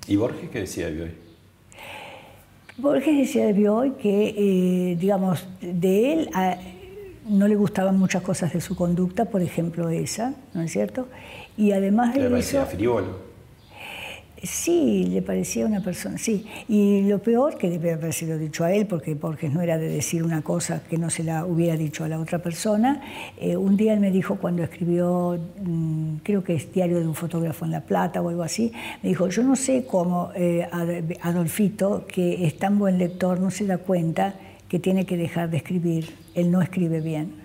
¿Y 0.07 0.17
Borges 0.17 0.51
qué 0.51 0.61
decía 0.61 0.89
de 0.89 0.93
Bioy? 0.97 1.11
Borges 2.77 3.17
decía 3.17 3.47
de 3.47 3.55
Bioy 3.55 3.93
que, 3.93 4.35
eh, 4.37 4.97
digamos, 4.97 5.49
de 5.63 6.13
él 6.13 6.29
no 7.27 7.49
le 7.49 7.55
gustaban 7.55 7.99
muchas 7.99 8.21
cosas 8.21 8.53
de 8.53 8.61
su 8.61 8.77
conducta, 8.77 9.25
por 9.25 9.41
ejemplo 9.41 9.89
esa, 9.89 10.35
¿no 10.53 10.61
es 10.61 10.73
cierto? 10.73 11.09
Y 11.57 11.73
además 11.73 12.15
de 12.15 12.39
eso... 12.39 12.67
frívolo 12.67 13.32
Sí, 14.43 15.05
le 15.05 15.23
parecía 15.23 15.65
una 15.67 15.81
persona, 15.85 16.19
sí. 16.19 16.45
Y 16.69 17.03
lo 17.03 17.21
peor, 17.21 17.57
que 17.57 17.71
debe 17.71 17.93
haber 17.93 18.13
sido 18.13 18.37
dicho 18.37 18.65
a 18.65 18.73
él, 18.73 18.87
porque 18.87 19.49
no 19.49 19.61
era 19.61 19.79
de 19.79 19.89
decir 19.89 20.25
una 20.25 20.43
cosa 20.43 20.83
que 20.83 20.99
no 20.99 21.11
se 21.11 21.23
la 21.23 21.47
hubiera 21.47 21.77
dicho 21.77 22.03
a 22.03 22.09
la 22.09 22.19
otra 22.19 22.41
persona, 22.41 23.01
eh, 23.41 23.57
un 23.57 23.77
día 23.77 23.93
él 23.93 24.01
me 24.01 24.11
dijo 24.11 24.37
cuando 24.37 24.65
escribió, 24.65 25.39
mm, 25.63 26.17
creo 26.25 26.43
que 26.43 26.55
es 26.55 26.73
Diario 26.73 26.99
de 26.99 27.07
un 27.07 27.15
fotógrafo 27.15 27.65
en 27.65 27.71
La 27.71 27.83
Plata 27.83 28.21
o 28.21 28.29
algo 28.31 28.43
así, 28.43 28.73
me 29.03 29.11
dijo, 29.11 29.29
yo 29.29 29.45
no 29.45 29.55
sé 29.55 29.87
cómo 29.87 30.31
eh, 30.35 30.67
Adolfito, 31.21 32.05
que 32.09 32.45
es 32.45 32.59
tan 32.59 32.81
buen 32.81 32.99
lector, 32.99 33.39
no 33.39 33.53
se 33.53 33.65
da 33.67 33.79
cuenta 33.79 34.35
que 34.69 34.81
tiene 34.81 35.07
que 35.07 35.17
dejar 35.17 35.51
de 35.51 35.59
escribir, 35.59 36.11
él 36.35 36.51
no 36.51 36.63
escribe 36.63 37.01
bien. 37.01 37.42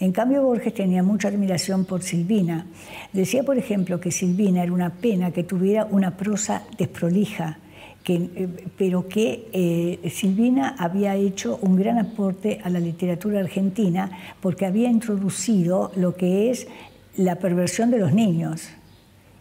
En 0.00 0.12
cambio, 0.12 0.42
Borges 0.42 0.74
tenía 0.74 1.02
mucha 1.02 1.28
admiración 1.28 1.84
por 1.84 2.02
Silvina. 2.02 2.66
Decía, 3.12 3.42
por 3.42 3.58
ejemplo, 3.58 4.00
que 4.00 4.10
Silvina 4.10 4.62
era 4.62 4.72
una 4.72 4.90
pena 4.90 5.30
que 5.30 5.44
tuviera 5.44 5.84
una 5.84 6.16
prosa 6.16 6.62
desprolija, 6.78 7.58
eh, 8.06 8.48
pero 8.76 9.08
que 9.08 9.48
eh, 9.52 10.10
Silvina 10.10 10.76
había 10.78 11.14
hecho 11.14 11.58
un 11.62 11.76
gran 11.76 11.98
aporte 11.98 12.60
a 12.62 12.68
la 12.68 12.80
literatura 12.80 13.40
argentina 13.40 14.10
porque 14.40 14.66
había 14.66 14.90
introducido 14.90 15.90
lo 15.96 16.14
que 16.14 16.50
es 16.50 16.66
la 17.16 17.36
perversión 17.36 17.90
de 17.90 17.98
los 17.98 18.12
niños 18.12 18.68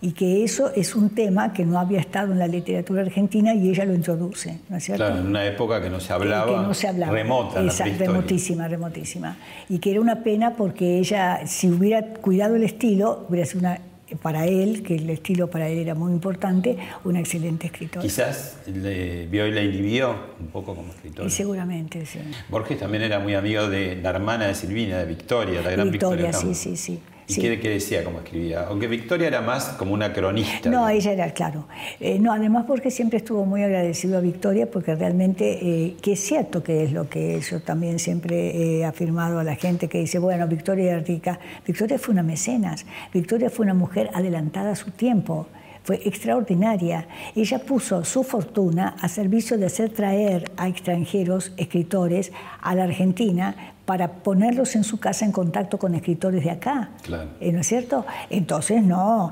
y 0.03 0.11
que 0.11 0.43
eso 0.43 0.69
es 0.75 0.95
un 0.95 1.11
tema 1.11 1.53
que 1.53 1.65
no 1.65 1.79
había 1.79 2.01
estado 2.01 2.33
en 2.33 2.39
la 2.39 2.47
literatura 2.47 3.03
argentina 3.03 3.55
y 3.55 3.69
ella 3.69 3.85
lo 3.85 3.93
introduce, 3.93 4.59
¿no 4.67 4.75
es 4.75 4.83
cierto? 4.83 5.05
Claro, 5.05 5.21
en 5.21 5.27
una 5.27 5.45
época 5.45 5.81
que 5.81 5.89
no 5.89 6.01
se 6.01 6.11
hablaba, 6.11 6.45
que 6.45 6.67
no 6.67 6.73
se 6.73 6.89
hablaba. 6.89 7.13
remota, 7.13 7.63
Esa, 7.63 7.85
remotísima, 7.85 8.67
remotísima. 8.67 9.37
Y 9.69 9.79
que 9.79 9.91
era 9.91 10.01
una 10.01 10.21
pena 10.21 10.55
porque 10.57 10.99
ella, 10.99 11.47
si 11.47 11.69
hubiera 11.69 12.03
cuidado 12.15 12.57
el 12.57 12.63
estilo, 12.63 13.25
hubiera 13.29 13.45
sido 13.45 13.61
una 13.61 13.79
para 14.21 14.45
él, 14.45 14.83
que 14.83 14.95
el 14.95 15.09
estilo 15.09 15.49
para 15.49 15.69
él 15.69 15.79
era 15.79 15.95
muy 15.95 16.11
importante, 16.11 16.77
una 17.05 17.21
excelente 17.21 17.67
escritora. 17.67 18.01
Quizás 18.01 18.57
le 18.67 19.25
vio 19.27 19.47
y 19.47 19.51
la 19.51 19.61
inhibió 19.61 20.15
un 20.37 20.47
poco 20.47 20.75
como 20.75 20.91
escritora. 20.91 21.25
Y 21.25 21.31
seguramente, 21.31 22.05
sí. 22.05 22.19
Borges 22.49 22.77
también 22.77 23.03
era 23.03 23.19
muy 23.19 23.35
amigo 23.35 23.69
de 23.69 23.95
la 23.95 24.09
hermana 24.09 24.47
de 24.47 24.55
Silvina, 24.55 24.97
de 24.97 25.05
Victoria, 25.05 25.61
la 25.61 25.71
gran 25.71 25.89
Victoria. 25.89 26.27
Victoria, 26.27 26.53
sí, 26.53 26.75
sí, 26.75 26.75
sí. 26.75 26.99
¿Y 27.27 27.35
qué, 27.35 27.69
decía 27.69 28.03
cómo 28.03 28.19
escribía? 28.19 28.67
Aunque 28.67 28.87
Victoria 28.87 29.27
era 29.27 29.41
más 29.41 29.69
como 29.69 29.93
una 29.93 30.11
cronista. 30.11 30.69
No, 30.69 30.87
ella 30.89 31.11
era, 31.11 31.33
claro. 31.33 31.67
Eh, 31.99 32.19
no, 32.19 32.33
además 32.33 32.65
porque 32.67 32.91
siempre 32.91 33.17
estuvo 33.17 33.45
muy 33.45 33.63
agradecido 33.63 34.17
a 34.17 34.21
Victoria, 34.21 34.69
porque 34.69 34.95
realmente, 34.95 35.59
eh, 35.61 35.95
que 36.01 36.13
es 36.13 36.19
cierto 36.19 36.63
que 36.63 36.83
es 36.83 36.91
lo 36.91 37.09
que 37.09 37.39
yo 37.39 37.61
también 37.61 37.99
siempre 37.99 38.79
he 38.79 38.85
afirmado 38.85 39.39
a 39.39 39.43
la 39.43 39.55
gente 39.55 39.87
que 39.87 39.99
dice, 39.99 40.19
bueno, 40.19 40.47
Victoria 40.47 40.91
era 40.91 40.99
rica. 40.99 41.39
Victoria 41.65 41.97
fue 41.97 42.13
una 42.13 42.23
mecenas, 42.23 42.85
Victoria 43.13 43.49
fue 43.49 43.63
una 43.63 43.73
mujer 43.73 44.09
adelantada 44.13 44.71
a 44.71 44.75
su 44.75 44.91
tiempo 44.91 45.47
fue 45.83 46.01
extraordinaria. 46.05 47.07
Ella 47.35 47.59
puso 47.59 48.03
su 48.05 48.23
fortuna 48.23 48.95
a 48.99 49.09
servicio 49.09 49.57
de 49.57 49.65
hacer 49.65 49.89
traer 49.89 50.49
a 50.57 50.67
extranjeros, 50.67 51.51
escritores, 51.57 52.31
a 52.61 52.73
la 52.73 52.85
Argentina 52.85 53.72
para 53.85 54.07
ponerlos 54.07 54.75
en 54.75 54.83
su 54.83 54.99
casa 54.99 55.25
en 55.25 55.31
contacto 55.31 55.77
con 55.77 55.93
escritores 55.93 56.43
de 56.43 56.51
acá. 56.51 56.91
Claro. 57.01 57.29
Eh, 57.39 57.51
¿No 57.51 57.59
es 57.59 57.67
cierto? 57.67 58.05
Entonces, 58.29 58.81
no, 58.81 59.31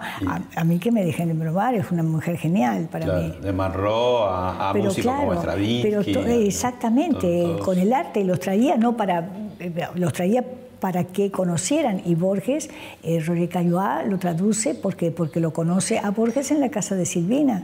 a, 0.55 0.63
mí 0.63 0.79
que 0.79 0.91
me 0.91 1.05
dejen 1.05 1.29
de 1.29 1.33
bromar, 1.33 1.73
es 1.75 1.89
una 1.91 2.03
mujer 2.03 2.37
genial 2.37 2.89
para 2.91 3.05
mí. 3.05 3.33
De 3.41 3.53
Marró 3.53 4.25
a, 4.27 4.73
músicos 4.73 5.13
como 5.13 5.35
Stravinsky. 5.35 6.13
Pero 6.13 6.25
exactamente, 6.27 7.55
con 7.63 7.77
el 7.77 7.93
arte 7.93 8.23
los 8.23 8.39
traía, 8.39 8.75
no 8.75 8.97
para, 8.97 9.29
eh, 9.59 9.87
los 9.95 10.11
traía 10.11 10.43
para 10.81 11.05
que 11.05 11.31
conocieran. 11.31 12.01
Y 12.03 12.15
Borges, 12.15 12.69
eh, 13.03 13.23
Roger 13.25 13.47
Caillois 13.47 14.07
lo 14.07 14.17
traduce 14.17 14.75
porque, 14.75 15.11
porque 15.11 15.39
lo 15.39 15.53
conoce 15.53 15.99
a 15.99 16.09
Borges 16.11 16.51
en 16.51 16.59
la 16.59 16.69
casa 16.69 16.95
de 16.95 17.05
Silvina. 17.05 17.63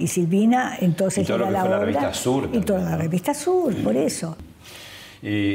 Y 0.00 0.08
Silvina 0.08 0.76
entonces 0.80 1.24
y 1.24 1.26
todo 1.26 1.50
la, 1.50 1.64
la 1.64 1.78
revista 1.78 2.12
Sur. 2.12 2.48
Y 2.52 2.60
toda 2.60 2.80
la 2.80 2.96
revista 2.96 3.34
Sur, 3.34 3.74
por 3.84 3.96
eso. 3.96 4.36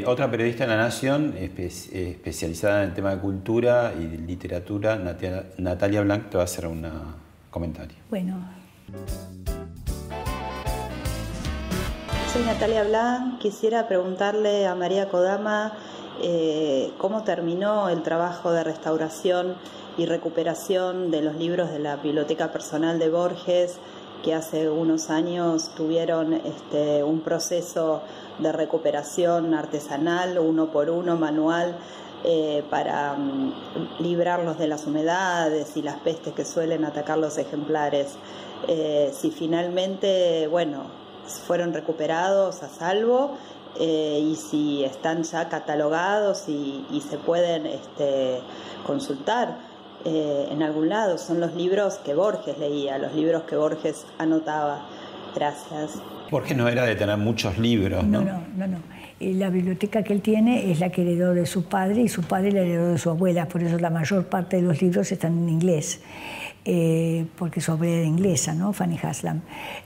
Otra 0.05 0.32
periodista 0.32 0.63
en 0.63 0.72
La 0.72 0.78
Nación, 0.78 1.36
especializada 1.38 2.84
en 2.84 2.89
el 2.89 2.95
tema 2.95 3.15
de 3.15 3.22
cultura 3.22 3.93
y 3.97 4.17
literatura, 4.17 4.95
Natalia 5.57 6.01
Blanc, 6.01 6.30
te 6.30 6.38
va 6.38 6.43
a 6.43 6.45
hacer 6.45 6.65
un 6.65 6.88
comentario. 7.51 7.97
Bueno. 8.09 8.38
Soy 12.34 12.43
Natalia 12.43 12.84
Blanc, 12.84 13.39
quisiera 13.39 13.88
preguntarle 13.88 14.65
a 14.65 14.74
María 14.74 15.09
Kodama 15.09 15.74
eh, 16.22 16.91
cómo 16.97 17.24
terminó 17.24 17.89
el 17.89 18.01
trabajo 18.01 18.51
de 18.51 18.63
restauración 18.63 19.55
y 19.97 20.05
recuperación 20.05 21.11
de 21.11 21.22
los 21.22 21.36
libros 21.36 21.72
de 21.72 21.80
la 21.80 21.97
biblioteca 21.97 22.51
personal 22.51 22.97
de 22.97 23.09
Borges, 23.09 23.78
que 24.24 24.34
hace 24.34 24.70
unos 24.70 25.09
años 25.09 25.72
tuvieron 25.76 26.34
este, 26.34 27.03
un 27.03 27.22
proceso 27.22 28.01
de 28.39 28.51
recuperación 28.51 29.53
artesanal, 29.53 30.39
uno 30.39 30.71
por 30.71 30.89
uno, 30.89 31.17
manual, 31.17 31.77
eh, 32.25 32.65
para 32.69 33.13
mm, 33.13 33.53
librarlos 33.99 34.57
de 34.57 34.67
las 34.67 34.85
humedades 34.85 35.77
y 35.77 35.81
las 35.81 35.95
pestes 35.99 36.33
que 36.33 36.43
suelen 36.43 36.83
atacar 36.83 37.17
los 37.17 37.37
ejemplares. 37.37 38.15
Eh, 38.67 39.11
si 39.13 39.31
finalmente, 39.31 40.47
bueno, 40.47 40.83
fueron 41.47 41.73
recuperados 41.73 42.61
a 42.61 42.67
salvo 42.67 43.37
eh, 43.79 44.19
y 44.21 44.35
si 44.35 44.83
están 44.83 45.23
ya 45.23 45.47
catalogados 45.47 46.49
y, 46.49 46.85
se 47.09 47.17
pueden 47.17 47.65
este, 47.65 48.41
consultar 48.85 49.69
en 50.03 50.63
algún 50.63 50.89
lado. 50.89 51.17
Son 51.17 51.39
los 51.39 51.53
libros 51.55 51.95
que 51.95 52.15
Borges 52.15 52.57
leía, 52.57 52.97
los 52.97 53.13
libros 53.13 53.43
que 53.43 53.55
Borges 53.55 54.05
anotaba. 54.17 54.81
Gracias. 55.35 56.01
Borges 56.30 56.57
no 56.57 56.67
era 56.67 56.86
de 56.86 56.95
tener 56.95 57.17
muchos 57.17 57.57
libros, 57.57 58.03
¿no? 58.05 58.21
No, 58.21 58.41
no, 58.55 58.67
no. 58.67 58.77
La 59.19 59.49
biblioteca 59.49 60.01
que 60.03 60.13
él 60.13 60.21
tiene 60.21 60.71
es 60.71 60.80
la 60.80 60.89
que 60.89 61.01
heredó 61.01 61.34
de 61.34 61.45
su 61.45 61.65
padre 61.65 62.01
y 62.03 62.07
su 62.07 62.23
padre 62.23 62.51
la 62.51 62.61
heredó 62.61 62.91
de 62.91 62.97
su 62.97 63.09
abuela, 63.09 63.47
por 63.47 63.61
eso 63.61 63.77
la 63.77 63.89
mayor 63.89 64.27
parte 64.27 64.55
de 64.57 64.61
los 64.61 64.82
libros 64.82 65.11
están 65.11 65.38
en 65.38 65.49
inglés. 65.49 66.01
Eh, 66.65 67.25
porque 67.38 67.61
su 67.61 67.71
abuela 67.71 67.95
era 67.95 68.05
inglesa, 68.05 68.53
¿no? 68.53 68.73
Fanny 68.73 68.99
Haslam. 69.01 69.41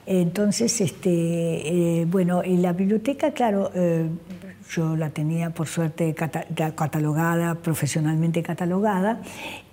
Entonces, 0.06 0.82
este, 0.82 1.10
eh, 1.10 2.06
bueno, 2.06 2.44
en 2.44 2.62
la 2.62 2.74
biblioteca, 2.74 3.32
claro, 3.32 3.72
eh, 3.74 4.08
yo 4.76 4.96
la 4.96 5.10
tenía 5.10 5.52
por 5.52 5.68
suerte 5.68 6.14
catalogada, 6.14 7.56
profesionalmente 7.56 8.42
catalogada, 8.42 9.22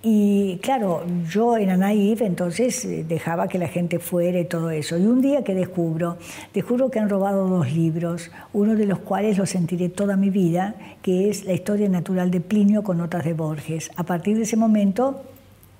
y 0.01 0.57
claro, 0.61 1.03
yo 1.29 1.57
era 1.57 1.77
naive, 1.77 2.25
entonces 2.25 2.87
dejaba 3.07 3.47
que 3.47 3.57
la 3.57 3.67
gente 3.67 3.99
fuera 3.99 4.39
y 4.39 4.45
todo 4.45 4.69
eso. 4.69 4.97
Y 4.97 5.05
un 5.05 5.21
día 5.21 5.43
que 5.43 5.53
descubro, 5.53 6.17
descubro 6.53 6.89
que 6.89 6.99
han 6.99 7.09
robado 7.09 7.47
dos 7.47 7.71
libros, 7.71 8.31
uno 8.53 8.75
de 8.75 8.85
los 8.85 8.99
cuales 8.99 9.37
lo 9.37 9.45
sentiré 9.45 9.89
toda 9.89 10.15
mi 10.17 10.29
vida, 10.29 10.75
que 11.01 11.29
es 11.29 11.45
La 11.45 11.53
historia 11.53 11.89
natural 11.89 12.31
de 12.31 12.41
Plinio 12.41 12.83
con 12.83 12.97
notas 12.97 13.23
de 13.25 13.33
Borges. 13.33 13.91
A 13.95 14.03
partir 14.03 14.37
de 14.37 14.43
ese 14.43 14.57
momento 14.57 15.23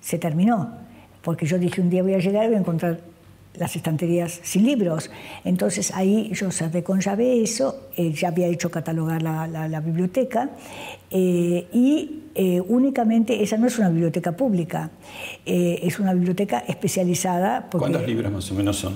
se 0.02 0.18
terminó 0.18 0.82
porque 1.22 1.46
yo 1.46 1.58
dije 1.60 1.82
un 1.82 1.90
día 1.90 2.04
voy 2.04 2.16
a 2.16 2.20
llegar 2.20 2.46
y 2.46 2.48
voy 2.48 2.56
a 2.56 2.60
encontrar 2.60 3.00
las 3.56 3.76
estanterías 3.76 4.40
sin 4.44 4.66
libros. 4.66 5.10
Entonces 5.44 5.92
ahí 5.94 6.32
yo 6.34 6.52
cerré 6.52 6.84
con 6.84 7.02
llave 7.02 7.42
eso, 7.42 7.90
eh, 7.98 8.12
ya 8.14 8.30
había 8.30 8.48
hecho 8.48 8.72
catalogar 8.72 9.22
la, 9.22 9.82
biblioteca 9.82 10.52
eh, 11.10 11.68
y 11.74 12.20
eh, 12.34 12.62
únicamente, 12.62 13.44
esa 13.44 13.58
no 13.58 13.68
es 13.68 13.78
una 13.78 13.90
biblioteca 13.90 14.32
pública, 14.32 14.92
es 15.46 16.00
una 16.00 16.14
biblioteca 16.14 16.60
especializada. 16.60 17.68
¿Cuántos 17.70 18.08
libros 18.08 18.32
más 18.32 18.50
o 18.52 18.56
menos 18.56 18.78
son? 18.78 18.94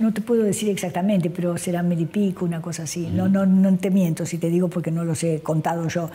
no 0.00 0.12
te 0.12 0.22
puedo 0.22 0.42
decir 0.42 0.68
exactamente, 0.68 1.30
pero 1.30 1.56
serán 1.56 1.88
mil 1.88 2.00
y 2.00 2.06
pico, 2.06 2.44
una 2.44 2.60
cosa 2.60 2.82
así. 2.84 3.08
No, 3.12 3.28
no, 3.28 3.46
no 3.46 3.76
te 3.76 3.90
miento 3.90 4.26
si 4.26 4.38
te 4.38 4.48
digo 4.50 4.68
porque 4.68 4.90
no 4.90 5.04
los 5.04 5.22
he 5.22 5.40
contado 5.40 5.86
yo, 5.86 6.10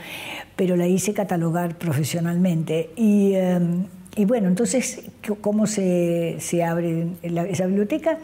pero 0.55 0.75
la 0.75 0.87
hice 0.87 1.13
catalogar 1.13 1.77
profesionalmente. 1.77 2.89
Y 2.97 3.33
em, 3.35 3.85
y 4.18 4.26
bueno, 4.26 4.47
entonces, 4.47 5.03
¿cómo 5.41 5.68
se, 5.68 6.39
abre 6.68 7.07
esa 7.22 7.68
biblioteca? 7.68 8.18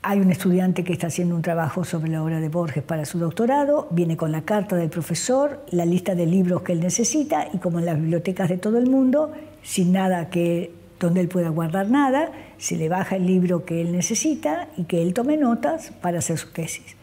Hay 0.00 0.18
un 0.18 0.30
estudiante 0.32 0.82
que 0.82 0.94
está 0.94 1.08
haciendo 1.08 1.36
un 1.36 1.42
trabajo 1.42 1.84
sobre 1.84 2.10
la 2.10 2.24
obra 2.24 2.40
de 2.40 2.48
Borges 2.48 2.82
para 2.82 3.04
su 3.04 3.18
doctorado, 3.18 3.86
viene 3.90 4.16
con 4.16 4.32
la 4.32 4.42
carta 4.42 4.74
del 4.74 4.88
profesor, 4.88 5.64
la 5.70 5.84
lista 5.84 6.14
de 6.14 6.24
libros 6.24 6.62
que 6.62 6.72
él 6.72 6.80
necesita 6.80 7.48
y 7.52 7.58
como 7.58 7.80
en 7.80 7.84
las 7.84 7.96
bibliotecas 7.96 8.48
de 8.48 8.56
todo 8.56 8.78
el 8.78 8.88
mundo, 8.88 9.30
sin 9.62 9.92
nada 9.92 10.30
que 10.30 10.72
donde 10.98 11.20
él 11.20 11.28
pueda 11.28 11.50
guardar 11.50 11.90
nada, 11.90 12.32
se 12.56 12.76
le 12.76 12.88
baja 12.88 13.16
el 13.16 13.26
libro 13.26 13.66
que 13.66 13.82
él 13.82 13.92
necesita 13.92 14.68
y 14.78 14.84
que 14.84 15.02
él 15.02 15.12
tome 15.12 15.36
notas 15.36 15.92
para 16.00 16.20
hacer 16.20 16.38
su 16.38 16.50
tesis. 16.50 16.96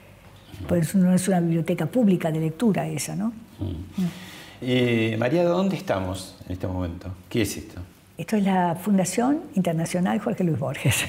Por 0.67 0.79
eso 0.79 0.97
no 0.97 1.13
es 1.13 1.27
una 1.27 1.39
biblioteca 1.39 1.85
pública 1.85 2.31
de 2.31 2.39
lectura 2.39 2.87
esa, 2.87 3.15
¿no? 3.15 3.27
Mm. 3.59 4.38
Eh, 4.61 5.15
María, 5.17 5.45
¿dónde 5.45 5.77
estamos 5.77 6.35
en 6.45 6.53
este 6.53 6.67
momento? 6.67 7.09
¿Qué 7.29 7.43
es 7.43 7.55
esto? 7.55 7.79
Esto 8.19 8.35
es 8.35 8.43
la 8.43 8.75
Fundación 8.75 9.43
Internacional 9.55 10.19
Jorge 10.19 10.43
Luis 10.43 10.59
Borges. 10.59 11.05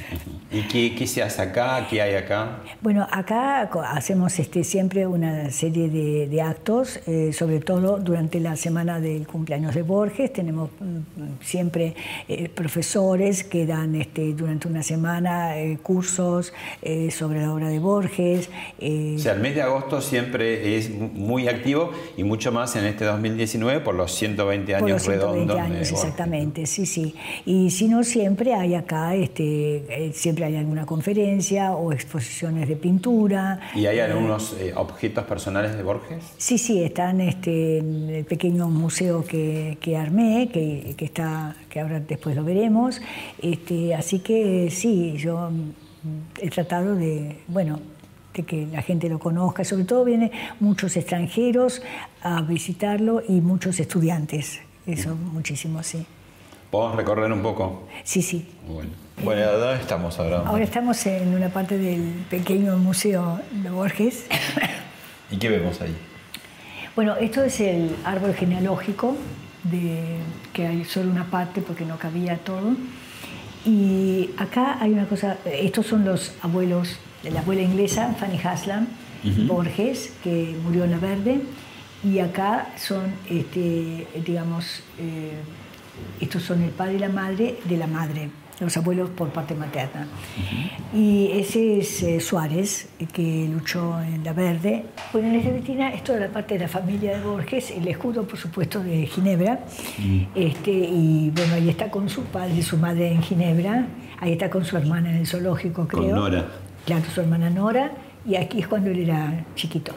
¿Y 0.53 0.63
qué, 0.63 0.95
qué, 0.97 1.09
se 1.09 1.25
hace 1.25 1.43
acá? 1.43 1.85
¿Qué 1.91 2.01
hay 2.01 2.15
acá? 2.15 2.61
Bueno, 2.81 3.05
acá 3.11 3.69
hacemos 3.89 4.39
este, 4.39 4.63
siempre 4.63 5.09
una 5.09 5.51
serie 5.51 5.89
de, 5.89 6.29
de 6.29 6.41
actos, 6.41 7.01
eh, 7.09 7.33
sobre 7.33 7.59
todo 7.59 7.99
durante 7.99 8.39
la 8.39 8.55
semana 8.55 9.01
del 9.01 9.27
cumpleaños 9.27 9.75
de 9.75 9.83
Borges. 9.83 10.33
Tenemos 10.33 10.71
mm, 10.79 11.43
siempre 11.43 11.97
eh, 12.29 12.49
profesores 12.49 13.43
que 13.43 13.67
dan 13.67 13.97
este, 13.97 14.33
durante 14.33 14.69
una 14.69 14.85
semana 14.85 15.59
eh, 15.59 15.79
cursos 15.83 16.53
sobre 17.11 17.41
la 17.41 17.53
obra 17.53 17.69
de 17.69 17.81
Borges. 17.81 18.51
o 18.79 19.19
sea, 19.19 19.33
el 19.33 19.41
mes 19.41 19.57
de 19.57 19.63
agosto 19.63 20.01
siempre 20.01 20.77
es 20.77 20.91
muy 20.91 21.49
activo 21.49 21.91
y 22.17 22.23
mucho 22.23 22.53
más 22.53 22.77
en 22.77 22.85
este 22.85 23.05
2019 23.05 23.81
por 23.81 23.97
los 23.97 24.15
120 24.15 24.77
años 24.77 24.81
por 24.83 24.91
los 24.91 25.03
120 25.03 25.53
redondos. 25.53 25.59
años, 25.59 25.91
exactamente, 25.91 26.67
sí, 26.67 26.87
sí. 26.87 27.00
Y 27.47 27.71
si 27.71 27.89
no, 27.89 28.05
siempre 28.05 28.55
hay 28.55 28.75
acá, 28.75 29.15
este, 29.15 29.85
eh, 29.89 30.13
siempre 30.15 30.45
hay 30.45 30.57
alguna 30.57 30.87
conferencia 30.87 31.73
o 31.73 31.93
exposiciones 31.93 32.69
de 32.69 32.77
pintura. 32.77 33.61
¿Y 33.75 33.87
hay 33.87 34.01
algunos 34.01 34.55
eh, 34.59 34.73
objetos 34.75 35.25
personales 35.25 35.77
de 35.77 35.83
Borges? 35.83 36.25
Sí, 36.37 36.59
sí, 36.59 36.83
están 36.83 37.21
este, 37.21 37.79
en 37.79 38.11
el 38.11 38.25
pequeño 38.25 38.69
museo 38.69 39.25
que, 39.25 39.79
que 39.81 39.97
armé, 39.97 40.49
que, 40.53 40.95
que, 40.97 41.05
está, 41.05 41.57
que 41.69 41.81
ahora 41.81 42.01
después 42.01 42.37
lo 42.37 42.45
veremos. 42.45 43.01
Este, 43.43 43.95
así 43.95 44.21
que 44.21 44.71
sí, 44.71 45.15
yo 45.17 45.51
mm, 45.51 46.43
he 46.43 46.51
tratado 46.51 46.95
de, 46.95 47.39
bueno, 47.49 47.81
de 48.35 48.43
que 48.45 48.67
la 48.67 48.83
gente 48.83 49.09
lo 49.09 49.19
conozca. 49.19 49.65
Sobre 49.65 49.85
todo 49.85 50.05
vienen 50.05 50.31
muchos 50.61 50.97
extranjeros 50.97 51.83
a 52.23 52.43
visitarlo 52.43 53.23
y 53.27 53.41
muchos 53.41 53.81
estudiantes. 53.81 54.61
Eso, 54.87 55.15
muchísimo, 55.15 55.83
sí. 55.83 56.05
¿Podemos 56.71 56.97
recorrer 56.97 57.33
un 57.33 57.43
poco? 57.43 57.83
Sí, 58.05 58.23
sí. 58.23 58.47
Bueno, 58.69 58.91
bueno 59.25 59.45
¿dónde 59.59 59.81
estamos 59.81 60.17
ahora? 60.21 60.43
Ahora 60.47 60.63
estamos 60.63 61.05
en 61.07 61.35
una 61.35 61.49
parte 61.49 61.77
del 61.77 62.25
pequeño 62.31 62.77
museo 62.77 63.41
de 63.51 63.71
Borges. 63.71 64.27
¿Y 65.33 65.37
qué 65.37 65.49
vemos 65.49 65.81
ahí? 65.81 65.97
Bueno, 66.95 67.17
esto 67.17 67.43
es 67.43 67.61
el 67.61 67.97
árbol 68.05 68.35
genealógico, 68.35 69.17
de, 69.65 70.19
que 70.53 70.69
hay 70.69 70.85
solo 70.85 71.11
una 71.11 71.25
parte 71.25 71.61
porque 71.61 71.85
no 71.85 71.99
cabía 71.99 72.39
todo. 72.39 72.77
Y 73.65 74.31
acá 74.37 74.79
hay 74.81 74.93
una 74.93 75.07
cosa, 75.07 75.39
estos 75.45 75.87
son 75.87 76.05
los 76.05 76.35
abuelos 76.41 76.99
de 77.25 77.33
la 77.33 77.41
abuela 77.41 77.63
inglesa, 77.63 78.15
Fanny 78.15 78.39
Haslam, 78.43 78.87
uh 79.25 79.27
-huh. 79.27 79.47
Borges, 79.49 80.13
que 80.23 80.55
murió 80.63 80.85
en 80.85 80.93
la 80.93 80.99
Verde, 80.99 81.41
y 82.05 82.21
acá 82.21 82.69
son, 82.77 83.13
este, 83.29 84.07
digamos, 84.25 84.83
eh, 84.99 85.33
estos 86.21 86.43
son 86.43 86.63
el 86.63 86.71
padre 86.71 86.95
y 86.95 86.99
la 86.99 87.09
madre 87.09 87.57
de 87.65 87.77
la 87.77 87.87
madre, 87.87 88.31
los 88.61 88.77
abuelos 88.77 89.11
por 89.11 89.31
parte 89.31 89.55
materna. 89.55 90.07
Uh 90.07 90.41
-huh. 90.41 90.99
Y 90.99 91.31
ese 91.33 91.79
es 91.79 92.03
eh, 92.03 92.21
Suárez, 92.21 92.89
que 93.13 93.49
luchó 93.51 94.01
en 94.03 94.23
la 94.23 94.33
Verde. 94.33 94.85
Bueno, 95.13 95.29
en 95.29 95.37
esta 95.37 95.51
vitrina 95.51 95.91
es 95.95 96.05
toda 96.05 96.21
la 96.21 96.29
parte 96.29 96.55
de 96.55 96.61
la 96.61 96.69
familia 96.69 97.17
de 97.17 97.25
Borges, 97.25 97.71
el 97.71 97.89
escudo, 97.89 98.27
por 98.27 98.39
supuesto, 98.39 98.83
de 98.83 99.07
Ginebra. 99.07 99.61
Uh 99.61 100.03
-huh. 100.03 100.27
este, 100.35 100.71
y 100.71 101.31
bueno, 101.35 101.55
ahí 101.55 101.69
está 101.69 101.91
con 101.91 102.09
su 102.09 102.23
padre 102.25 102.55
y 102.59 102.63
su 102.63 102.77
madre 102.77 103.13
en 103.13 103.23
Ginebra, 103.23 103.87
ahí 104.21 104.33
está 104.33 104.51
con 104.51 104.65
su 104.65 104.77
hermana 104.77 105.11
en 105.11 105.17
el 105.17 105.27
zoológico, 105.27 105.87
creo. 105.89 106.03
Con 106.03 106.15
Nora. 106.17 106.45
Claro, 106.87 107.05
su 107.15 107.21
hermana 107.21 107.49
Nora, 107.51 107.93
y 108.27 108.35
aquí 108.35 108.59
es 108.61 108.69
cuando 108.69 108.91
él 108.91 109.01
era 109.01 109.45
chiquito. 109.55 109.93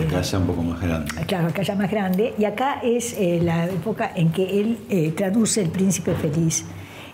Acá 0.00 0.22
ya 0.22 0.38
un 0.38 0.46
poco 0.46 0.62
más 0.62 0.80
grande. 0.80 1.10
Claro, 1.26 1.48
acá 1.48 1.62
ya 1.62 1.74
más 1.74 1.90
grande. 1.90 2.34
Y 2.38 2.44
acá 2.44 2.80
es 2.82 3.14
eh, 3.18 3.40
la 3.42 3.66
época 3.66 4.10
en 4.14 4.30
que 4.32 4.60
él 4.60 4.78
eh, 4.88 5.12
traduce 5.12 5.62
El 5.62 5.70
Príncipe 5.70 6.14
Feliz. 6.14 6.64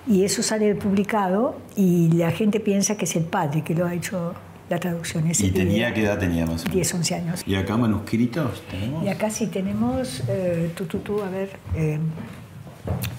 Y 0.07 0.25
eso 0.25 0.43
sale 0.43 0.75
publicado 0.75 1.59
y 1.77 2.11
la 2.13 2.31
gente 2.31 2.61
piensa 2.61 2.97
que 2.97 3.05
es 3.05 3.17
el 3.17 3.25
padre 3.25 3.63
que 3.63 3.75
lo 3.75 3.87
ha 3.87 3.95
hecho 3.95 4.35
la 4.69 4.79
traducción. 4.79 5.27
Ese 5.27 5.47
¿Y 5.47 5.51
tenía 5.51 5.93
qué 5.93 6.03
edad 6.03 6.19
tenía 6.19 6.47
más 6.47 6.63
o 6.63 6.69
menos? 6.69 6.75
10, 6.75 6.95
11 6.95 7.15
años. 7.15 7.43
¿Y 7.47 7.55
acá 7.55 7.77
manuscritos 7.77 8.63
tenemos? 8.71 9.05
Y 9.05 9.09
acá 9.09 9.31
sí 9.31 9.47
tenemos, 9.47 10.23
eh, 10.29 10.71
tú, 10.75 10.87
tú, 10.87 10.99
tú, 10.99 11.23
a 11.23 11.31
ver, 11.31 11.51
eh, 11.75 11.99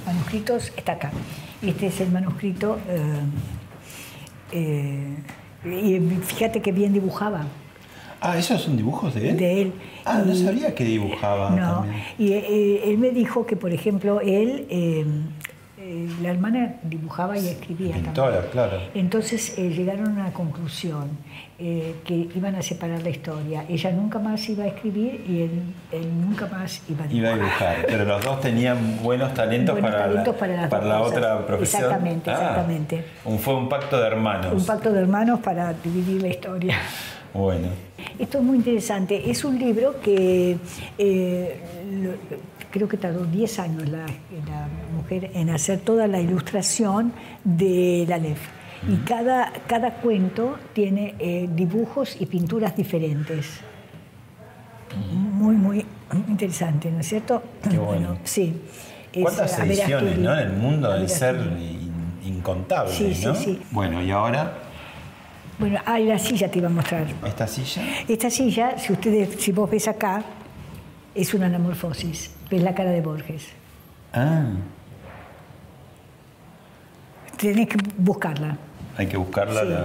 manuscritos, 0.06 0.72
está 0.78 0.94
acá. 0.94 1.12
Este 1.62 1.88
es 1.88 2.00
el 2.02 2.12
manuscrito, 2.12 2.80
eh, 4.52 5.16
y 5.66 6.00
fíjate 6.24 6.62
que 6.62 6.72
bien 6.72 6.94
dibujaba. 6.94 7.46
Ah, 8.22 8.38
¿esos 8.38 8.62
son 8.62 8.76
dibujos 8.76 9.14
de 9.16 9.30
él? 9.30 9.38
De 9.38 9.62
él. 9.62 9.74
Ah, 10.04 10.22
no 10.26 10.36
sabía 10.36 10.76
que 10.76 10.84
dibujaba. 10.84 11.52
No, 11.52 11.82
también. 11.82 12.04
y 12.18 12.34
eh, 12.34 12.90
él 12.90 12.98
me 12.98 13.12
dijo 13.12 13.46
que, 13.46 13.56
por 13.56 13.72
ejemplo, 13.72 14.20
él, 14.20 14.68
eh, 14.70 15.06
eh, 15.78 16.10
la 16.22 16.30
hermana 16.30 16.76
dibujaba 16.84 17.38
y 17.38 17.48
escribía. 17.48 17.94
Pintora, 17.94 18.32
también. 18.32 18.52
claro. 18.52 18.78
Entonces 18.94 19.56
llegaron 19.56 20.08
a 20.08 20.12
una 20.22 20.34
conclusión, 20.34 21.10
que 21.58 22.30
iban 22.36 22.56
a 22.56 22.62
separar 22.62 23.02
la 23.04 23.10
historia. 23.10 23.66
Ella 23.68 23.92
nunca 23.92 24.18
más 24.18 24.48
iba 24.48 24.64
a 24.64 24.68
escribir 24.68 25.26
y 25.28 25.42
él, 25.42 25.62
él 25.92 26.22
nunca 26.22 26.48
más 26.48 26.82
iba 26.90 27.04
a 27.04 27.08
dibujar. 27.08 27.14
Iba 27.14 27.30
a 27.30 27.36
dibujar, 27.36 27.86
pero 27.86 28.06
los 28.06 28.24
dos 28.24 28.40
tenían 28.40 29.04
buenos 29.04 29.34
talentos, 29.34 29.74
buenos 29.74 29.92
para, 29.92 30.04
talentos 30.06 30.34
la, 30.34 30.40
para, 30.40 30.70
para 30.70 30.86
la 30.86 31.02
otra 31.02 31.46
profesión. 31.46 31.84
Exactamente, 31.84 32.32
ah, 32.32 32.34
exactamente. 32.34 33.06
Un, 33.26 33.40
fue 33.40 33.56
un 33.56 33.68
pacto 33.68 34.00
de 34.00 34.08
hermanos. 34.08 34.54
Un 34.54 34.66
pacto 34.66 34.90
de 34.92 35.02
hermanos 35.02 35.42
para 35.42 35.74
dividir 35.74 36.22
la 36.22 36.30
historia. 36.30 36.78
Bueno. 37.34 37.68
Esto 38.18 38.40
es 38.40 38.44
muy 38.44 38.58
interesante. 38.58 39.30
Es 39.30 39.44
un 39.44 39.60
libro 39.60 40.00
que 40.02 40.58
eh, 40.98 41.60
lo, 42.02 42.12
creo 42.72 42.88
que 42.88 42.98
tardó 42.98 43.26
10 43.26 43.60
años 43.60 43.90
la, 43.90 44.06
la, 44.06 44.68
mujer 44.96 45.32
en 45.34 45.50
hacer 45.50 45.80
toda 45.80 46.08
la 46.08 46.20
ilustración 46.20 47.14
de 47.44 48.06
la 48.08 48.18
LEF. 48.18 48.40
Y 48.88 48.96
cada, 49.06 49.52
cada 49.68 49.96
cuento 49.96 50.58
tiene 50.74 51.16
eh, 51.20 51.50
dibujos 51.54 52.16
y 52.20 52.26
pinturas 52.26 52.76
diferentes. 52.76 53.60
Muy, 55.12 55.56
muy 55.56 55.86
interesante, 56.28 56.90
¿no 56.90 57.00
es 57.00 57.08
cierto? 57.08 57.44
Qué 57.70 57.78
bueno. 57.78 58.18
sí. 58.24 58.62
¿Cuántas 59.22 59.54
es, 59.54 59.60
ediciones 59.60 60.18
¿no? 60.20 60.34
en 60.34 60.40
el 60.40 60.54
mundo 60.54 60.92
deben 60.92 61.10
ser 61.10 61.36
incontables? 62.24 62.96
Sí, 62.96 63.26
¿no? 63.26 63.36
sí, 63.36 63.44
sí. 63.44 63.62
Bueno, 63.72 64.04
¿y 64.04 64.12
ahora? 64.12 64.69
Bueno, 65.60 65.80
ah, 65.86 66.00
la 66.00 66.18
silla 66.18 66.50
te 66.50 66.60
iba 66.60 66.68
a 66.68 66.72
mostrar. 66.72 67.06
¿Esta 67.26 67.46
silla? 67.46 67.82
Esta 68.08 68.30
silla, 68.30 68.78
si, 68.78 68.94
ustedes, 68.94 69.42
si 69.42 69.52
vos 69.52 69.70
ves 69.70 69.88
acá, 69.90 70.24
es 71.14 71.34
una 71.34 71.48
anamorfosis. 71.48 72.32
Ves 72.50 72.64
la 72.64 72.74
cara 72.74 72.92
de 72.92 73.02
Borges. 73.02 73.50
Ah. 74.14 74.46
Tenés 77.38 77.68
que 77.68 77.78
buscarla. 77.98 78.58
Hay 78.98 79.08
que 79.08 79.18
buscarla. 79.18 79.62
Sí. 79.62 79.68
La... 79.70 79.80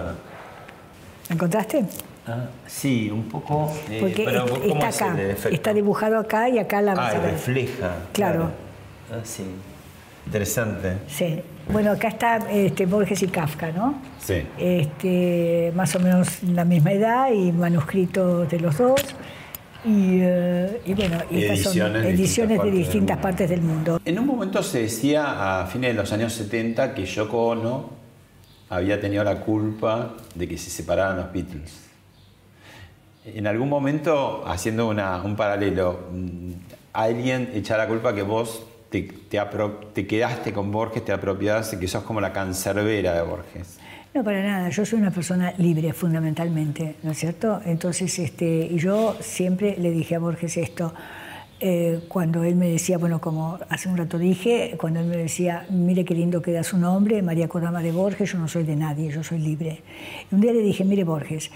¿La 1.29 1.35
encontraste? 1.35 1.85
Ah, 2.27 2.47
sí, 2.66 3.11
un 3.11 3.25
poco. 3.25 3.72
Eh, 3.91 3.99
Porque 4.01 4.25
pero 4.25 4.47
está 4.47 4.89
acá, 4.89 5.16
está 5.51 5.75
dibujado 5.75 6.18
acá 6.18 6.49
y 6.49 6.59
acá 6.59 6.81
la 6.83 6.93
Ah, 6.93 7.12
y 7.14 7.18
refleja. 7.18 7.97
Claro. 8.12 8.39
claro. 8.39 8.51
Ah, 9.12 9.20
sí. 9.25 9.45
Interesante. 10.27 10.99
Sí. 11.09 11.43
Bueno, 11.71 11.93
acá 11.93 12.09
está 12.09 12.37
este, 12.51 12.87
Borges 12.87 13.23
y 13.23 13.29
Kafka, 13.29 13.73
¿no? 13.73 13.95
Sí. 14.19 14.43
Este, 14.59 15.73
más 15.75 15.95
o 15.97 16.01
menos 16.01 16.43
la 16.43 16.65
misma 16.65 16.93
edad 16.93 17.33
y 17.33 17.53
manuscritos 17.53 18.49
de 18.49 18.61
los 18.61 18.79
dos. 18.79 19.01
Y, 19.85 20.23
uh, 20.23 20.67
y 20.87 20.95
bueno, 20.95 21.19
y 21.31 21.43
estas 21.43 21.59
ediciones 21.59 22.03
son 22.03 22.12
ediciones 22.12 22.62
de 22.62 22.71
distintas, 22.71 23.19
partes, 23.19 23.51
del 23.51 23.61
mundo. 23.61 24.01
En 24.05 24.19
un 24.19 24.27
momento 24.27 24.62
se 24.62 24.83
decía 24.83 25.61
a 25.61 25.67
fines 25.67 25.95
de 25.95 25.95
los 25.95 26.11
años 26.12 26.33
70 26.33 26.95
que 26.95 27.05
Yoko 27.05 27.49
Ono 27.49 27.91
había 28.71 29.01
tenido 29.01 29.23
la 29.25 29.41
culpa 29.41 30.15
de 30.35 30.49
que 30.49 30.57
se 30.57 30.71
separaran 30.71 31.17
los 31.19 31.33
Beatles. 31.33 31.81
En 33.27 33.47
algún 33.47 33.69
momento, 33.69 34.45
haciendo 34.47 34.89
una, 34.89 35.23
un 35.23 35.37
paralelo, 35.37 36.01
alguien 36.93 37.51
echa 37.55 37.77
la 37.77 37.87
culpa 37.87 38.15
que 38.15 38.23
vos 38.23 38.65
te, 38.95 39.03
te, 39.03 39.40
te, 39.92 40.07
quedaste 40.07 40.53
con 40.53 40.70
Borges, 40.70 41.05
te 41.05 41.11
apropiaste, 41.11 41.80
que 41.80 41.88
sos 41.88 42.05
como 42.05 42.20
la 42.20 42.32
cancerbera 42.32 43.12
de 43.14 43.22
Borges. 43.22 43.78
No, 44.14 44.22
para 44.22 44.40
nada. 44.45 44.68
Yo 44.68 44.86
soy 44.86 45.01
una 45.01 45.11
persona 45.11 45.53
libre, 45.59 45.92
fundamentalmente, 45.92 46.95
¿no 47.03 47.11
es 47.11 47.18
cierto? 47.18 47.61
Entonces, 47.64 48.16
este, 48.20 48.72
yo 48.76 49.16
siempre 49.18 49.76
le 49.78 49.90
dije 49.90 50.14
a 50.14 50.20
Borges 50.20 50.57
esto. 50.57 50.95
Eh, 51.59 52.05
cuando 52.07 52.45
él 52.45 52.55
me 52.55 52.68
decía, 52.68 52.97
bueno, 52.97 53.20
como 53.20 53.59
hace 53.68 53.88
un 53.88 53.97
rato 53.97 54.16
dije, 54.16 54.76
cuando 54.78 55.01
él 55.01 55.07
me 55.07 55.16
decía, 55.16 55.66
mire 55.70 56.05
qué 56.05 56.14
lindo 56.14 56.40
queda 56.40 56.62
su 56.62 56.78
nombre, 56.78 57.20
María 57.22 57.49
Kodama 57.49 57.82
de 57.82 57.90
Borges, 57.90 58.32
yo 58.32 58.38
no 58.38 58.47
soy 58.47 58.62
de 58.62 58.76
nadie, 58.76 59.11
yo 59.11 59.24
soy 59.24 59.38
libre. 59.38 59.82
Y 60.30 60.34
un 60.36 60.40
día 60.40 60.53
le 60.53 60.61
dije, 60.61 60.84
mire 60.84 61.03
Borges, 61.03 61.51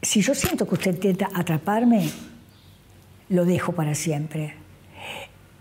si 0.00 0.20
yo 0.20 0.32
siento 0.34 0.68
que 0.68 0.74
usted 0.74 0.94
intenta 0.94 1.28
atraparme, 1.34 2.08
lo 3.30 3.44
dejo 3.44 3.72
para 3.72 3.96
siempre. 3.96 4.54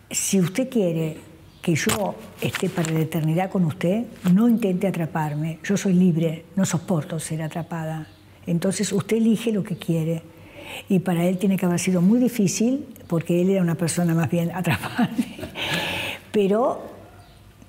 Si 0.09 0.39
usted 0.39 0.69
quiere 0.69 1.17
que 1.61 1.75
yo 1.75 2.15
esté 2.39 2.69
para 2.69 2.91
la 2.91 3.01
eternidad 3.01 3.49
con 3.49 3.65
usted, 3.65 4.05
no 4.31 4.47
intente 4.47 4.87
atraparme. 4.87 5.59
Yo 5.63 5.75
soy 5.75 5.93
libre, 5.93 6.45
no 6.55 6.65
soporto 6.65 7.19
ser 7.19 7.41
atrapada. 7.41 8.07
Entonces 8.45 8.93
usted 8.93 9.17
elige 9.17 9.51
lo 9.51 9.63
que 9.63 9.75
quiere. 9.75 10.23
Y 10.87 10.99
para 10.99 11.25
él 11.25 11.37
tiene 11.37 11.57
que 11.57 11.65
haber 11.65 11.79
sido 11.79 12.01
muy 12.01 12.19
difícil, 12.19 12.85
porque 13.07 13.41
él 13.41 13.49
era 13.49 13.61
una 13.61 13.75
persona 13.75 14.13
más 14.13 14.29
bien 14.29 14.51
atrapable. 14.53 15.25
Pero 16.31 16.95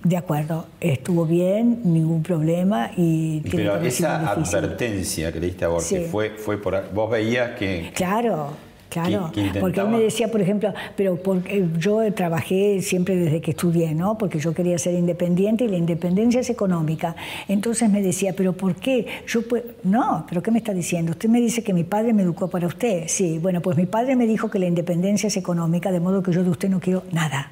De 0.05 0.17
acuerdo, 0.17 0.67
estuvo 0.81 1.27
bien, 1.27 1.81
ningún 1.83 2.23
problema 2.23 2.93
y... 2.97 3.41
Pero 3.51 3.81
esa 3.81 4.31
advertencia 4.31 5.33
que 5.33 5.41
le 5.41 5.47
diste 5.49 5.65
a 5.65 5.69
Borges 5.69 6.09
fue, 6.09 6.31
fue 6.31 6.57
por... 6.63 6.93
Vos 6.95 7.11
veías 7.11 7.59
que... 7.59 7.91
Claro, 7.97 8.53
Claro, 8.89 9.31
porque 9.61 9.81
él 9.81 9.89
me 9.89 10.01
decía, 10.01 10.31
por 10.31 10.41
ejemplo, 10.41 10.73
pero 10.97 11.17
porque 11.17 11.67
yo 11.79 12.13
trabajé 12.15 12.81
siempre 12.81 13.17
desde 13.17 13.41
que 13.41 13.51
estudié, 13.51 13.95
¿no? 13.95 14.17
Porque 14.17 14.39
yo 14.39 14.55
quería 14.55 14.79
ser 14.79 14.95
independiente 14.95 15.65
y 15.65 15.69
la 15.69 15.77
independencia 15.77 16.41
es 16.41 16.49
económica. 16.49 17.15
Entonces 17.49 17.91
me 17.91 18.01
decía, 18.01 18.33
pero 18.35 18.55
¿por 18.55 18.77
qué? 18.77 19.07
Yo 19.27 19.47
pues, 19.47 19.65
no, 19.85 20.25
pero 20.29 20.43
¿qué 20.43 20.51
me 20.51 20.59
está 20.59 20.73
diciendo? 20.73 21.13
Usted 21.13 21.29
me 21.29 21.41
dice 21.41 21.63
que 21.63 21.75
mi 21.75 21.85
padre 21.85 22.15
me 22.15 22.23
educó 22.23 22.49
para 22.49 22.67
usted. 22.67 23.05
Sí, 23.09 23.39
bueno, 23.39 23.61
pues 23.61 23.77
mi 23.77 23.87
padre 23.87 24.17
me 24.17 24.27
dijo 24.27 24.51
que 24.51 24.59
la 24.59 24.67
independencia 24.67 25.27
es 25.27 25.37
económica, 25.37 25.93
de 25.93 26.01
modo 26.01 26.23
que 26.23 26.33
yo 26.33 26.43
de 26.43 26.51
usted 26.51 26.71
no 26.71 26.81
quiero 26.81 27.05
nada. 27.13 27.51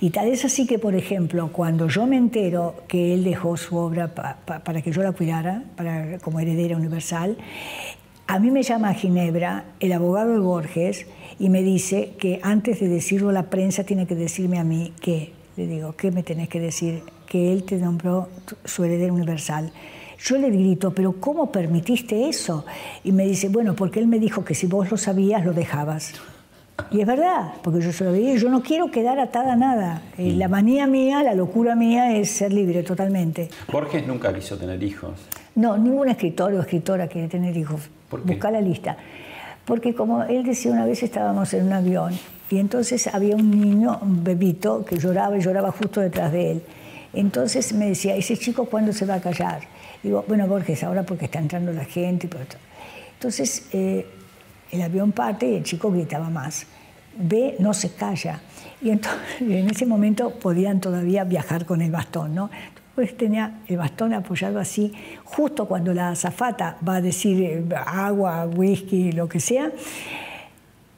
Y 0.00 0.10
tal 0.10 0.28
es 0.28 0.44
así 0.44 0.66
que, 0.66 0.78
por 0.78 0.94
ejemplo, 0.94 1.50
cuando 1.52 1.88
yo 1.88 2.06
me 2.06 2.16
entero 2.16 2.74
que 2.88 3.14
él 3.14 3.24
dejó 3.24 3.56
su 3.56 3.76
obra 3.76 4.12
para 4.12 4.82
que 4.82 4.90
yo 4.90 5.02
la 5.02 5.12
cuidara, 5.12 5.62
para, 5.76 6.18
como 6.18 6.40
heredera 6.40 6.76
universal, 6.76 7.36
a 8.32 8.38
mí 8.38 8.50
me 8.50 8.62
llama 8.62 8.88
a 8.88 8.94
Ginebra 8.94 9.64
el 9.78 9.92
abogado 9.92 10.32
de 10.32 10.38
Borges 10.38 11.04
y 11.38 11.50
me 11.50 11.60
dice 11.60 12.14
que 12.18 12.40
antes 12.42 12.80
de 12.80 12.88
decirlo 12.88 13.28
a 13.28 13.32
la 13.34 13.50
prensa 13.50 13.84
tiene 13.84 14.06
que 14.06 14.14
decirme 14.14 14.58
a 14.58 14.64
mí 14.64 14.94
que, 15.02 15.34
le 15.58 15.66
digo, 15.66 15.94
¿qué 15.98 16.10
me 16.10 16.22
tenés 16.22 16.48
que 16.48 16.58
decir? 16.58 17.02
Que 17.26 17.52
él 17.52 17.64
te 17.64 17.76
nombró 17.76 18.30
su 18.64 18.84
heredero 18.84 19.12
universal. 19.12 19.70
Yo 20.18 20.38
le 20.38 20.48
grito, 20.48 20.94
pero 20.94 21.20
¿cómo 21.20 21.52
permitiste 21.52 22.26
eso? 22.26 22.64
Y 23.04 23.12
me 23.12 23.26
dice, 23.26 23.50
bueno, 23.50 23.74
porque 23.74 24.00
él 24.00 24.06
me 24.06 24.18
dijo 24.18 24.46
que 24.46 24.54
si 24.54 24.66
vos 24.66 24.90
lo 24.90 24.96
sabías, 24.96 25.44
lo 25.44 25.52
dejabas. 25.52 26.14
Y 26.90 27.02
es 27.02 27.06
verdad, 27.06 27.52
porque 27.62 27.82
yo 27.82 27.92
se 27.92 28.02
lo 28.02 28.16
yo 28.16 28.48
no 28.48 28.62
quiero 28.62 28.90
quedar 28.90 29.18
atada 29.18 29.52
a 29.52 29.56
nada. 29.56 30.02
Eh, 30.16 30.32
la 30.38 30.48
manía 30.48 30.86
mía, 30.86 31.22
la 31.22 31.34
locura 31.34 31.74
mía 31.74 32.16
es 32.16 32.30
ser 32.30 32.50
libre 32.50 32.82
totalmente. 32.82 33.50
Borges 33.70 34.06
nunca 34.06 34.32
quiso 34.32 34.56
tener 34.56 34.82
hijos. 34.82 35.20
No, 35.54 35.76
ningún 35.76 36.08
escritor 36.08 36.54
o 36.54 36.60
escritora 36.60 37.08
quiere 37.08 37.28
tener 37.28 37.54
hijos. 37.54 37.90
Busca 38.20 38.50
la 38.50 38.60
lista. 38.60 38.96
Porque 39.64 39.94
como 39.94 40.24
él 40.24 40.44
decía, 40.44 40.72
una 40.72 40.84
vez 40.84 41.02
estábamos 41.02 41.54
en 41.54 41.66
un 41.66 41.72
avión 41.72 42.18
y 42.50 42.58
entonces 42.58 43.06
había 43.06 43.36
un 43.36 43.50
niño, 43.50 43.98
un 44.02 44.22
bebito, 44.22 44.84
que 44.84 44.98
lloraba 44.98 45.38
y 45.38 45.40
lloraba 45.40 45.70
justo 45.72 46.00
detrás 46.00 46.32
de 46.32 46.52
él. 46.52 46.62
Entonces 47.12 47.72
me 47.72 47.88
decía, 47.88 48.16
¿ese 48.16 48.36
chico 48.36 48.66
cuándo 48.66 48.92
se 48.92 49.06
va 49.06 49.14
a 49.14 49.20
callar? 49.20 49.60
Digo, 50.02 50.24
bueno, 50.26 50.46
Borges, 50.46 50.82
ahora 50.82 51.04
porque 51.04 51.26
está 51.26 51.38
entrando 51.38 51.72
la 51.72 51.84
gente. 51.84 52.28
Entonces 53.14 53.68
eh, 53.72 54.06
el 54.70 54.82
avión 54.82 55.12
parte 55.12 55.48
y 55.48 55.54
el 55.56 55.62
chico 55.62 55.90
gritaba 55.92 56.28
más. 56.28 56.66
Ve, 57.16 57.56
no 57.58 57.72
se 57.72 57.94
calla. 57.94 58.40
Y 58.80 58.90
entonces 58.90 59.20
en 59.40 59.70
ese 59.70 59.86
momento 59.86 60.30
podían 60.30 60.80
todavía 60.80 61.24
viajar 61.24 61.66
con 61.66 61.82
el 61.82 61.90
bastón, 61.90 62.34
¿no? 62.34 62.50
Pues 62.94 63.16
tenía 63.16 63.60
el 63.68 63.78
bastón 63.78 64.12
apoyado 64.12 64.58
así, 64.58 64.92
justo 65.24 65.66
cuando 65.66 65.94
la 65.94 66.10
azafata 66.10 66.76
va 66.86 66.96
a 66.96 67.00
decir 67.00 67.42
eh, 67.42 67.64
agua, 67.86 68.46
whisky, 68.46 69.12
lo 69.12 69.28
que 69.28 69.40
sea, 69.40 69.70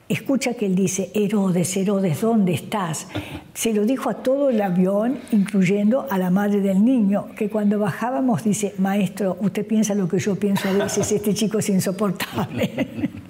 escucha 0.08 0.54
que 0.54 0.66
él 0.66 0.74
dice, 0.74 1.10
Herodes, 1.14 1.76
Herodes, 1.76 2.20
¿dónde 2.20 2.54
estás? 2.54 3.08
Se 3.54 3.72
lo 3.72 3.84
dijo 3.84 4.10
a 4.10 4.14
todo 4.14 4.50
el 4.50 4.60
avión, 4.60 5.18
incluyendo 5.32 6.06
a 6.10 6.18
la 6.18 6.30
madre 6.30 6.60
del 6.60 6.84
niño, 6.84 7.28
que 7.36 7.48
cuando 7.48 7.78
bajábamos 7.78 8.44
dice, 8.44 8.74
maestro, 8.78 9.36
usted 9.40 9.66
piensa 9.66 9.94
lo 9.94 10.08
que 10.08 10.18
yo 10.18 10.36
pienso 10.36 10.68
a 10.68 10.72
veces, 10.72 11.10
este 11.10 11.32
chico 11.34 11.58
es 11.58 11.68
insoportable. 11.68 12.88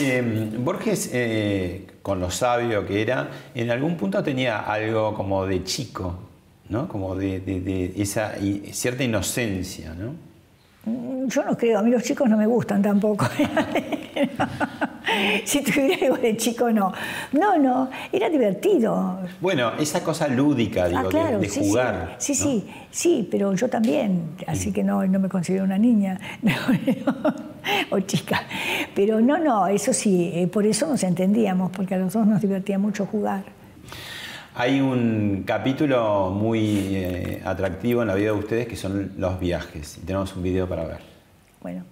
Em, 0.00 0.64
Borges, 0.64 1.10
eh, 1.12 1.84
con 2.02 2.20
lo 2.20 2.30
sabio 2.30 2.86
que 2.86 3.02
era, 3.02 3.28
en 3.52 3.68
algún 3.68 3.96
punto 3.96 4.22
tenía 4.22 4.60
algo 4.60 5.12
como 5.12 5.44
de 5.44 5.64
chico, 5.64 6.27
¿no? 6.68 6.88
Como 6.88 7.14
de, 7.14 7.92
esa 7.96 8.34
cierta 8.72 9.04
inocencia, 9.04 9.94
¿no? 9.94 10.14
Mm, 10.84 11.28
yo 11.28 11.44
no 11.44 11.56
creo, 11.56 11.78
a 11.78 11.82
mí 11.82 11.90
los 11.90 12.02
chicos 12.02 12.28
no 12.28 12.36
me 12.36 12.46
gustan 12.46 12.82
tampoco. 12.82 13.26
si 15.44 15.62
tuviera 15.62 16.06
algo 16.06 16.18
de 16.18 16.36
chico, 16.36 16.70
no. 16.70 16.92
No, 17.32 17.58
no, 17.58 17.90
era 18.12 18.28
divertido. 18.28 19.20
Bueno, 19.40 19.72
esa 19.78 20.02
cosa 20.02 20.28
lúdica, 20.28 20.84
ah, 20.84 20.88
digo, 20.88 21.38
de, 21.38 21.48
jugar. 21.48 22.16
Sí, 22.18 22.34
sí, 22.34 22.68
sí, 22.90 23.28
pero 23.30 23.54
yo 23.54 23.68
también, 23.68 24.36
así 24.46 24.72
que 24.72 24.84
no, 24.84 25.04
no 25.06 25.18
me 25.18 25.28
considero 25.28 25.64
una 25.64 25.78
niña 25.78 26.18
o 27.90 28.00
chica. 28.00 28.42
Pero 28.94 29.20
no, 29.20 29.38
no, 29.38 29.66
eso 29.66 29.92
sí, 29.92 30.30
eh, 30.34 30.46
por 30.46 30.66
eso 30.66 30.86
nos 30.86 31.02
entendíamos, 31.02 31.70
porque 31.72 31.94
a 31.94 31.98
los 31.98 32.12
dos 32.12 32.26
nos 32.26 32.40
divertía 32.40 32.78
mucho 32.78 33.06
jugar. 33.06 33.57
Hay 34.60 34.80
un 34.80 35.44
capítulo 35.46 36.30
muy 36.30 36.96
eh, 36.96 37.40
atractivo 37.44 38.02
en 38.02 38.08
la 38.08 38.16
vida 38.16 38.32
de 38.32 38.38
ustedes 38.38 38.66
que 38.66 38.74
son 38.74 39.12
los 39.16 39.38
viajes. 39.38 40.00
Tenemos 40.04 40.34
un 40.34 40.42
video 40.42 40.68
para 40.68 40.84
ver. 40.84 40.98
Bueno. 41.62 41.84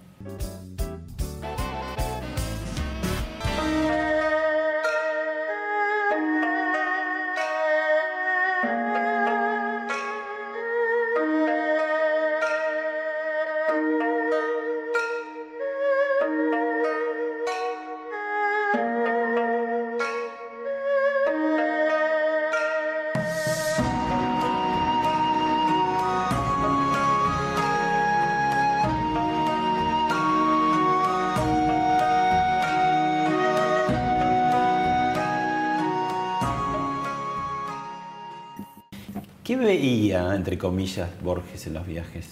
¿Qué 39.77 39.83
veía, 39.83 40.35
entre 40.35 40.57
comillas, 40.57 41.09
Borges 41.23 41.67
en 41.67 41.73
los 41.75 41.85
viajes? 41.85 42.29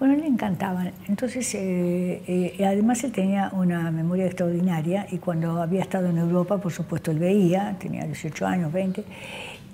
Bueno, 0.00 0.16
le 0.16 0.26
encantaban. 0.26 0.92
Entonces, 1.08 1.54
eh, 1.54 2.22
eh, 2.26 2.66
además 2.66 3.04
él 3.04 3.12
tenía 3.12 3.50
una 3.52 3.90
memoria 3.90 4.26
extraordinaria 4.26 5.06
y 5.10 5.18
cuando 5.18 5.62
había 5.62 5.80
estado 5.80 6.08
en 6.08 6.18
Europa, 6.18 6.58
por 6.58 6.72
supuesto, 6.72 7.10
él 7.12 7.18
veía, 7.20 7.76
tenía 7.78 8.04
18 8.04 8.46
años, 8.46 8.72
20. 8.72 9.04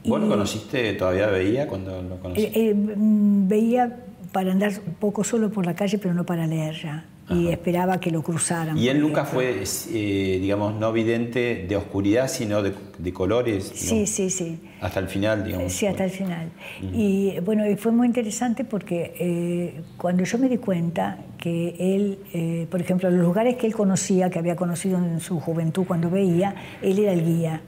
¿Vos 0.07 0.21
lo 0.21 0.29
conociste, 0.29 0.93
todavía 0.95 1.29
veía 1.29 1.67
cuando 1.67 2.03
lo 2.03 2.19
conociste? 2.19 2.71
Eh, 2.71 2.75
mm, 2.75 3.49
veía 3.49 3.97
para 4.33 4.53
andar 4.53 4.73
un 4.87 4.95
poco 4.95 5.25
solo 5.25 5.51
por 5.51 5.65
la 5.65 5.75
calle, 5.75 5.97
pero 5.99 6.13
no 6.13 6.25
para 6.27 6.47
leer 6.47 6.75
ya 6.75 7.05
y 7.31 7.49
esperaba 7.49 7.99
que 8.01 8.11
lo 8.11 8.23
cruzaran. 8.23 8.77
Y 8.77 8.89
él 8.89 9.01
nunca 9.01 9.25
fue, 9.25 9.63
eh, 9.63 10.39
digamos, 10.41 10.75
no 10.75 10.93
vidente 10.93 11.67
de 11.67 11.77
oscuridad, 11.77 12.29
sino 12.29 12.63
de, 12.63 13.13
colores. 13.13 13.73
Sí, 13.75 14.07
sí, 14.07 14.31
sí. 14.31 14.61
Hasta 14.81 15.01
el 15.01 15.09
final, 15.09 15.45
digamos. 15.45 15.73
Sí, 15.73 15.87
hasta 15.87 16.05
el 16.05 16.11
final. 16.11 16.51
Y 16.93 17.39
bueno, 17.41 17.65
fue 17.77 17.93
muy 17.93 18.07
interesante 18.07 18.65
porque 18.65 19.15
eh, 19.19 19.83
cuando 19.97 20.25
yo 20.25 20.39
me 20.39 20.49
di 20.49 20.59
cuenta 20.59 21.19
que 21.39 21.77
él, 21.79 22.19
eh, 22.33 22.67
por 22.71 22.81
ejemplo, 22.81 23.11
los 23.11 23.21
lugares 23.21 23.57
que 23.57 23.67
él 23.67 23.75
conocía, 23.75 24.31
que 24.31 24.39
había 24.39 24.57
conocido 24.57 24.99
en 24.99 25.21
su 25.21 25.41
juventud 25.41 25.85
cuando 25.87 26.11
veía, 26.11 26.55
él 26.83 26.99
era 26.99 27.13
el 27.13 27.25
guía 27.25 27.63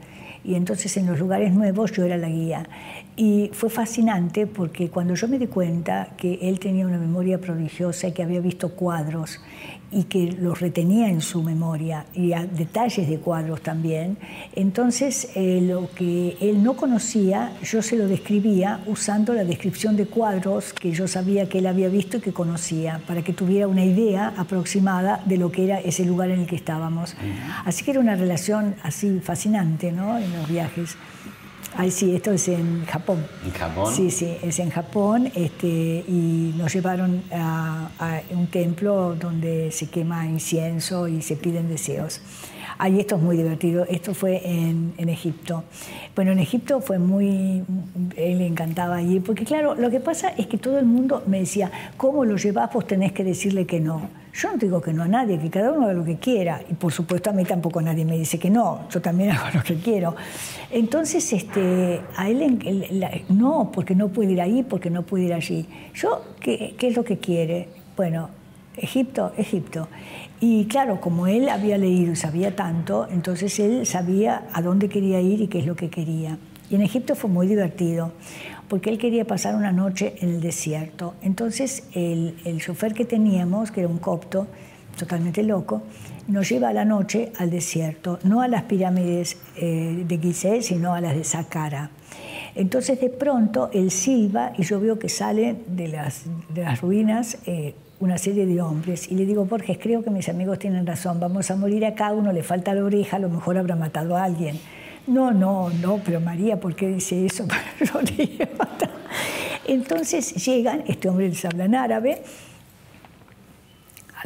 y 0.47 0.55
entonces 0.55 0.97
en 0.97 1.07
los 1.07 1.19
lugares 1.19 1.53
nuevos 1.53 1.91
yo 1.93 2.05
era 2.05 2.17
la 2.17 2.29
guía. 2.29 2.69
Y 3.17 3.51
fue 3.55 3.71
fascinante 3.71 4.47
porque 4.47 4.91
cuando 4.91 5.15
yo 5.15 5.27
me 5.27 5.39
di 5.39 5.47
cuenta 5.47 6.11
que 6.19 6.39
él 6.43 6.61
tenía 6.61 6.87
una 6.87 6.99
memoria 6.99 7.41
prodigiosa 7.41 8.09
y 8.09 8.13
que 8.13 8.23
había 8.23 8.41
visto 8.41 8.75
cuadros 8.75 9.41
y 9.91 10.05
que 10.05 10.33
los 10.33 10.61
retenía 10.61 11.09
en 11.09 11.23
su 11.23 11.43
memoria 11.43 12.05
y 12.13 12.35
a 12.35 12.45
detalles 12.45 13.09
de 13.09 13.19
cuadros 13.19 13.63
también. 13.63 14.19
Entonces, 14.55 15.31
eh, 15.35 15.61
lo 15.63 15.89
que 15.95 16.37
él 16.41 16.63
no 16.63 16.77
conocía, 16.77 17.53
yo 17.63 17.81
se 17.81 17.97
lo 17.97 18.07
describía 18.07 18.83
usando 18.87 19.33
la 19.33 19.45
descripción 19.45 19.97
de 19.97 20.07
cuadros 20.07 20.75
que 20.75 20.93
yo 20.93 21.09
sabía 21.09 21.49
que 21.49 21.59
él 21.59 21.67
había 21.67 21.89
visto 21.89 22.19
y 22.19 22.21
que 22.21 22.33
conocía, 22.33 23.01
para 23.07 23.23
que 23.23 23.33
tuviera 23.33 23.69
una 23.69 23.85
idea 23.85 24.35
aproximada 24.37 25.23
de 25.25 25.39
lo 25.39 25.51
que 25.51 25.65
era 25.65 25.81
ese 25.81 26.05
lugar 26.05 26.31
en 26.31 26.41
el 26.41 26.47
que 26.47 26.57
estábamos. 26.57 27.17
Así 27.65 27.83
que 27.85 27.93
era 27.93 28.01
una 28.01 28.17
relación 28.17 28.75
así 28.83 29.21
fascinante, 29.21 29.93
¿no? 29.93 30.19
En 30.19 30.31
los 30.33 30.49
viajes. 30.49 30.97
Ay, 31.79 31.91
sí, 31.91 32.15
esto 32.15 32.33
es 32.33 32.49
en 32.49 32.87
Japón. 32.87 33.27
¿En 33.45 33.53
Japón? 33.53 33.95
Sí, 33.95 34.11
sí, 34.11 34.35
es 34.43 34.59
en 34.59 34.71
Japón 34.71 35.31
este, 35.35 36.05
y 36.09 36.55
nos 36.57 36.73
llevaron 36.73 37.23
a, 37.31 37.91
un 38.31 38.47
templo 38.47 39.15
donde 39.15 39.71
se 39.73 39.89
quema 39.89 40.27
incienso 40.27 41.07
y 41.07 41.21
se 41.21 41.37
piden 41.37 41.69
deseos. 41.69 42.21
Ay, 42.79 43.01
esto 43.01 43.17
es 43.17 43.23
muy 43.23 43.37
divertido. 43.37 43.87
Esto 43.89 44.15
fue 44.15 44.43
en, 44.45 44.93
en, 44.99 45.09
Egipto. 45.09 45.65
Bueno, 46.15 46.33
en 46.33 46.39
Egipto 46.39 46.81
fue 46.81 46.99
muy. 46.99 47.65
Él 48.17 48.39
le 48.39 48.47
encantaba 48.47 48.97
allí, 48.97 49.21
porque 49.21 49.45
claro, 49.45 49.75
lo 49.75 49.91
que 49.91 50.01
pasa 50.01 50.29
es 50.37 50.47
que 50.47 50.59
todo 50.59 50.79
el 50.79 50.85
mundo 50.85 51.23
me 51.27 51.41
decía, 51.41 51.71
¿cómo 51.97 52.25
lo 52.25 52.37
llevas? 52.37 52.69
Pues 52.73 52.87
tenés 52.87 53.13
que 53.13 53.25
decirle 53.25 53.67
que 53.67 53.81
no. 53.81 54.09
Yo 54.35 54.53
no 54.53 54.59
digo 54.59 54.83
que 54.83 54.93
no 54.93 55.03
a 55.03 55.09
nadie, 55.09 55.39
que 55.39 55.49
cada 55.49 55.73
uno 55.73 55.85
haga 55.85 55.95
lo 55.95 56.05
que 56.05 56.17
quiera. 56.17 56.61
Y 56.69 56.75
por 56.75 56.93
supuesto 56.93 57.31
a 57.31 57.33
mí 57.33 57.45
tampoco 57.45 57.81
nadie 57.81 58.05
me 58.05 58.19
dice 58.19 58.39
que 58.39 58.51
no, 58.51 58.87
yo 58.91 59.01
también 59.01 59.31
hago 59.33 59.47
lo 59.55 59.63
que 59.63 59.77
quiero. 59.77 60.15
Entonces, 60.71 61.33
este, 61.33 62.03
a 62.17 62.29
él, 62.29 63.25
no, 63.31 63.71
porque 63.73 63.95
no 63.95 64.09
puede 64.09 64.33
ir 64.33 64.43
ahí, 64.43 64.63
porque 64.63 64.91
no 64.91 65.03
puede 65.03 65.25
ir 65.25 65.33
allí. 65.33 65.67
Yo, 65.95 66.23
¿qué, 66.41 66.75
qué 66.79 66.89
es 66.89 66.97
lo 66.97 67.05
que 67.05 67.17
quiere? 67.17 67.69
Bueno, 67.97 68.29
Egipto, 68.77 69.33
Egipto. 69.37 69.89
Y 70.41 70.67
claro, 70.67 71.01
como 71.01 71.27
él 71.27 71.49
había 71.49 71.79
leído 71.79 72.13
y 72.13 72.17
sabía 72.17 72.55
tanto, 72.55 73.07
entonces 73.11 73.59
él 73.59 73.87
sabía 73.87 74.47
a 74.53 74.63
dónde 74.63 74.89
quería 74.89 75.21
ir 75.21 75.41
y 75.41 75.49
qué 75.49 75.61
es 75.61 75.67
lo 75.67 75.77
que 75.77 75.89
quería. 75.89 76.39
Y 76.69 76.75
en 76.75 76.83
Egipto 76.83 77.15
fue 77.15 77.31
muy 77.31 77.47
divertido, 77.47 78.13
porque 78.69 78.91
él 78.91 78.99
quería 78.99 79.25
pasar 79.25 79.55
una 79.55 79.73
noche 79.73 80.17
en 80.21 80.31
el 80.31 80.41
desierto. 80.41 81.15
Entonces 81.23 81.89
el, 81.93 82.35
el 82.45 82.61
chofer 82.61 82.93
que 82.93 83.05
teníamos, 83.05 83.71
que 83.71 83.81
era 83.81 83.89
un 83.89 83.99
copto, 83.99 84.47
totalmente 84.99 85.43
loco, 85.43 85.83
nos 86.29 86.49
lleva 86.49 86.71
a 86.71 86.73
la 86.73 86.85
noche 86.85 87.33
al 87.39 87.51
desierto, 87.51 88.19
no 88.25 88.41
a 88.41 88.49
las 88.49 88.65
pirámides 88.65 89.39
eh, 89.57 90.05
de 90.07 90.19
Gizeh, 90.19 90.63
sino 90.63 90.95
a 90.95 91.01
las 91.01 91.15
de 91.15 91.25
Saqqara. 91.25 91.91
Entonces 92.55 93.01
de 93.01 93.11
pronto 93.11 93.71
él 93.73 93.91
silba 93.91 94.53
y 94.57 94.63
yo 94.63 94.81
veo 94.81 94.99
que 94.99 95.09
salen 95.09 95.63
de 95.69 95.89
las, 95.89 96.25
de 96.53 96.63
las 96.63 96.81
ruinas 96.81 97.39
eh, 97.47 97.75
una 98.01 98.19
serie 98.19 98.47
de 98.47 98.61
hombres 98.61 99.11
y 99.11 99.15
le 99.15 99.25
digo, 99.25 99.45
Borges, 99.45 99.79
creo 99.81 100.03
que 100.03 100.11
mis 100.11 100.29
amigos 100.29 100.59
tienen 100.59 100.87
razón, 100.87 101.19
vamos 101.19 101.51
a 101.51 101.57
morir 101.57 101.87
acá, 101.87 102.13
uno 102.13 102.33
le 102.33 102.43
falta 102.43 102.75
la 102.75 102.85
oreja, 102.85 103.17
a 103.17 103.21
lo 103.21 103.29
mejor 103.29 103.57
habrá 103.57 103.77
matado 103.77 104.17
a 104.17 104.25
alguien. 104.25 104.59
No, 105.07 105.31
no, 105.31 105.71
no, 105.71 106.01
pero 106.05 106.21
María, 106.21 106.59
¿por 106.59 106.75
qué 106.75 106.89
dice 106.89 107.25
eso? 107.25 107.47
Entonces 109.67 110.35
llegan, 110.45 110.85
este 110.87 111.09
hombre 111.09 111.29
les 111.29 111.45
habla 111.45 111.65
en 111.65 111.75
árabe, 111.75 112.23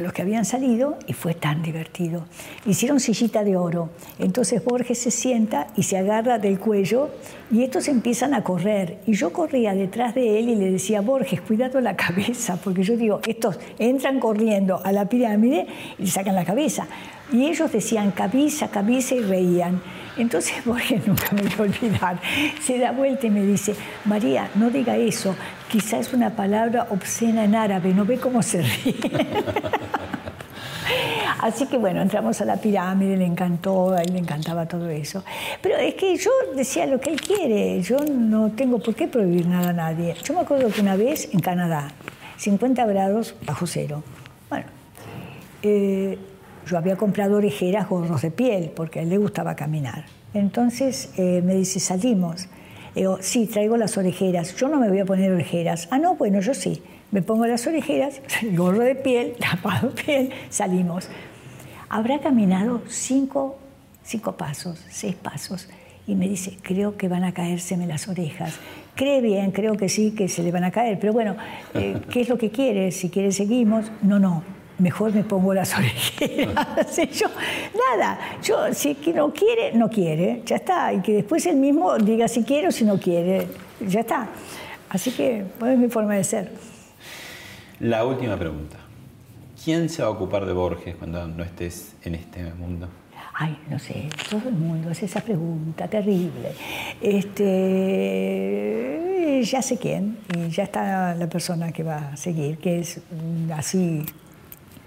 los 0.01 0.13
que 0.13 0.21
habían 0.21 0.45
salido 0.45 0.97
y 1.07 1.13
fue 1.13 1.33
tan 1.33 1.61
divertido. 1.61 2.25
Hicieron 2.65 2.99
sillita 2.99 3.43
de 3.43 3.55
oro. 3.55 3.89
Entonces 4.19 4.63
Borges 4.63 4.97
se 4.97 5.11
sienta 5.11 5.67
y 5.75 5.83
se 5.83 5.97
agarra 5.97 6.39
del 6.39 6.59
cuello 6.59 7.09
y 7.51 7.63
estos 7.63 7.87
empiezan 7.87 8.33
a 8.33 8.43
correr. 8.43 8.99
Y 9.05 9.13
yo 9.13 9.31
corría 9.33 9.73
detrás 9.73 10.15
de 10.15 10.39
él 10.39 10.49
y 10.49 10.55
le 10.55 10.71
decía, 10.71 11.01
Borges, 11.01 11.41
cuidado 11.41 11.81
la 11.81 11.95
cabeza, 11.95 12.57
porque 12.63 12.83
yo 12.83 12.97
digo, 12.97 13.21
estos 13.27 13.59
entran 13.79 14.19
corriendo 14.19 14.81
a 14.83 14.91
la 14.91 15.07
pirámide 15.07 15.67
y 15.97 16.03
le 16.03 16.07
sacan 16.09 16.35
la 16.35 16.45
cabeza. 16.45 16.87
Y 17.31 17.45
ellos 17.45 17.71
decían 17.71 18.11
cabeza, 18.11 18.69
cabeza 18.69 19.15
y 19.15 19.21
reían. 19.21 19.81
Entonces 20.17 20.53
Borges 20.65 21.05
nunca 21.07 21.29
me 21.31 21.41
voy 21.43 21.51
a 21.57 21.61
olvidar. 21.61 22.19
Se 22.61 22.77
da 22.77 22.91
vuelta 22.91 23.27
y 23.27 23.29
me 23.29 23.45
dice, 23.45 23.75
María, 24.05 24.49
no 24.55 24.69
diga 24.69 24.97
eso, 24.97 25.35
quizás 25.71 26.07
es 26.07 26.13
una 26.13 26.31
palabra 26.31 26.87
obscena 26.89 27.45
en 27.45 27.55
árabe, 27.55 27.93
no 27.93 28.03
ve 28.03 28.17
cómo 28.17 28.43
se 28.43 28.61
ríe. 28.61 28.95
Así 31.39 31.65
que 31.65 31.77
bueno, 31.77 32.01
entramos 32.01 32.41
a 32.41 32.45
la 32.45 32.57
pirámide, 32.57 33.15
le 33.17 33.25
encantó, 33.25 33.93
a 33.93 34.01
él 34.01 34.13
le 34.13 34.19
encantaba 34.19 34.67
todo 34.67 34.89
eso. 34.89 35.23
Pero 35.61 35.77
es 35.77 35.95
que 35.95 36.15
yo 36.17 36.29
decía 36.55 36.85
lo 36.85 36.99
que 36.99 37.09
él 37.09 37.21
quiere, 37.21 37.81
yo 37.81 37.97
no 38.05 38.51
tengo 38.51 38.79
por 38.79 38.93
qué 38.93 39.07
prohibir 39.07 39.47
nada 39.47 39.69
a 39.69 39.73
nadie. 39.73 40.15
Yo 40.23 40.33
me 40.33 40.41
acuerdo 40.41 40.69
que 40.69 40.81
una 40.81 40.97
vez 40.97 41.29
en 41.33 41.39
Canadá, 41.39 41.87
50 42.37 42.85
grados 42.85 43.33
bajo 43.45 43.65
cero. 43.65 44.03
Bueno, 44.49 44.65
eh, 45.63 46.19
yo 46.67 46.77
había 46.77 46.95
comprado 46.97 47.37
orejeras, 47.37 47.87
gorros 47.87 48.21
de 48.21 48.29
piel, 48.29 48.71
porque 48.75 48.99
a 48.99 49.01
él 49.03 49.09
le 49.09 49.17
gustaba 49.17 49.55
caminar. 49.55 50.05
Entonces 50.33 51.11
eh, 51.17 51.41
me 51.43 51.55
dice, 51.55 51.79
salimos. 51.79 52.49
Digo, 52.95 53.19
sí, 53.21 53.45
traigo 53.45 53.77
las 53.77 53.97
orejeras. 53.97 54.55
Yo 54.55 54.67
no 54.67 54.79
me 54.79 54.89
voy 54.89 54.99
a 54.99 55.05
poner 55.05 55.31
orejeras. 55.31 55.87
Ah, 55.91 55.97
no, 55.97 56.15
bueno, 56.15 56.41
yo 56.41 56.53
sí. 56.53 56.83
Me 57.11 57.21
pongo 57.21 57.45
las 57.45 57.67
orejeras, 57.67 58.21
el 58.41 58.55
gorro 58.55 58.79
de 58.79 58.95
piel, 58.95 59.35
tapado 59.39 59.89
de 59.89 60.03
piel, 60.03 60.29
salimos. 60.49 61.09
Habrá 61.89 62.19
caminado 62.19 62.81
cinco, 62.87 63.57
cinco 64.03 64.37
pasos, 64.37 64.83
seis 64.89 65.15
pasos. 65.15 65.69
Y 66.07 66.15
me 66.15 66.27
dice, 66.27 66.57
creo 66.61 66.97
que 66.97 67.07
van 67.07 67.23
a 67.23 67.33
caérseme 67.33 67.85
las 67.85 68.07
orejas. 68.07 68.55
Cree 68.95 69.21
bien, 69.21 69.51
creo 69.51 69.77
que 69.77 69.87
sí, 69.87 70.11
que 70.11 70.27
se 70.27 70.41
le 70.43 70.51
van 70.51 70.63
a 70.63 70.71
caer. 70.71 70.99
Pero 70.99 71.13
bueno, 71.13 71.35
eh, 71.73 72.01
¿qué 72.09 72.21
es 72.21 72.29
lo 72.29 72.37
que 72.37 72.49
quiere? 72.49 72.91
Si 72.91 73.09
quiere, 73.09 73.31
seguimos. 73.31 73.91
No, 74.01 74.19
no, 74.19 74.43
mejor 74.81 75.13
me 75.13 75.23
pongo 75.23 75.53
las 75.53 75.73
orejeras. 75.77 76.97
yo, 77.13 77.27
nada, 77.97 78.19
yo 78.43 78.73
si 78.73 78.97
no 79.13 79.31
quiere, 79.31 79.73
no 79.73 79.89
quiere, 79.89 80.41
ya 80.45 80.57
está. 80.57 80.91
Y 80.93 81.01
que 81.01 81.13
después 81.13 81.45
él 81.45 81.55
mismo 81.57 81.97
diga 81.97 82.27
si 82.27 82.43
quiere 82.43 82.67
o 82.67 82.71
si 82.71 82.83
no 82.83 82.99
quiere, 82.99 83.47
ya 83.87 84.01
está. 84.01 84.27
Así 84.89 85.11
que, 85.11 85.45
pues 85.57 85.73
es 85.73 85.79
mi 85.79 85.87
forma 85.87 86.15
de 86.15 86.23
ser. 86.23 86.51
La 87.79 88.03
última 88.05 88.37
pregunta. 88.37 88.77
¿Quién 89.63 89.89
se 89.89 90.01
va 90.01 90.07
a 90.07 90.11
ocupar 90.11 90.45
de 90.45 90.53
Borges 90.53 90.95
cuando 90.95 91.27
no 91.27 91.43
estés 91.43 91.93
en 92.03 92.15
este 92.15 92.43
mundo? 92.55 92.89
Ay, 93.33 93.57
no 93.69 93.79
sé, 93.79 94.09
todo 94.29 94.49
el 94.49 94.55
mundo 94.55 94.89
hace 94.89 95.05
esa 95.05 95.21
pregunta 95.21 95.87
terrible. 95.87 96.51
Este, 96.99 97.51
ya 99.43 99.61
sé 99.61 99.77
quién, 99.77 100.17
y 100.35 100.49
ya 100.49 100.63
está 100.63 101.15
la 101.15 101.27
persona 101.27 101.71
que 101.71 101.83
va 101.83 102.09
a 102.13 102.17
seguir, 102.17 102.57
que 102.57 102.79
es 102.79 102.99
así 103.55 104.03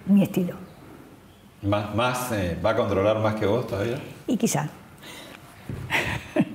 mi 0.07 0.23
estilo. 0.23 0.55
¿Más, 1.63 1.95
más 1.95 2.33
eh, 2.33 2.59
va 2.65 2.71
a 2.71 2.77
controlar 2.77 3.21
más 3.21 3.35
que 3.37 3.47
vos 3.47 3.67
todavía? 3.67 3.99
Y 4.27 4.37
quizá. 4.37 4.69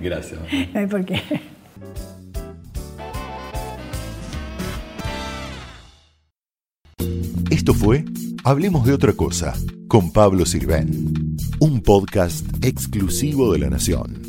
Gracias. 0.02 0.40
No 0.74 0.80
hay 0.80 0.88
por 0.88 1.06
qué. 1.06 1.22
Esto 7.50 7.74
fue 7.74 8.06
Hablemos 8.46 8.86
de 8.86 8.94
otra 8.94 9.14
cosa 9.14 9.54
con 9.90 10.14
Pablo 10.14 10.46
Sirven, 10.46 11.36
un 11.60 11.82
podcast 11.82 12.46
exclusivo 12.64 13.52
de 13.52 13.60
La 13.60 13.70
Nación. 13.70 14.29